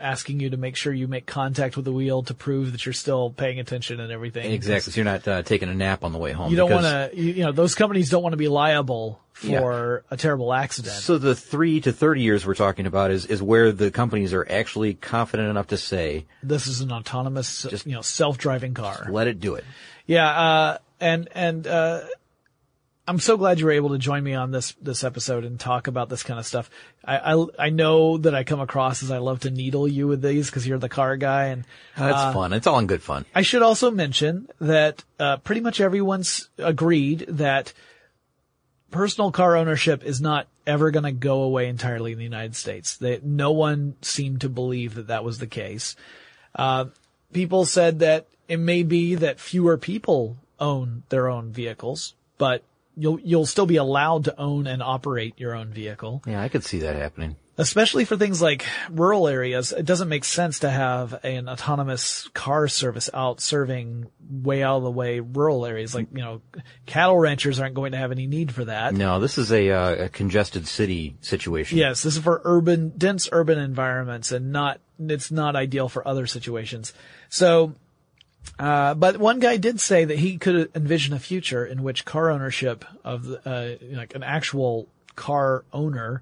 asking 0.01 0.39
you 0.39 0.49
to 0.49 0.57
make 0.57 0.75
sure 0.75 0.93
you 0.93 1.07
make 1.07 1.25
contact 1.25 1.75
with 1.75 1.85
the 1.85 1.91
wheel 1.91 2.23
to 2.23 2.33
prove 2.33 2.71
that 2.71 2.85
you're 2.85 2.93
still 2.93 3.29
paying 3.29 3.59
attention 3.59 3.99
and 3.99 4.11
everything. 4.11 4.51
exactly. 4.51 4.91
So 4.91 4.97
you're 4.97 5.05
not 5.05 5.27
uh, 5.27 5.43
taking 5.43 5.69
a 5.69 5.73
nap 5.73 6.03
on 6.03 6.11
the 6.11 6.19
way 6.19 6.31
home. 6.31 6.51
You 6.51 6.57
don't 6.57 6.71
want 6.71 6.85
to, 6.85 7.11
you, 7.13 7.43
know, 7.43 7.51
those 7.51 7.75
companies 7.75 8.09
don't 8.09 8.23
want 8.23 8.33
to 8.33 8.37
be 8.37 8.47
liable 8.47 9.21
for 9.33 10.03
a 10.11 10.17
terrible 10.17 10.53
accident. 10.53 10.95
So 10.95 11.17
the 11.17 11.35
three 11.35 11.81
to 11.81 11.91
thirty 11.91 12.21
years 12.21 12.45
we're 12.45 12.53
talking 12.53 12.85
about 12.85 13.11
is 13.11 13.25
is 13.25 13.41
where 13.41 13.71
the 13.71 13.89
companies 13.89 14.33
are 14.33 14.45
actually 14.49 14.93
confident 14.93 15.49
enough 15.49 15.67
to 15.67 15.77
say, 15.77 16.25
this 16.43 16.67
is 16.67 16.81
an 16.81 16.91
autonomous, 16.91 17.65
you 17.85 17.93
know, 17.93 18.01
self-driving 18.01 18.73
car. 18.73 19.07
"Let 19.09 19.27
it 19.27 19.39
do 19.39 19.55
it." 19.55 19.63
Yeah, 20.05 20.29
uh, 20.29 20.77
and 20.99 21.27
and 21.33 21.65
uh, 21.65 22.01
I'm 23.07 23.19
so 23.19 23.35
glad 23.35 23.59
you 23.59 23.65
were 23.65 23.71
able 23.71 23.89
to 23.89 23.97
join 23.97 24.23
me 24.23 24.35
on 24.35 24.51
this 24.51 24.73
this 24.81 25.03
episode 25.03 25.43
and 25.43 25.59
talk 25.59 25.87
about 25.87 26.09
this 26.09 26.23
kind 26.23 26.39
of 26.39 26.45
stuff. 26.45 26.69
I 27.03 27.33
I, 27.33 27.45
I 27.57 27.69
know 27.69 28.17
that 28.19 28.35
I 28.35 28.43
come 28.43 28.59
across 28.59 29.01
as 29.01 29.11
I 29.11 29.17
love 29.17 29.41
to 29.41 29.51
needle 29.51 29.87
you 29.87 30.07
with 30.07 30.21
these 30.21 30.47
because 30.47 30.67
you're 30.67 30.77
the 30.77 30.89
car 30.89 31.17
guy, 31.17 31.45
and 31.45 31.65
That's 31.97 32.33
fun. 32.33 32.53
It's 32.53 32.67
all 32.67 32.79
in 32.79 32.87
good 32.87 33.01
fun. 33.01 33.25
I 33.33 33.41
should 33.41 33.63
also 33.63 33.89
mention 33.89 34.47
that 34.59 35.03
uh, 35.19 35.37
pretty 35.37 35.61
much 35.61 35.81
everyone's 35.81 36.49
agreed 36.57 37.25
that 37.27 37.73
personal 38.91 39.31
car 39.31 39.57
ownership 39.57 40.03
is 40.03 40.21
not 40.21 40.47
ever 40.67 40.91
going 40.91 41.03
to 41.03 41.11
go 41.11 41.41
away 41.41 41.67
entirely 41.67 42.11
in 42.11 42.17
the 42.19 42.23
United 42.23 42.55
States. 42.55 42.97
That 42.97 43.23
no 43.23 43.51
one 43.51 43.95
seemed 44.01 44.41
to 44.41 44.49
believe 44.49 44.93
that 44.95 45.07
that 45.07 45.23
was 45.23 45.39
the 45.39 45.47
case. 45.47 45.95
Uh, 46.53 46.85
people 47.33 47.65
said 47.65 47.99
that 47.99 48.27
it 48.47 48.57
may 48.57 48.83
be 48.83 49.15
that 49.15 49.39
fewer 49.39 49.77
people 49.77 50.37
own 50.59 51.03
their 51.09 51.29
own 51.29 51.51
vehicles, 51.51 52.13
but 52.37 52.63
you'll 53.01 53.19
you'll 53.21 53.45
still 53.45 53.65
be 53.65 53.77
allowed 53.77 54.25
to 54.25 54.39
own 54.39 54.67
and 54.67 54.81
operate 54.83 55.33
your 55.39 55.55
own 55.55 55.69
vehicle 55.73 56.21
Yeah, 56.25 56.41
I 56.41 56.49
could 56.49 56.63
see 56.63 56.79
that 56.79 56.95
happening. 56.95 57.35
especially 57.57 58.05
for 58.05 58.15
things 58.17 58.41
like 58.41 58.65
rural 58.89 59.27
areas, 59.27 59.71
it 59.71 59.85
doesn't 59.85 60.07
make 60.09 60.23
sense 60.23 60.59
to 60.59 60.69
have 60.69 61.19
an 61.23 61.49
autonomous 61.49 62.27
car 62.33 62.67
service 62.67 63.09
out 63.13 63.41
serving 63.41 64.07
way 64.29 64.63
out 64.63 64.77
of 64.77 64.83
the 64.83 64.91
way 64.91 65.19
rural 65.19 65.65
areas. 65.65 65.93
Like, 65.93 66.07
you 66.13 66.21
know, 66.21 66.41
cattle 66.85 67.17
ranchers 67.17 67.59
aren't 67.59 67.75
going 67.75 67.91
to 67.91 67.97
have 67.97 68.11
any 68.11 68.27
need 68.27 68.53
for 68.53 68.65
that. 68.65 68.93
No, 68.93 69.19
this 69.19 69.37
is 69.37 69.51
a, 69.51 69.69
uh, 69.69 70.05
a 70.05 70.09
congested 70.09 70.67
city 70.67 71.17
situation. 71.21 71.77
Yes, 71.77 72.03
this 72.03 72.15
is 72.15 72.23
for 72.23 72.41
urban, 72.45 72.93
dense 72.97 73.27
urban 73.31 73.59
environments 73.59 74.31
and 74.31 74.51
not, 74.51 74.79
it's 74.99 75.31
not 75.31 75.55
ideal 75.55 75.89
for 75.89 76.07
other 76.07 76.25
situations. 76.27 76.93
So, 77.29 77.75
uh, 78.59 78.93
but 78.93 79.17
one 79.17 79.39
guy 79.39 79.57
did 79.57 79.79
say 79.79 80.05
that 80.05 80.17
he 80.19 80.37
could 80.37 80.69
envision 80.75 81.13
a 81.13 81.19
future 81.19 81.65
in 81.65 81.83
which 81.83 82.05
car 82.05 82.29
ownership 82.29 82.85
of, 83.03 83.25
the, 83.25 83.49
uh, 83.49 83.95
like 83.97 84.13
an 84.15 84.23
actual 84.23 84.87
car 85.15 85.63
owner 85.73 86.21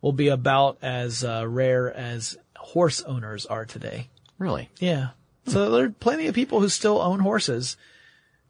will 0.00 0.12
be 0.12 0.28
about 0.28 0.78
as 0.82 1.24
uh, 1.24 1.44
rare 1.46 1.92
as 1.92 2.36
horse 2.56 3.02
owners 3.02 3.46
are 3.46 3.64
today. 3.64 4.08
Really? 4.38 4.68
Yeah. 4.78 5.08
So 5.46 5.70
there 5.70 5.84
are 5.86 5.90
plenty 5.90 6.26
of 6.26 6.34
people 6.34 6.60
who 6.60 6.68
still 6.68 7.00
own 7.00 7.20
horses, 7.20 7.76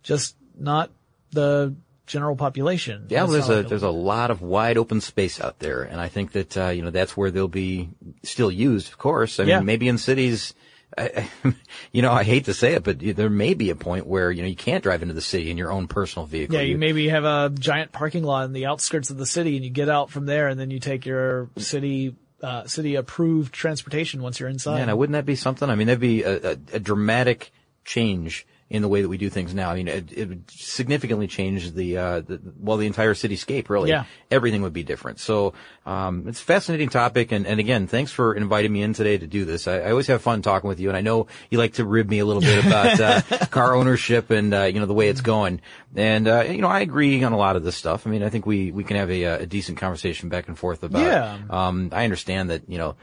just 0.03 0.37
not 0.59 0.91
the 1.31 1.75
general 2.07 2.37
population. 2.37 3.07
Yeah, 3.09 3.21
That's 3.27 3.33
there's 3.33 3.49
a 3.49 3.63
there's 3.63 3.83
a 3.83 3.91
lot 3.91 4.31
of 4.31 4.43
wide 4.43 4.77
open 4.77 5.01
space 5.01 5.41
out 5.41 5.59
there, 5.59 5.83
and 5.83 6.01
I 6.01 6.09
think 6.09 6.33
that 6.33 6.57
uh, 6.57 6.69
you 6.69 6.83
know 6.83 6.91
that's 6.91 7.17
where 7.17 7.31
they'll 7.31 7.49
be 7.49 7.89
still 8.23 8.51
used. 8.51 8.89
Of 8.89 8.99
course, 8.99 9.41
I 9.41 9.45
Yeah. 9.45 9.59
mean 9.59 9.67
maybe 9.67 9.89
in 9.89 9.97
cities. 9.99 10.53
I, 10.97 11.31
you 11.93 12.03
know, 12.03 12.13
I 12.13 12.25
hate 12.25 12.47
to 12.47 12.55
say 12.55 12.75
it, 12.75 12.85
but 12.85 12.99
there 13.01 13.31
may 13.31 13.55
be 13.55 13.71
a 13.71 13.75
point 13.75 14.07
where 14.07 14.31
you 14.31 14.43
know 14.43 14.49
you 14.49 14.57
can't 14.57 14.83
drive 14.83 15.03
into 15.03 15.15
the 15.15 15.21
city 15.21 15.51
in 15.51 15.59
your 15.59 15.73
own 15.73 15.89
personal 15.89 16.27
vehicle. 16.27 16.57
Yeah, 16.57 16.63
you 16.63 16.79
maybe 16.79 17.09
have 17.09 17.25
a 17.25 17.51
giant 17.51 17.93
parking 17.93 18.25
lot 18.25 18.45
in 18.45 18.53
the 18.53 18.67
outskirts 18.67 19.11
of 19.11 19.17
the 19.17 19.27
city, 19.27 19.57
and 19.57 19.65
you 19.65 19.71
get 19.71 19.89
out 19.89 20.11
from 20.11 20.27
there, 20.27 20.49
and 20.49 20.59
then 20.59 20.71
you 20.71 20.79
take 20.79 21.07
your 21.07 21.49
city 21.57 22.15
uh, 22.43 22.67
city 22.67 22.97
approved 22.97 23.53
transportation 23.53 24.23
once 24.23 24.41
you're 24.41 24.49
inside. 24.49 24.79
Yeah, 24.79 24.85
now 24.87 24.97
wouldn't 24.97 25.15
that 25.15 25.27
be 25.27 25.37
something? 25.37 25.71
I 25.71 25.75
mean, 25.75 25.87
that'd 25.87 26.01
be 26.01 26.23
a, 26.23 26.53
a, 26.53 26.57
a 26.73 26.81
dramatic 26.81 27.53
change 27.85 28.47
in 28.73 28.81
the 28.81 28.89
way 28.89 29.03
that 29.03 29.09
we 29.11 29.19
do 29.19 29.29
things 29.29 29.55
now. 29.55 29.71
I 29.71 29.75
mean, 29.75 29.87
it, 29.87 30.11
it 30.13 30.29
would 30.31 30.51
significantly 30.51 31.27
change 31.27 31.73
the, 31.73 31.99
uh, 31.99 32.21
the, 32.21 32.41
well, 32.59 32.79
the 32.79 32.87
entire 32.87 33.13
cityscape, 33.13 33.69
really. 33.69 33.91
Yeah. 33.91 34.05
Everything 34.31 34.63
would 34.63 34.73
be 34.73 34.83
different. 34.83 35.21
So, 35.21 35.53
um, 35.85 36.27
it's 36.27 36.41
a 36.41 36.45
fascinating 36.45 36.89
topic. 36.89 37.33
And, 37.33 37.47
and 37.47 37.61
again, 37.61 37.87
thanks 37.87 38.13
for 38.13 38.35
inviting 38.35 38.73
me 38.73 38.81
in 38.83 38.95
today 38.95 39.19
to 39.19 39.27
do 39.27 39.45
this. 39.45 39.69
I, 39.69 39.81
I 39.81 39.91
always 39.91 40.07
have 40.07 40.23
fun 40.23 40.41
talking 40.41 40.69
with 40.69 40.81
you. 40.81 40.89
And 40.89 40.97
I 40.97 41.03
know 41.03 41.27
you 41.51 41.59
like 41.59 41.75
to 41.75 41.85
rib 41.85 42.09
me 42.09 42.21
a 42.21 42.25
little 42.25 42.41
bit 42.41 42.65
about, 42.67 42.99
uh, 42.99 43.47
car 43.49 43.75
ownership 43.75 44.31
and, 44.31 44.55
uh, 44.55 44.63
you 44.63 44.81
know, 44.81 44.87
the 44.87 44.95
way 44.95 45.09
it's 45.09 45.21
going. 45.21 45.61
And, 45.95 46.27
uh, 46.27 46.45
you 46.49 46.63
know, 46.63 46.69
I 46.69 46.81
agree 46.81 47.23
on 47.23 47.33
a 47.33 47.37
lot 47.39 47.57
of 47.57 47.65
this 47.65 47.77
stuff. 47.77 48.07
I 48.07 48.11
mean, 48.11 48.23
I 48.23 48.31
think 48.31 48.47
we, 48.47 48.73
we 48.73 48.85
can 48.85 48.97
have 48.97 49.11
a, 49.11 49.25
uh, 49.27 49.39
a 49.41 49.47
decent 49.47 49.77
conversation 49.77 50.31
back 50.31 50.49
and 50.49 50.59
forth 50.59 50.83
about, 50.83 51.03
Yeah. 51.03 51.39
um, 51.51 51.91
I 51.93 52.05
understand 52.05 52.49
that, 52.49 52.63
you 52.71 52.79
know, 52.79 52.97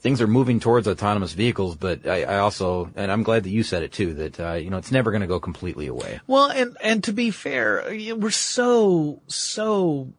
things 0.00 0.20
are 0.20 0.26
moving 0.26 0.60
towards 0.60 0.88
autonomous 0.88 1.32
vehicles, 1.32 1.76
but 1.76 2.06
I, 2.06 2.22
I 2.22 2.38
also, 2.38 2.90
and 2.96 3.10
I'm 3.10 3.22
glad 3.22 3.44
that 3.44 3.50
you 3.50 3.62
said 3.62 3.82
it 3.82 3.92
too, 3.92 4.14
that, 4.14 4.40
uh, 4.40 4.52
you 4.54 4.70
know, 4.70 4.76
it's 4.76 4.92
never 4.92 5.10
going 5.10 5.22
to 5.22 5.26
go 5.26 5.40
completely 5.40 5.86
away. 5.86 6.20
Well, 6.26 6.50
and 6.50 6.76
and 6.80 7.02
to 7.04 7.12
be 7.12 7.30
fair, 7.30 7.84
we're 8.16 8.30
so 8.30 9.22
so 9.26 10.12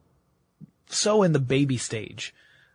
so 0.87 1.23
in 1.23 1.33
the 1.33 1.39
baby 1.39 1.77
stage 1.77 2.33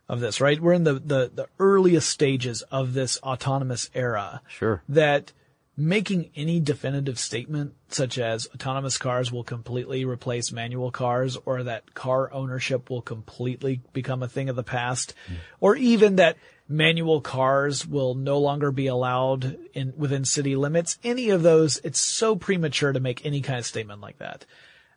of 0.08 0.20
this, 0.20 0.40
right? 0.40 0.60
We're 0.60 0.74
in 0.74 0.84
the 0.84 0.94
the, 0.94 1.30
the 1.34 1.48
earliest 1.58 2.08
stages 2.08 2.62
of 2.62 2.94
this 2.94 3.18
autonomous 3.22 3.90
era. 3.94 4.42
Sure. 4.48 4.82
That 4.88 5.32
making 5.76 6.30
any 6.36 6.60
definitive 6.60 7.18
statement 7.18 7.74
such 7.88 8.18
as 8.18 8.46
autonomous 8.54 8.98
cars 8.98 9.32
will 9.32 9.42
completely 9.42 10.04
replace 10.04 10.52
manual 10.52 10.90
cars 10.90 11.38
or 11.46 11.62
that 11.62 11.94
car 11.94 12.30
ownership 12.32 12.90
will 12.90 13.00
completely 13.00 13.80
become 13.94 14.22
a 14.22 14.28
thing 14.28 14.50
of 14.50 14.56
the 14.56 14.62
past 14.62 15.14
or 15.60 15.74
even 15.74 16.16
that 16.16 16.36
manual 16.68 17.20
cars 17.20 17.86
will 17.86 18.14
no 18.14 18.38
longer 18.38 18.70
be 18.70 18.86
allowed 18.86 19.58
in 19.74 19.92
within 19.96 20.24
city 20.24 20.56
limits 20.56 20.98
any 21.04 21.30
of 21.30 21.42
those 21.42 21.78
it's 21.84 22.00
so 22.00 22.36
premature 22.36 22.92
to 22.92 23.00
make 23.00 23.24
any 23.26 23.40
kind 23.40 23.58
of 23.58 23.66
statement 23.66 24.00
like 24.00 24.18
that 24.18 24.44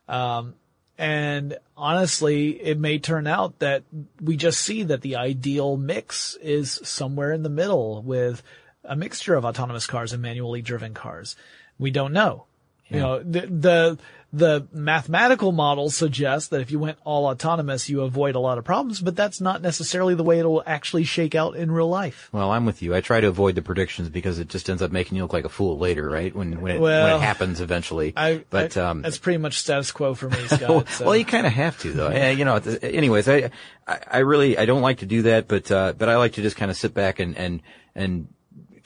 um, 0.08 0.54
and 0.98 1.58
honestly, 1.76 2.50
it 2.62 2.78
may 2.78 2.98
turn 2.98 3.26
out 3.26 3.58
that 3.58 3.82
we 4.20 4.36
just 4.36 4.60
see 4.60 4.82
that 4.84 5.02
the 5.02 5.16
ideal 5.16 5.76
mix 5.76 6.36
is 6.36 6.80
somewhere 6.84 7.32
in 7.32 7.42
the 7.42 7.50
middle 7.50 8.02
with 8.02 8.42
a 8.82 8.96
mixture 8.96 9.34
of 9.34 9.44
autonomous 9.44 9.86
cars 9.86 10.12
and 10.12 10.22
manually 10.22 10.62
driven 10.62 10.94
cars. 10.94 11.36
We 11.78 11.90
don't 11.90 12.12
know. 12.12 12.46
You 12.88 13.00
know, 13.00 13.18
the, 13.22 13.40
the, 13.46 13.98
the 14.32 14.66
mathematical 14.72 15.50
models 15.50 15.96
suggest 15.96 16.50
that 16.50 16.60
if 16.60 16.70
you 16.70 16.78
went 16.78 16.98
all 17.04 17.26
autonomous, 17.26 17.88
you 17.88 18.02
avoid 18.02 18.36
a 18.36 18.38
lot 18.38 18.58
of 18.58 18.64
problems, 18.64 19.00
but 19.00 19.16
that's 19.16 19.40
not 19.40 19.60
necessarily 19.60 20.14
the 20.14 20.22
way 20.22 20.38
it'll 20.38 20.62
actually 20.66 21.02
shake 21.04 21.34
out 21.34 21.56
in 21.56 21.70
real 21.72 21.88
life. 21.88 22.28
Well, 22.32 22.50
I'm 22.52 22.64
with 22.64 22.82
you. 22.82 22.94
I 22.94 23.00
try 23.00 23.20
to 23.20 23.26
avoid 23.26 23.56
the 23.56 23.62
predictions 23.62 24.08
because 24.08 24.38
it 24.38 24.48
just 24.48 24.70
ends 24.70 24.82
up 24.82 24.92
making 24.92 25.16
you 25.16 25.24
look 25.24 25.32
like 25.32 25.44
a 25.44 25.48
fool 25.48 25.78
later, 25.78 26.08
right? 26.08 26.34
When, 26.34 26.60
when 26.60 26.76
it, 26.76 26.80
when 26.80 26.92
it 27.16 27.20
happens 27.20 27.60
eventually. 27.60 28.12
I, 28.16 28.44
but, 28.50 28.76
I- 28.76 28.82
um, 28.90 29.02
that's 29.02 29.18
pretty 29.18 29.38
much 29.38 29.58
status 29.58 29.90
quo 29.90 30.14
for 30.14 30.28
me, 30.30 30.38
Scott. 30.46 30.88
so. 30.90 31.06
well, 31.06 31.16
you 31.16 31.24
kind 31.24 31.46
of 31.46 31.52
have 31.52 31.78
to 31.80 31.92
though. 31.92 32.10
Yeah, 32.10 32.30
you 32.30 32.44
know, 32.44 32.56
anyways, 32.82 33.28
I, 33.28 33.50
I, 33.88 33.98
I 34.12 34.18
really, 34.18 34.58
I 34.58 34.64
don't 34.66 34.82
like 34.82 34.98
to 34.98 35.06
do 35.06 35.22
that, 35.22 35.48
but, 35.48 35.70
uh, 35.72 35.94
but 35.96 36.08
I 36.08 36.16
like 36.18 36.34
to 36.34 36.42
just 36.42 36.56
kind 36.56 36.70
of 36.70 36.76
sit 36.76 36.94
back 36.94 37.18
and, 37.18 37.36
and, 37.36 37.62
and 37.96 38.28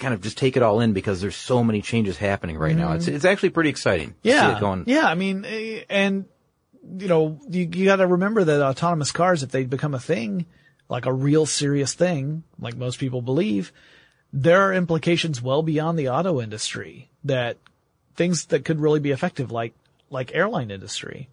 kind 0.01 0.15
of 0.15 0.21
just 0.21 0.37
take 0.39 0.57
it 0.57 0.63
all 0.63 0.81
in 0.81 0.93
because 0.93 1.21
there's 1.21 1.37
so 1.37 1.63
many 1.63 1.83
changes 1.83 2.17
happening 2.17 2.59
right 2.59 2.75
now. 2.77 2.93
It's, 2.95 3.07
it's 3.07 3.25
actually 3.25 3.51
pretty 3.51 3.71
exciting. 3.71 4.09
to 4.09 4.15
see 4.23 4.29
Yeah. 4.31 4.57
it 4.57 4.61
going. 4.61 4.85
Yeah. 4.87 5.07
I 5.07 5.15
mean, 5.15 5.45
eh, 5.45 5.85
and 5.89 6.25
you 6.99 7.07
know, 7.09 7.39
you, 7.49 7.69
you 7.73 7.85
got 7.85 7.97
to 7.97 8.07
remember 8.07 8.43
that 8.45 8.63
autonomous 8.63 9.13
cars, 9.13 9.43
if 9.43 9.51
they 9.51 9.65
become 9.65 9.95
a 9.95 10.01
thing, 10.01 10.47
like 10.89 11.07
a 11.07 11.13
real 11.13 11.47
serious 11.47 11.95
thing, 11.95 12.43
like 12.59 12.77
most 12.77 12.99
people 12.99 13.23
believe, 13.23 13.73
there 14.33 14.63
are 14.63 14.75
implications 14.75 15.41
well 15.43 15.63
beyond 15.63 15.99
the 15.99 16.09
auto 16.09 16.41
industry 16.41 17.11
that 17.25 17.59
things 18.17 18.47
that 18.47 18.65
could 18.65 18.81
really 18.81 19.01
be 19.01 19.11
effective, 19.11 19.51
like, 19.53 19.75
like 20.09 20.35
airline 20.35 20.71
industry. 20.71 21.29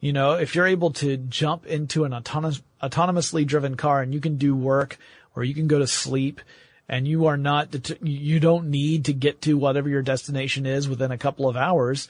You 0.00 0.12
know, 0.12 0.32
if 0.32 0.54
you're 0.54 0.66
able 0.66 0.92
to 0.92 1.16
jump 1.16 1.66
into 1.66 2.04
an 2.04 2.12
autonomous, 2.14 2.62
autonomously 2.82 3.46
driven 3.46 3.74
car 3.76 4.00
and 4.02 4.12
you 4.14 4.20
can 4.20 4.36
do 4.36 4.54
work 4.54 4.98
or 5.34 5.42
you 5.44 5.54
can 5.54 5.66
go 5.66 5.78
to 5.78 5.86
sleep 5.86 6.40
and 6.88 7.06
you 7.06 7.26
are 7.26 7.36
not, 7.36 7.74
you 8.02 8.40
don't 8.40 8.70
need 8.70 9.06
to 9.06 9.12
get 9.12 9.42
to 9.42 9.56
whatever 9.56 9.88
your 9.88 10.02
destination 10.02 10.66
is 10.66 10.88
within 10.88 11.10
a 11.10 11.18
couple 11.18 11.48
of 11.48 11.56
hours, 11.56 12.08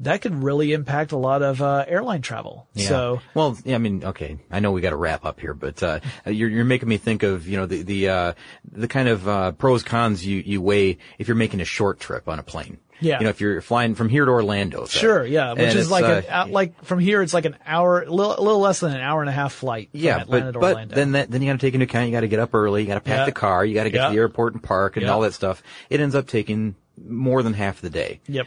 that 0.00 0.22
could 0.22 0.42
really 0.42 0.72
impact 0.72 1.12
a 1.12 1.16
lot 1.16 1.42
of 1.42 1.62
uh, 1.62 1.84
airline 1.86 2.22
travel. 2.22 2.66
Yeah. 2.74 2.88
So 2.88 3.20
well, 3.34 3.56
yeah, 3.64 3.76
I 3.76 3.78
mean, 3.78 4.04
okay, 4.04 4.38
I 4.50 4.60
know 4.60 4.72
we 4.72 4.80
got 4.80 4.90
to 4.90 4.96
wrap 4.96 5.24
up 5.24 5.38
here, 5.38 5.54
but 5.54 5.82
uh, 5.82 6.00
you're 6.26 6.48
you're 6.48 6.64
making 6.64 6.88
me 6.88 6.96
think 6.96 7.22
of 7.22 7.46
you 7.46 7.56
know 7.56 7.66
the 7.66 7.82
the 7.82 8.08
uh, 8.08 8.32
the 8.72 8.88
kind 8.88 9.08
of 9.08 9.28
uh, 9.28 9.52
pros 9.52 9.82
cons 9.82 10.26
you 10.26 10.42
you 10.44 10.60
weigh 10.60 10.98
if 11.18 11.28
you're 11.28 11.36
making 11.36 11.60
a 11.60 11.64
short 11.64 12.00
trip 12.00 12.28
on 12.28 12.38
a 12.38 12.42
plane. 12.42 12.78
Yeah. 13.00 13.18
You 13.18 13.24
know, 13.24 13.30
if 13.30 13.40
you're 13.40 13.60
flying 13.60 13.94
from 13.94 14.08
here 14.08 14.24
to 14.24 14.30
Orlando. 14.30 14.84
say. 14.86 15.00
Sure, 15.00 15.24
yeah, 15.26 15.52
which 15.52 15.60
And 15.62 15.78
is 15.78 15.90
like 15.90 16.04
uh, 16.04 16.22
an 16.28 16.50
like 16.52 16.82
from 16.84 16.98
here, 17.00 17.22
it's 17.22 17.34
like 17.34 17.44
an 17.44 17.56
hour, 17.66 18.02
a 18.02 18.10
little, 18.10 18.42
little 18.42 18.60
less 18.60 18.80
than 18.80 18.92
an 18.92 19.00
hour 19.00 19.20
and 19.20 19.28
a 19.28 19.32
half 19.32 19.52
flight. 19.52 19.90
From 19.90 20.00
Yeah, 20.00 20.24
but 20.28 20.52
to 20.52 20.58
but 20.58 20.62
Orlando. 20.74 20.94
then 20.94 21.12
that 21.12 21.30
then 21.30 21.42
you 21.42 21.48
got 21.48 21.60
to 21.60 21.66
take 21.66 21.74
into 21.74 21.84
account 21.84 22.06
you 22.06 22.12
got 22.12 22.20
to 22.20 22.28
get 22.28 22.38
up 22.40 22.54
early, 22.54 22.82
you 22.82 22.86
got 22.88 22.94
to 22.94 23.00
pack 23.00 23.18
Yeah. 23.18 23.24
the 23.26 23.32
car, 23.32 23.64
you 23.64 23.74
got 23.74 23.84
to 23.84 23.90
get 23.90 23.98
Yeah. 23.98 24.06
to 24.08 24.12
the 24.14 24.18
airport 24.18 24.54
and 24.54 24.62
park 24.62 24.96
and 24.96 25.04
Yeah. 25.06 25.12
all 25.12 25.20
that 25.22 25.34
stuff. 25.34 25.62
It 25.90 26.00
ends 26.00 26.14
up 26.14 26.26
taking 26.28 26.76
more 27.04 27.42
than 27.42 27.54
half 27.54 27.80
the 27.80 27.90
day. 27.90 28.20
Yep. 28.28 28.46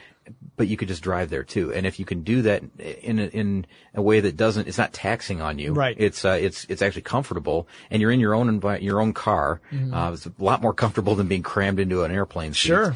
But 0.57 0.67
you 0.67 0.75
could 0.75 0.87
just 0.87 1.03
drive 1.03 1.29
there 1.29 1.43
too, 1.43 1.73
and 1.73 1.85
if 1.85 1.99
you 1.99 2.05
can 2.05 2.23
do 2.23 2.41
that 2.43 2.63
in 2.79 3.19
a, 3.19 3.25
in 3.27 3.65
a 3.93 4.01
way 4.01 4.19
that 4.19 4.35
doesn't, 4.35 4.67
it's 4.67 4.77
not 4.77 4.91
taxing 4.91 5.41
on 5.41 5.57
you. 5.59 5.71
Right. 5.73 5.95
It's 5.97 6.25
uh, 6.25 6.37
it's 6.41 6.65
it's 6.67 6.81
actually 6.81 7.03
comfortable, 7.03 7.67
and 7.91 8.01
you're 8.01 8.11
in 8.11 8.19
your 8.19 8.33
own 8.33 8.59
envi- 8.59 8.81
your 8.81 8.99
own 8.99 9.13
car. 9.13 9.61
Uh, 9.93 10.11
it's 10.13 10.25
a 10.25 10.31
lot 10.39 10.61
more 10.61 10.73
comfortable 10.73 11.15
than 11.15 11.27
being 11.27 11.43
crammed 11.43 11.79
into 11.79 12.03
an 12.03 12.11
airplane. 12.11 12.53
seat. 12.53 12.71
Mm-hmm. 12.71 12.83
Sure. 12.85 12.95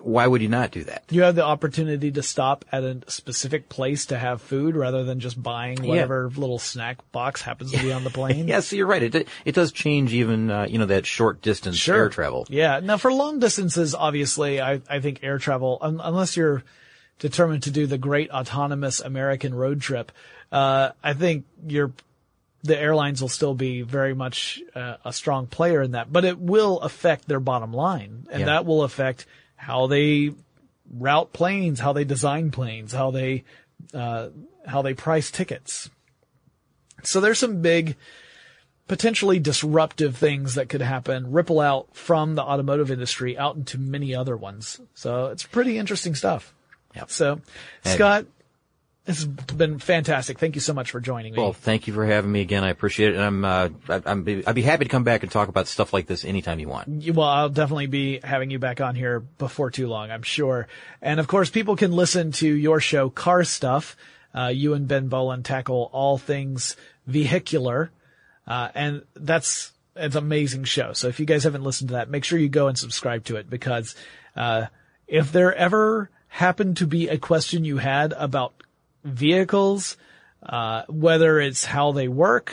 Why 0.00 0.26
would 0.28 0.42
you 0.42 0.48
not 0.48 0.70
do 0.70 0.84
that? 0.84 1.02
You 1.10 1.22
have 1.22 1.34
the 1.34 1.42
opportunity 1.44 2.12
to 2.12 2.22
stop 2.22 2.64
at 2.70 2.84
a 2.84 3.00
specific 3.08 3.68
place 3.68 4.06
to 4.06 4.18
have 4.18 4.40
food 4.40 4.76
rather 4.76 5.02
than 5.02 5.18
just 5.18 5.42
buying 5.42 5.82
whatever 5.82 6.30
little 6.36 6.60
snack 6.60 6.98
box 7.10 7.42
happens 7.42 7.72
to 7.72 7.82
be 7.82 7.90
on 7.92 8.04
the 8.04 8.10
plane. 8.10 8.46
Yeah, 8.48 8.60
so 8.60 8.76
you're 8.76 8.86
right. 8.86 9.02
It 9.02 9.28
it 9.44 9.54
does 9.56 9.72
change 9.72 10.12
even 10.12 10.50
uh, 10.52 10.66
you 10.70 10.78
know 10.78 10.86
that 10.86 11.04
short 11.04 11.42
distance 11.42 11.88
air 11.88 12.08
travel. 12.08 12.46
Yeah. 12.48 12.78
Now 12.80 12.96
for 12.96 13.12
long 13.12 13.40
distances, 13.40 13.92
obviously, 13.94 14.60
I, 14.60 14.80
I 14.88 15.00
think 15.00 15.20
air 15.24 15.38
travel, 15.38 15.78
un- 15.80 16.00
unless 16.02 16.36
you're 16.36 16.62
determined 17.18 17.64
to 17.64 17.70
do 17.72 17.86
the 17.88 17.98
great 17.98 18.30
autonomous 18.30 19.00
American 19.00 19.52
road 19.54 19.80
trip, 19.80 20.12
uh, 20.52 20.90
I 21.02 21.14
think 21.14 21.44
you're, 21.66 21.90
the 22.62 22.78
airlines 22.78 23.20
will 23.22 23.28
still 23.30 23.54
be 23.54 23.82
very 23.82 24.14
much 24.14 24.62
uh, 24.76 24.96
a 25.04 25.12
strong 25.12 25.46
player 25.48 25.82
in 25.82 25.92
that, 25.92 26.12
but 26.12 26.24
it 26.24 26.38
will 26.38 26.78
affect 26.80 27.26
their 27.26 27.40
bottom 27.40 27.72
line 27.72 28.26
and 28.30 28.40
Yeah. 28.40 28.46
that 28.46 28.66
will 28.66 28.82
affect 28.84 29.26
how 29.56 29.86
they 29.86 30.32
route 30.92 31.32
planes, 31.32 31.80
how 31.80 31.92
they 31.92 32.04
design 32.04 32.50
planes, 32.50 32.92
how 32.92 33.10
they, 33.10 33.44
uh, 33.92 34.28
how 34.66 34.82
they 34.82 34.94
price 34.94 35.30
tickets. 35.30 35.90
So 37.02 37.20
there's 37.20 37.38
some 37.38 37.60
big, 37.60 37.96
potentially 38.88 39.38
disruptive 39.38 40.16
things 40.16 40.54
that 40.54 40.68
could 40.68 40.82
happen, 40.82 41.32
ripple 41.32 41.60
out 41.60 41.94
from 41.96 42.34
the 42.34 42.42
automotive 42.42 42.90
industry 42.90 43.36
out 43.36 43.56
into 43.56 43.78
many 43.78 44.14
other 44.14 44.36
ones. 44.36 44.80
So 44.94 45.26
it's 45.26 45.44
pretty 45.44 45.78
interesting 45.78 46.14
stuff. 46.14 46.54
Yep. 46.94 47.10
So, 47.10 47.40
And- 47.84 47.98
Scott, 49.06 49.28
it's 49.46 49.52
been 49.52 49.78
fantastic. 49.78 50.38
Thank 50.38 50.54
you 50.54 50.60
so 50.60 50.72
much 50.74 50.90
for 50.90 51.00
joining 51.00 51.34
me. 51.34 51.38
Well, 51.40 51.52
thank 51.52 51.86
you 51.86 51.92
for 51.92 52.04
having 52.04 52.30
me 52.32 52.40
again. 52.40 52.64
I 52.64 52.70
appreciate 52.70 53.10
it. 53.10 53.16
And 53.16 53.24
I'm, 53.24 53.44
uh, 53.44 53.68
I- 53.88 54.02
I'm, 54.06 54.22
be, 54.22 54.46
I'd 54.46 54.54
be 54.54 54.62
happy 54.62 54.84
to 54.84 54.90
come 54.90 55.04
back 55.04 55.22
and 55.22 55.30
talk 55.30 55.48
about 55.48 55.68
stuff 55.68 55.92
like 55.92 56.06
this 56.06 56.24
anytime 56.24 56.58
you 56.58 56.68
want. 56.68 56.88
Well, 57.14 57.26
I'll 57.28 57.48
definitely 57.48 57.86
be 57.86 58.20
having 58.22 58.50
you 58.50 58.58
back 58.58 58.80
on 58.80 58.94
here 58.94 59.20
before 59.20 59.70
too 59.70 59.86
long, 59.86 60.10
I'm 60.10 60.22
sure. 60.22 60.68
And 61.00 61.20
of 61.20 61.28
course, 61.28 61.50
people 61.50 61.76
can 61.76 61.92
listen 61.92 62.32
to 62.32 62.48
your 62.48 62.80
show, 62.80 63.10
Car 63.10 63.44
Stuff. 63.44 63.96
Uh, 64.34 64.48
you 64.48 64.74
and 64.74 64.86
Ben 64.86 65.08
Bowlin 65.08 65.42
tackle 65.42 65.88
all 65.92 66.18
things 66.18 66.76
vehicular. 67.06 67.90
Uh, 68.46 68.68
and 68.74 69.02
that's, 69.14 69.72
it's 69.94 70.14
an 70.14 70.22
amazing 70.22 70.64
show. 70.64 70.92
So 70.92 71.08
if 71.08 71.18
you 71.18 71.26
guys 71.26 71.44
haven't 71.44 71.64
listened 71.64 71.88
to 71.88 71.94
that, 71.94 72.10
make 72.10 72.24
sure 72.24 72.38
you 72.38 72.48
go 72.48 72.68
and 72.68 72.76
subscribe 72.78 73.24
to 73.24 73.36
it 73.36 73.48
because, 73.48 73.94
uh, 74.36 74.66
if 75.08 75.32
there 75.32 75.54
ever 75.54 76.10
happened 76.28 76.76
to 76.78 76.86
be 76.86 77.08
a 77.08 77.16
question 77.16 77.64
you 77.64 77.78
had 77.78 78.12
about 78.12 78.52
vehicles, 79.06 79.96
uh, 80.42 80.82
whether 80.88 81.40
it's 81.40 81.64
how 81.64 81.92
they 81.92 82.08
work 82.08 82.52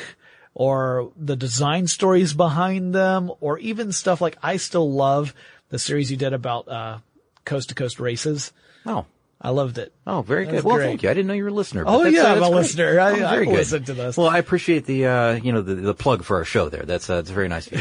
or 0.54 1.12
the 1.18 1.36
design 1.36 1.88
stories 1.88 2.34
behind 2.34 2.94
them 2.94 3.32
or 3.42 3.58
even 3.60 3.92
stuff 3.92 4.22
like 4.22 4.38
I 4.42 4.58
still 4.58 4.92
love 4.92 5.34
the 5.70 5.80
series 5.80 6.12
you 6.12 6.18
did 6.18 6.34
about, 6.34 6.68
uh, 6.68 7.00
coast 7.46 7.70
to 7.70 7.76
coast 7.76 8.00
races. 8.00 8.54
Oh. 8.86 9.06
I 9.46 9.50
loved 9.50 9.78
it. 9.78 9.92
Oh, 10.08 10.22
very 10.22 10.46
good. 10.46 10.64
Well, 10.64 10.78
great. 10.78 10.86
thank 10.86 11.04
you. 11.04 11.10
I 11.10 11.14
didn't 11.14 11.28
know 11.28 11.34
you 11.34 11.44
were 11.44 11.50
a 11.50 11.54
listener. 11.54 11.84
Oh, 11.86 12.02
that's, 12.02 12.16
yeah, 12.16 12.24
uh, 12.24 12.36
I'm 12.36 12.38
a 12.38 12.40
great. 12.46 12.54
listener. 12.56 12.98
I- 12.98 13.20
Oh, 13.20 13.26
I 13.26 13.40
listen 13.44 13.84
to 13.84 13.94
this. 13.94 14.16
Well, 14.16 14.30
I 14.30 14.38
appreciate 14.38 14.86
the, 14.86 15.06
uh, 15.06 15.34
you 15.34 15.52
know, 15.52 15.62
the, 15.62 15.76
the 15.76 15.94
plug 15.94 16.24
for 16.24 16.38
our 16.38 16.46
show 16.46 16.70
there. 16.70 16.84
That's, 16.84 17.10
uh, 17.10 17.16
it's 17.16 17.30
very 17.30 17.50
nice 17.50 17.68
of 17.70 17.74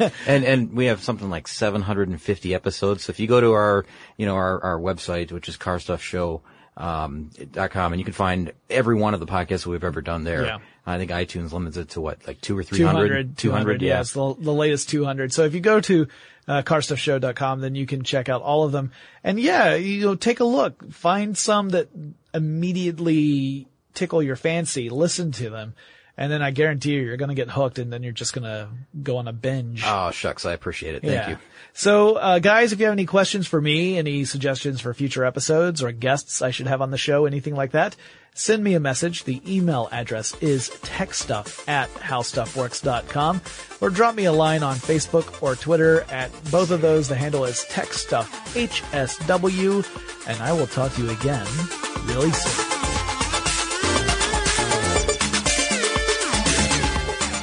you. 0.00 0.10
and, 0.26 0.42
and 0.44 0.72
we 0.72 0.86
have 0.86 1.02
something 1.02 1.28
like 1.28 1.48
750 1.48 2.54
episodes. 2.54 3.04
So 3.04 3.10
if 3.10 3.20
you 3.20 3.26
go 3.26 3.42
to 3.42 3.52
our, 3.52 3.84
you 4.16 4.24
know, 4.24 4.36
our, 4.36 4.62
our 4.64 4.78
website, 4.78 5.32
which 5.32 5.50
is 5.50 5.58
carstuffshow, 5.58 6.40
um, 6.76 7.30
dot 7.52 7.70
com, 7.70 7.92
and 7.92 8.00
you 8.00 8.04
can 8.04 8.14
find 8.14 8.52
every 8.70 8.94
one 8.94 9.14
of 9.14 9.20
the 9.20 9.26
podcasts 9.26 9.66
we've 9.66 9.84
ever 9.84 10.00
done 10.00 10.24
there. 10.24 10.44
Yeah. 10.44 10.58
I 10.86 10.98
think 10.98 11.10
iTunes 11.10 11.52
limits 11.52 11.76
it 11.76 11.90
to 11.90 12.00
what, 12.00 12.26
like 12.26 12.40
two 12.40 12.58
or 12.58 12.62
three 12.64 12.82
hundred? 12.82 13.36
200, 13.36 13.38
200, 13.38 13.82
yeah. 13.82 13.98
yes, 13.98 14.12
the, 14.12 14.34
the 14.38 14.52
latest 14.52 14.88
200. 14.88 15.32
So 15.32 15.44
if 15.44 15.54
you 15.54 15.60
go 15.60 15.80
to 15.80 16.08
uh, 16.48 16.62
carstuffshow.com, 16.62 17.60
then 17.60 17.74
you 17.74 17.86
can 17.86 18.02
check 18.02 18.28
out 18.28 18.42
all 18.42 18.64
of 18.64 18.72
them. 18.72 18.90
And 19.22 19.38
yeah, 19.38 19.74
you 19.74 20.06
know, 20.06 20.14
take 20.14 20.40
a 20.40 20.44
look, 20.44 20.92
find 20.92 21.36
some 21.38 21.68
that 21.70 21.88
immediately 22.34 23.68
tickle 23.94 24.22
your 24.22 24.36
fancy, 24.36 24.88
listen 24.90 25.32
to 25.32 25.50
them. 25.50 25.74
And 26.16 26.30
then 26.30 26.42
I 26.42 26.50
guarantee 26.50 26.92
you, 26.92 27.00
you're 27.00 27.16
going 27.16 27.30
to 27.30 27.34
get 27.34 27.48
hooked 27.48 27.78
and 27.78 27.92
then 27.92 28.02
you're 28.02 28.12
just 28.12 28.34
going 28.34 28.44
to 28.44 28.68
go 29.02 29.16
on 29.16 29.28
a 29.28 29.32
binge. 29.32 29.82
Oh, 29.84 30.10
shucks. 30.10 30.44
I 30.44 30.52
appreciate 30.52 30.94
it. 30.94 31.02
Thank 31.02 31.14
yeah. 31.14 31.30
you. 31.30 31.38
So, 31.72 32.16
uh, 32.16 32.38
guys, 32.38 32.72
if 32.72 32.80
you 32.80 32.84
have 32.84 32.92
any 32.92 33.06
questions 33.06 33.46
for 33.46 33.60
me, 33.60 33.96
any 33.96 34.26
suggestions 34.26 34.82
for 34.82 34.92
future 34.92 35.24
episodes 35.24 35.82
or 35.82 35.90
guests 35.90 36.42
I 36.42 36.50
should 36.50 36.66
have 36.66 36.82
on 36.82 36.90
the 36.90 36.98
show, 36.98 37.24
anything 37.24 37.54
like 37.54 37.70
that, 37.70 37.96
send 38.34 38.62
me 38.62 38.74
a 38.74 38.80
message. 38.80 39.24
The 39.24 39.40
email 39.50 39.88
address 39.90 40.34
is 40.42 40.68
techstuff 40.82 41.66
at 41.66 41.88
howstuffworks.com 41.94 43.40
or 43.80 43.88
drop 43.88 44.14
me 44.14 44.26
a 44.26 44.32
line 44.32 44.62
on 44.62 44.76
Facebook 44.76 45.42
or 45.42 45.56
Twitter 45.56 46.02
at 46.10 46.30
both 46.50 46.70
of 46.70 46.82
those. 46.82 47.08
The 47.08 47.16
handle 47.16 47.46
is 47.46 47.64
techstuffhsw 47.70 50.28
and 50.28 50.42
I 50.42 50.52
will 50.52 50.66
talk 50.66 50.92
to 50.92 51.02
you 51.02 51.10
again 51.10 51.46
really 52.06 52.32
soon. 52.32 52.81